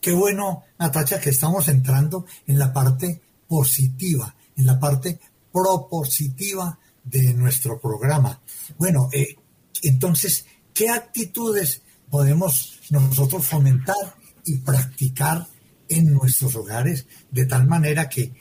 Qué 0.01 0.11
bueno, 0.11 0.63
Natacha, 0.79 1.19
que 1.19 1.29
estamos 1.29 1.67
entrando 1.67 2.25
en 2.47 2.57
la 2.57 2.73
parte 2.73 3.21
positiva, 3.47 4.33
en 4.57 4.65
la 4.65 4.79
parte 4.79 5.19
propositiva 5.53 6.79
de 7.03 7.35
nuestro 7.35 7.79
programa. 7.79 8.41
Bueno, 8.79 9.07
eh, 9.13 9.35
entonces, 9.83 10.47
¿qué 10.73 10.89
actitudes 10.89 11.83
podemos 12.09 12.79
nosotros 12.89 13.45
fomentar 13.45 14.15
y 14.43 14.57
practicar 14.57 15.45
en 15.87 16.13
nuestros 16.13 16.55
hogares 16.55 17.05
de 17.29 17.45
tal 17.45 17.67
manera 17.67 18.09
que, 18.09 18.33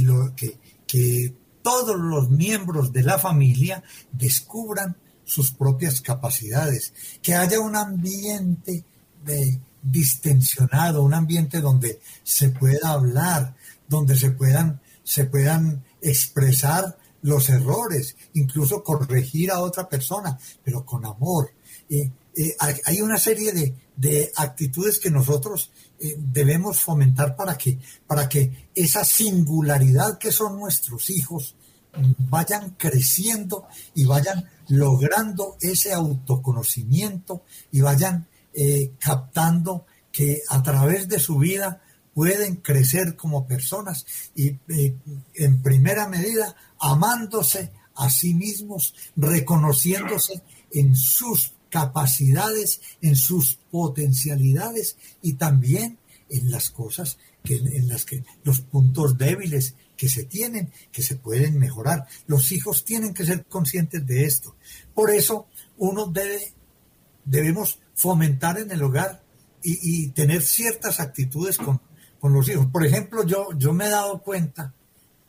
lo, 0.00 0.34
que, 0.34 0.58
que 0.84 1.32
todos 1.62 1.96
los 1.96 2.30
miembros 2.30 2.92
de 2.92 3.02
la 3.02 3.18
familia 3.18 3.82
descubran 4.12 4.96
sus 5.24 5.52
propias 5.52 6.00
capacidades, 6.00 6.92
que 7.22 7.34
haya 7.34 7.60
un 7.60 7.76
ambiente 7.76 8.84
de, 9.24 9.60
distensionado, 9.82 11.02
un 11.02 11.14
ambiente 11.14 11.60
donde 11.60 12.00
se 12.22 12.50
pueda 12.50 12.90
hablar, 12.90 13.54
donde 13.88 14.16
se 14.16 14.30
puedan, 14.30 14.80
se 15.02 15.24
puedan 15.24 15.84
expresar 16.00 16.98
los 17.22 17.48
errores, 17.50 18.16
incluso 18.34 18.82
corregir 18.82 19.50
a 19.50 19.60
otra 19.60 19.88
persona, 19.88 20.38
pero 20.64 20.84
con 20.84 21.04
amor. 21.04 21.52
Eh, 21.88 22.10
eh, 22.36 22.56
hay 22.84 23.00
una 23.00 23.18
serie 23.18 23.52
de, 23.52 23.74
de 23.96 24.32
actitudes 24.36 24.98
que 24.98 25.10
nosotros 25.10 25.70
eh, 26.02 26.16
debemos 26.18 26.80
fomentar 26.80 27.36
para 27.36 27.56
que, 27.56 27.78
para 28.06 28.28
que 28.28 28.68
esa 28.74 29.04
singularidad 29.04 30.18
que 30.18 30.32
son 30.32 30.58
nuestros 30.58 31.10
hijos 31.10 31.54
vayan 32.30 32.70
creciendo 32.70 33.68
y 33.94 34.04
vayan 34.04 34.48
logrando 34.68 35.56
ese 35.60 35.92
autoconocimiento 35.92 37.42
y 37.70 37.82
vayan 37.82 38.26
eh, 38.52 38.92
captando 38.98 39.86
que 40.10 40.42
a 40.48 40.62
través 40.62 41.08
de 41.08 41.20
su 41.20 41.38
vida 41.38 41.82
pueden 42.14 42.56
crecer 42.56 43.16
como 43.16 43.46
personas 43.46 44.04
y 44.34 44.58
eh, 44.68 44.96
en 45.34 45.62
primera 45.62 46.08
medida 46.08 46.56
amándose 46.80 47.70
a 47.94 48.10
sí 48.10 48.34
mismos, 48.34 48.94
reconociéndose 49.16 50.42
en 50.72 50.96
sus 50.96 51.52
capacidades, 51.72 52.82
en 53.00 53.16
sus 53.16 53.58
potencialidades 53.70 54.98
y 55.22 55.32
también 55.32 55.98
en 56.28 56.50
las 56.50 56.68
cosas 56.68 57.16
que, 57.42 57.56
en 57.56 57.88
las 57.88 58.04
que 58.04 58.22
los 58.44 58.60
puntos 58.60 59.16
débiles 59.16 59.74
que 59.96 60.10
se 60.10 60.24
tienen, 60.24 60.70
que 60.92 61.02
se 61.02 61.16
pueden 61.16 61.58
mejorar. 61.58 62.06
Los 62.26 62.52
hijos 62.52 62.84
tienen 62.84 63.14
que 63.14 63.24
ser 63.24 63.46
conscientes 63.46 64.06
de 64.06 64.26
esto. 64.26 64.54
Por 64.94 65.10
eso 65.10 65.46
uno 65.78 66.08
debe, 66.08 66.52
debemos 67.24 67.78
fomentar 67.94 68.58
en 68.58 68.70
el 68.70 68.82
hogar 68.82 69.22
y, 69.64 70.08
tener 70.08 70.42
ciertas 70.42 71.00
actitudes 71.00 71.56
con, 71.56 71.80
los 72.22 72.48
hijos. 72.50 72.66
Por 72.66 72.84
ejemplo, 72.84 73.24
yo, 73.24 73.48
yo 73.56 73.72
me 73.72 73.86
he 73.86 73.90
dado 73.90 74.20
cuenta, 74.20 74.74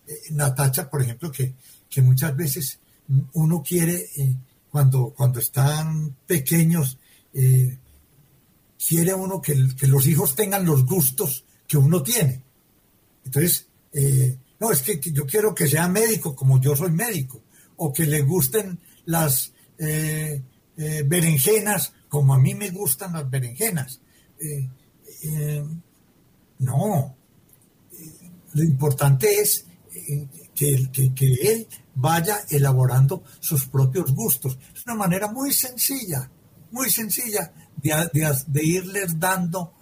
eh, 0.07 0.19
Natacha, 0.31 0.89
por 0.89 1.01
ejemplo, 1.01 1.31
que, 1.31 1.53
que 1.89 2.01
muchas 2.01 2.35
veces 2.35 2.79
uno 3.33 3.63
quiere 3.63 4.09
eh, 4.17 4.35
cuando, 4.73 5.13
cuando 5.15 5.39
están 5.39 6.17
pequeños, 6.25 6.97
eh, 7.31 7.77
quiere 8.87 9.13
uno 9.13 9.39
que, 9.39 9.53
los 9.81 10.07
hijos 10.07 10.35
tengan 10.35 10.65
los 10.65 10.83
gustos 10.83 11.45
que 11.67 11.77
uno 11.77 12.01
tiene. 12.01 12.41
Entonces, 13.23 13.67
eh, 13.93 14.35
no, 14.59 14.71
es 14.71 14.81
que, 14.81 14.99
yo 14.99 15.27
quiero 15.27 15.53
que 15.53 15.67
sea 15.67 15.87
médico 15.87 16.35
como 16.35 16.59
yo 16.59 16.75
soy 16.75 16.89
médico, 16.89 17.43
o 17.75 17.93
que 17.93 18.07
le 18.07 18.23
gusten 18.23 18.79
las 19.05 19.53
eh, 19.77 20.41
berenjenas 20.75 21.93
como 22.09 22.33
a 22.33 22.39
mí 22.39 22.55
me 22.55 22.71
gustan 22.71 23.13
las 23.13 23.29
berenjenas. 23.29 24.01
no, 26.57 27.15
lo 28.53 28.63
importante 28.63 29.39
es 29.39 29.67
que, 30.55 30.89
que 31.13 31.33
él 31.43 31.67
vaya 31.95 32.37
elaborando 32.49 33.23
sus 33.39 33.67
propios 33.67 34.13
gustos. 34.13 34.57
Es 34.75 34.85
una 34.85 34.95
manera 34.95 35.31
muy 35.31 35.53
sencilla, 35.53 36.29
muy 36.71 36.89
sencilla 36.89 37.53
de, 37.81 38.65
irles 38.65 39.19
dando, 39.19 39.73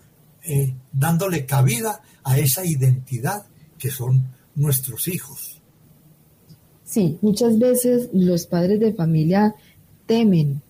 eh, 0.43 0.76
dándole 0.91 1.45
cabida 1.45 2.01
a 2.24 2.38
esa 2.38 2.66
identidad 2.66 3.45
que 3.78 3.89
son 3.89 4.24
nuestros 4.55 5.07
hijos. 5.07 5.62
Sí, 6.84 7.18
muchas 7.22 7.57
veces 7.57 8.09
los 8.12 8.45
padres 8.45 8.80
de 8.80 8.93
familia 8.93 9.55
temen 10.05 10.62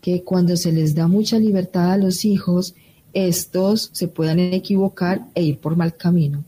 que 0.00 0.22
cuando 0.22 0.56
se 0.56 0.70
les 0.70 0.94
da 0.94 1.08
mucha 1.08 1.38
libertad 1.38 1.92
a 1.92 1.96
los 1.96 2.24
hijos, 2.24 2.74
estos 3.12 3.90
se 3.92 4.06
puedan 4.06 4.38
equivocar 4.38 5.26
e 5.34 5.42
ir 5.42 5.58
por 5.58 5.76
mal 5.76 5.96
camino. 5.96 6.44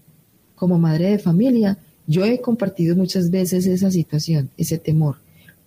Como 0.55 0.79
madre 0.79 1.11
de 1.11 1.19
familia, 1.19 1.79
yo 2.07 2.25
he 2.25 2.41
compartido 2.41 2.95
muchas 2.97 3.31
veces 3.31 3.67
esa 3.67 3.91
situación, 3.91 4.51
ese 4.57 4.79
temor, 4.79 5.17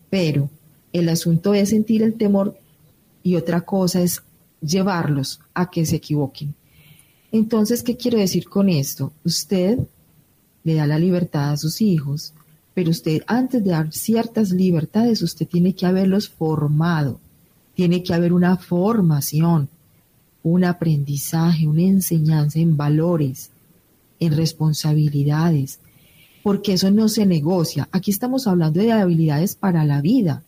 pero 0.09 0.49
el 0.93 1.09
asunto 1.09 1.53
es 1.53 1.69
sentir 1.69 2.01
el 2.01 2.13
temor 2.13 2.57
y 3.23 3.35
otra 3.35 3.61
cosa 3.61 4.01
es 4.01 4.21
llevarlos 4.61 5.39
a 5.53 5.69
que 5.69 5.85
se 5.85 5.97
equivoquen. 5.97 6.53
Entonces, 7.31 7.83
¿qué 7.83 7.95
quiero 7.95 8.17
decir 8.17 8.49
con 8.49 8.69
esto? 8.69 9.13
Usted 9.23 9.79
le 10.63 10.73
da 10.73 10.87
la 10.87 10.97
libertad 10.97 11.51
a 11.51 11.57
sus 11.57 11.81
hijos, 11.81 12.33
pero 12.73 12.89
usted 12.89 13.21
antes 13.27 13.63
de 13.63 13.71
dar 13.71 13.91
ciertas 13.91 14.51
libertades, 14.51 15.21
usted 15.21 15.47
tiene 15.47 15.73
que 15.73 15.85
haberlos 15.85 16.29
formado, 16.29 17.19
tiene 17.75 18.01
que 18.03 18.13
haber 18.13 18.33
una 18.33 18.57
formación, 18.57 19.69
un 20.43 20.63
aprendizaje, 20.63 21.67
una 21.67 21.83
enseñanza 21.83 22.59
en 22.59 22.77
valores, 22.77 23.51
en 24.19 24.35
responsabilidades, 24.35 25.79
porque 26.43 26.73
eso 26.73 26.91
no 26.91 27.09
se 27.09 27.25
negocia. 27.25 27.89
Aquí 27.91 28.11
estamos 28.11 28.47
hablando 28.47 28.79
de 28.79 28.91
habilidades 28.91 29.55
para 29.55 29.85
la 29.85 30.01
vida 30.01 30.43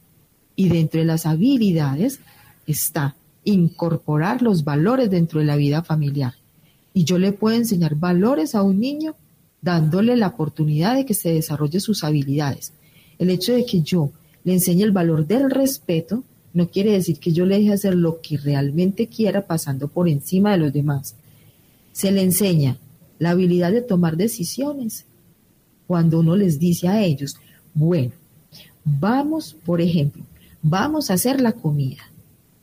y 0.56 0.70
dentro 0.70 1.00
de 1.00 1.06
las 1.06 1.26
habilidades 1.26 2.20
está 2.68 3.16
incorporar 3.44 4.42
los 4.42 4.64
valores 4.64 5.10
dentro 5.10 5.40
de 5.40 5.46
la 5.46 5.56
vida 5.56 5.84
familiar. 5.84 6.36
Y 6.94 7.04
yo 7.04 7.18
le 7.18 7.32
puedo 7.32 7.56
enseñar 7.56 7.96
valores 7.96 8.56
a 8.56 8.64
un 8.64 8.80
niño 8.80 9.16
dándole 9.62 10.16
la 10.16 10.28
oportunidad 10.28 10.96
de 10.96 11.06
que 11.06 11.14
se 11.14 11.34
desarrolle 11.34 11.80
sus 11.80 12.04
habilidades. 12.04 12.74
El 13.18 13.30
hecho 13.30 13.54
de 13.54 13.66
que 13.66 13.82
yo 13.82 14.12
le 14.44 14.54
enseñe 14.54 14.84
el 14.84 14.92
valor 14.92 15.28
del 15.28 15.50
respeto 15.50 16.24
no 16.54 16.70
quiere 16.70 16.92
decir 16.92 17.20
que 17.20 17.32
yo 17.32 17.46
le 17.46 17.58
deje 17.58 17.74
hacer 17.74 17.96
lo 17.96 18.20
que 18.22 18.38
realmente 18.38 19.08
quiera 19.08 19.46
pasando 19.46 19.88
por 19.88 20.10
encima 20.10 20.52
de 20.52 20.58
los 20.58 20.74
demás. 20.74 21.16
Se 21.94 22.12
le 22.12 22.24
enseña 22.24 22.78
la 23.20 23.32
habilidad 23.32 23.72
de 23.72 23.82
tomar 23.82 24.18
decisiones, 24.18 25.06
cuando 25.92 26.20
uno 26.20 26.38
les 26.38 26.58
dice 26.58 26.88
a 26.88 27.04
ellos, 27.04 27.36
bueno, 27.74 28.14
vamos, 28.86 29.54
por 29.66 29.82
ejemplo, 29.82 30.24
vamos 30.62 31.12
a 31.12 31.16
hacer 31.16 31.42
la 31.42 31.52
comida. 31.52 32.04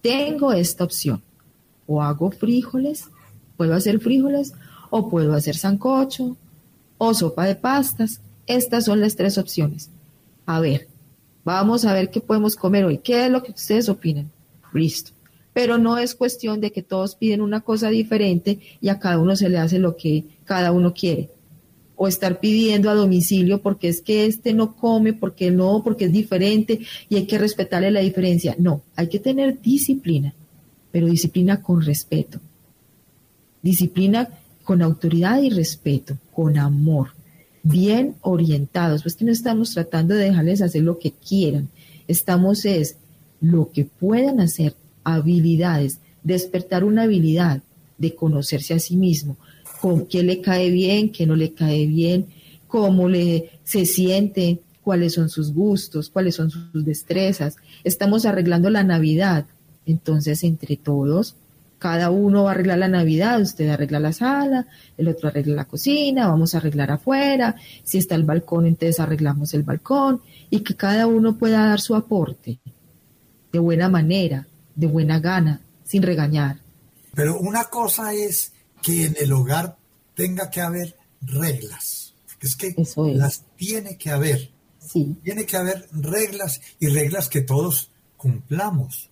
Tengo 0.01 0.51
esta 0.51 0.85
opción. 0.85 1.21
O 1.87 2.01
hago 2.01 2.31
frijoles, 2.31 3.05
puedo 3.59 3.75
hacer 3.75 4.01
frijoles, 4.01 4.55
o 4.89 5.11
puedo 5.11 5.35
hacer 5.35 5.57
sancocho, 5.57 6.39
o 6.97 7.13
sopa 7.13 7.45
de 7.45 7.55
pastas. 7.55 8.23
Estas 8.47 8.87
son 8.87 9.03
las 9.03 9.15
tres 9.15 9.37
opciones. 9.37 9.91
A 10.47 10.59
ver, 10.61 10.89
vamos 11.45 11.85
a 11.85 11.93
ver 11.93 12.09
qué 12.09 12.23
podemos 12.23 12.57
comer 12.57 12.87
hoy. 12.87 12.97
¿Qué 12.97 13.27
es 13.27 13.31
lo 13.31 13.43
que 13.43 13.53
ustedes 13.53 13.91
opinan? 13.91 14.31
Listo. 14.73 15.11
Pero 15.53 15.77
no 15.77 15.99
es 15.99 16.15
cuestión 16.15 16.63
de 16.63 16.73
que 16.73 16.83
todos 16.83 17.15
piden 17.15 17.43
una 17.43 17.61
cosa 17.61 17.91
diferente 17.91 18.59
y 18.81 18.89
a 18.89 18.99
cada 18.99 19.19
uno 19.19 19.37
se 19.37 19.51
le 19.51 19.59
hace 19.59 19.79
lo 19.79 19.97
que 19.99 20.25
cada 20.47 20.73
uno 20.73 20.95
quiere. 20.95 21.29
O 22.01 22.07
estar 22.07 22.39
pidiendo 22.41 22.89
a 22.89 22.95
domicilio 22.95 23.61
porque 23.61 23.89
es 23.89 24.01
que 24.01 24.25
este 24.25 24.55
no 24.55 24.77
come, 24.77 25.13
porque 25.13 25.51
no, 25.51 25.83
porque 25.83 26.07
es 26.07 26.13
diferente 26.13 26.79
y 27.09 27.17
hay 27.17 27.27
que 27.27 27.39
respetarle 27.39 27.91
la 27.91 28.01
diferencia. 28.01 28.55
No, 28.59 28.83
hay 28.95 29.09
que 29.09 29.19
tener 29.19 29.61
disciplina, 29.61 30.33
pero 30.93 31.09
disciplina 31.09 31.61
con 31.61 31.83
respeto. 31.83 32.41
Disciplina 33.61 34.29
con 34.63 34.81
autoridad 34.81 35.43
y 35.43 35.51
respeto, 35.51 36.17
con 36.33 36.57
amor, 36.57 37.09
bien 37.63 38.17
orientados, 38.21 39.03
pues 39.03 39.17
que 39.17 39.25
no 39.25 39.33
estamos 39.33 39.73
tratando 39.73 40.15
de 40.15 40.25
dejarles 40.25 40.63
hacer 40.63 40.83
lo 40.83 40.99
que 40.99 41.11
quieran, 41.11 41.69
estamos 42.07 42.65
es 42.65 42.97
lo 43.41 43.71
que 43.71 43.85
puedan 43.85 44.41
hacer, 44.41 44.75
habilidades, 45.05 45.99
despertar 46.23 46.85
una 46.85 47.03
habilidad 47.03 47.63
de 47.97 48.15
conocerse 48.15 48.75
a 48.75 48.79
sí 48.79 48.97
mismo, 48.97 49.37
con 49.81 50.07
qué 50.07 50.23
le 50.23 50.41
cae 50.41 50.71
bien, 50.71 51.13
qué 51.13 51.27
no 51.27 51.37
le 51.37 51.53
cae 51.53 51.87
bien, 51.87 52.27
cómo 52.67 53.09
le 53.09 53.61
se 53.65 53.87
siente, 53.87 54.61
cuáles 54.83 55.15
son 55.15 55.29
sus 55.29 55.53
gustos, 55.53 56.09
cuáles 56.11 56.35
son 56.35 56.51
sus 56.51 56.85
destrezas. 56.85 57.57
Estamos 57.85 58.27
arreglando 58.27 58.71
la 58.71 58.85
Navidad. 58.85 59.47
Entonces, 59.87 60.45
entre 60.45 60.77
todos, 60.77 61.37
cada 61.79 62.11
uno 62.11 62.45
va 62.45 62.51
a 62.51 62.55
arreglar 62.55 62.79
la 62.79 62.89
Navidad, 62.89 63.41
usted 63.41 63.69
arregla 63.69 64.01
la 64.01 64.13
sala, 64.13 64.67
el 64.97 65.09
otro 65.09 65.29
arregla 65.29 65.55
la 65.55 65.65
cocina, 65.65 66.29
vamos 66.29 66.55
a 66.55 66.59
arreglar 66.59 66.91
afuera, 66.91 67.55
si 67.85 67.99
está 67.99 68.15
el 68.15 68.25
balcón, 68.25 68.67
entonces 68.67 69.01
arreglamos 69.01 69.55
el 69.55 69.63
balcón 69.63 70.21
y 70.51 70.61
que 70.61 70.75
cada 70.75 71.07
uno 71.07 71.39
pueda 71.39 71.67
dar 71.67 71.81
su 71.81 71.95
aporte 71.95 72.59
de 73.53 73.59
buena 73.59 73.89
manera, 73.89 74.47
de 74.75 74.87
buena 74.87 75.21
gana, 75.21 75.61
sin 75.85 76.03
regañar. 76.03 76.59
Pero 77.15 77.39
una 77.39 77.65
cosa 77.65 78.13
es 78.13 78.53
que 78.83 79.05
en 79.07 79.17
el 79.21 79.33
hogar 79.33 79.77
tenga 80.15 80.51
que 80.51 80.61
haber 80.61 80.97
reglas, 81.21 82.15
es 82.41 82.57
que 82.57 82.75
las 83.15 83.45
tiene 83.57 83.97
que 83.97 84.11
haber. 84.11 84.51
Sí. 84.81 85.17
Tiene 85.23 85.45
que 85.45 85.57
haber 85.57 85.89
reglas 85.93 86.61
y 86.81 86.87
reglas 86.87 87.29
que 87.29 87.43
todos 87.43 87.91
cumplamos, 88.17 89.11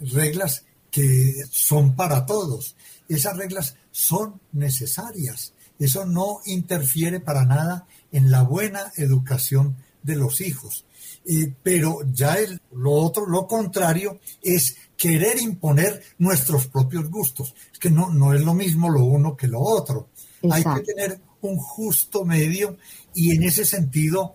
reglas 0.00 0.64
que 0.90 1.34
son 1.50 1.96
para 1.96 2.26
todos. 2.26 2.76
Esas 3.08 3.36
reglas 3.36 3.76
son 3.90 4.40
necesarias. 4.52 5.52
Eso 5.78 6.04
no 6.04 6.40
interfiere 6.46 7.20
para 7.20 7.44
nada 7.44 7.86
en 8.12 8.30
la 8.30 8.42
buena 8.42 8.92
educación 8.96 9.76
de 10.02 10.16
los 10.16 10.40
hijos. 10.40 10.84
Eh, 11.26 11.52
pero 11.62 12.00
ya 12.12 12.34
el, 12.34 12.60
lo 12.72 12.92
otro, 12.92 13.26
lo 13.26 13.46
contrario, 13.46 14.20
es 14.42 14.76
querer 14.96 15.40
imponer 15.40 16.02
nuestros 16.18 16.66
propios 16.66 17.10
gustos. 17.10 17.54
Es 17.72 17.78
que 17.78 17.90
no, 17.90 18.10
no 18.10 18.32
es 18.32 18.42
lo 18.42 18.54
mismo 18.54 18.90
lo 18.90 19.04
uno 19.04 19.36
que 19.36 19.48
lo 19.48 19.60
otro. 19.60 20.08
Hay 20.50 20.62
que 20.62 20.80
tener 20.80 21.20
un 21.40 21.56
justo 21.56 22.24
medio 22.24 22.76
y 23.14 23.32
en 23.32 23.42
ese 23.42 23.64
sentido 23.64 24.34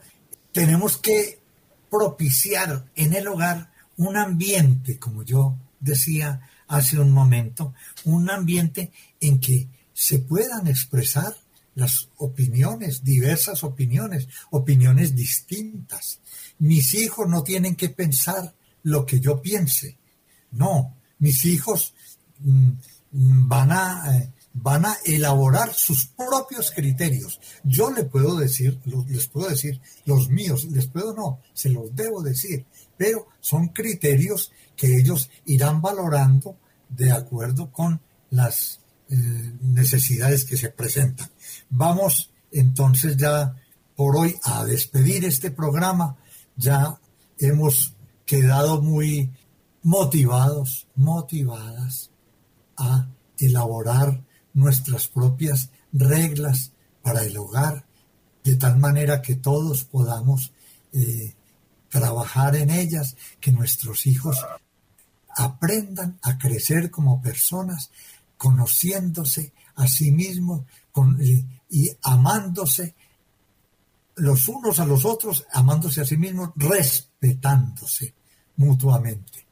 tenemos 0.51 0.97
que 0.97 1.39
propiciar 1.89 2.85
en 2.95 3.13
el 3.13 3.27
hogar 3.27 3.71
un 3.97 4.15
ambiente, 4.17 4.97
como 4.97 5.23
yo 5.23 5.57
decía 5.79 6.41
hace 6.67 6.99
un 6.99 7.11
momento, 7.11 7.73
un 8.05 8.29
ambiente 8.29 8.91
en 9.19 9.39
que 9.39 9.67
se 9.93 10.19
puedan 10.19 10.67
expresar 10.67 11.35
las 11.75 12.09
opiniones, 12.17 13.03
diversas 13.03 13.63
opiniones, 13.63 14.27
opiniones 14.51 15.15
distintas. 15.15 16.19
Mis 16.59 16.93
hijos 16.93 17.27
no 17.27 17.43
tienen 17.43 17.75
que 17.75 17.89
pensar 17.89 18.53
lo 18.83 19.05
que 19.05 19.19
yo 19.19 19.41
piense. 19.41 19.97
No, 20.51 20.95
mis 21.19 21.45
hijos 21.45 21.93
mm, 22.39 22.71
van 23.11 23.71
a, 23.71 24.17
eh, 24.17 24.31
van 24.53 24.85
a 24.85 24.97
elaborar 25.05 25.73
sus 25.73 26.07
propios 26.07 26.71
criterios. 26.71 27.39
Yo 27.63 27.91
le 27.91 28.03
puedo 28.03 28.37
decir, 28.37 28.79
les 29.07 29.27
puedo 29.27 29.49
decir 29.49 29.79
los 30.05 30.29
míos, 30.29 30.65
les 30.65 30.87
puedo 30.87 31.13
no, 31.13 31.39
se 31.53 31.69
los 31.69 31.95
debo 31.95 32.21
decir, 32.21 32.65
pero 32.97 33.27
son 33.39 33.69
criterios 33.69 34.51
que 34.75 34.97
ellos 34.97 35.29
irán 35.45 35.81
valorando 35.81 36.57
de 36.89 37.11
acuerdo 37.11 37.71
con 37.71 38.01
las 38.31 38.79
eh, 39.09 39.15
necesidades 39.61 40.45
que 40.45 40.57
se 40.57 40.69
presentan. 40.69 41.29
Vamos 41.69 42.31
entonces 42.51 43.17
ya 43.17 43.55
por 43.95 44.15
hoy 44.15 44.35
a 44.43 44.65
despedir 44.65 45.25
este 45.25 45.51
programa. 45.51 46.17
Ya 46.55 46.99
hemos 47.37 47.93
quedado 48.25 48.81
muy 48.81 49.31
motivados, 49.83 50.87
motivadas 50.95 52.11
a 52.77 53.07
elaborar 53.37 54.23
nuestras 54.53 55.07
propias 55.07 55.71
reglas 55.91 56.71
para 57.01 57.23
el 57.23 57.37
hogar, 57.37 57.85
de 58.43 58.55
tal 58.55 58.77
manera 58.77 59.21
que 59.21 59.35
todos 59.35 59.83
podamos 59.85 60.53
eh, 60.93 61.35
trabajar 61.89 62.55
en 62.55 62.69
ellas, 62.69 63.15
que 63.39 63.51
nuestros 63.51 64.05
hijos 64.05 64.37
aprendan 65.35 66.19
a 66.21 66.37
crecer 66.37 66.91
como 66.91 67.21
personas, 67.21 67.91
conociéndose 68.37 69.53
a 69.75 69.87
sí 69.87 70.11
mismos 70.11 70.65
eh, 71.21 71.45
y 71.69 71.89
amándose 72.03 72.95
los 74.15 74.47
unos 74.49 74.79
a 74.79 74.85
los 74.85 75.05
otros, 75.05 75.45
amándose 75.53 76.01
a 76.01 76.05
sí 76.05 76.17
mismos, 76.17 76.51
respetándose 76.55 78.13
mutuamente. 78.57 79.48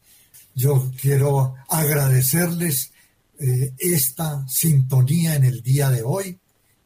Yo 0.57 0.91
quiero 0.99 1.53
agradecerles 1.69 2.91
eh, 3.37 3.75
esta 3.77 4.43
sintonía 4.47 5.35
en 5.35 5.43
el 5.43 5.61
día 5.61 5.91
de 5.91 6.01
hoy 6.01 6.39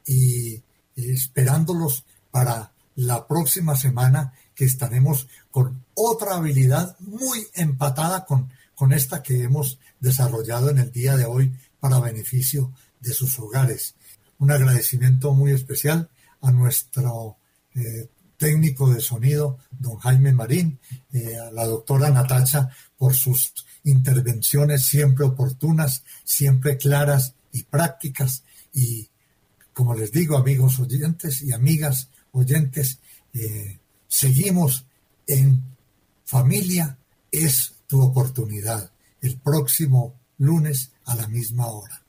y 0.06 0.62
esperándolos 0.98 2.04
para 2.32 2.74
la 2.96 3.26
próxima 3.26 3.78
semana 3.78 4.34
que 4.54 4.66
estaremos 4.66 5.30
con 5.52 5.86
otra 5.94 6.36
habilidad 6.36 6.98
muy 7.00 7.48
empatada 7.54 8.26
con, 8.26 8.50
con 8.76 8.92
esta 8.92 9.24
que 9.24 9.42
hemos 9.42 9.80
desarrollado 10.02 10.70
en 10.70 10.80
el 10.80 10.92
día 10.92 11.16
de 11.16 11.24
hoy 11.24 11.54
para 11.80 12.02
beneficio 12.02 12.74
de 13.00 13.14
sus 13.14 13.40
hogares. 13.40 13.96
Un 14.38 14.52
agradecimiento 14.52 15.34
muy 15.34 15.54
especial 15.54 16.10
a 16.42 16.52
nuestro 16.52 17.38
eh, 17.76 18.10
técnico 18.42 18.90
de 18.92 19.02
sonido, 19.02 19.60
don 19.70 19.98
Jaime 19.98 20.34
Marín, 20.34 20.80
eh, 21.14 21.38
a 21.38 21.52
la 21.52 21.68
doctora 21.68 22.10
Natacha 22.10 22.72
por 22.98 23.14
sus 23.14 23.54
intervenciones 23.84 24.88
siempre 24.88 25.26
oportunas, 25.26 26.04
siempre 26.24 26.76
claras 26.76 27.36
y 27.52 27.62
prácticas. 27.62 28.42
Y 28.74 29.08
como 29.74 29.94
les 29.94 30.12
digo, 30.12 30.38
amigos 30.38 30.80
oyentes 30.80 31.44
y 31.44 31.54
amigas 31.54 32.10
oyentes, 32.32 32.98
eh, 33.36 33.78
seguimos 34.08 34.86
en 35.28 35.62
familia, 36.26 36.98
es 37.32 37.76
tu 37.86 38.02
oportunidad. 38.02 38.92
El 39.22 39.38
próximo 39.38 40.16
lunes 40.40 40.94
a 41.06 41.14
la 41.14 41.28
misma 41.28 41.68
hora. 41.68 42.01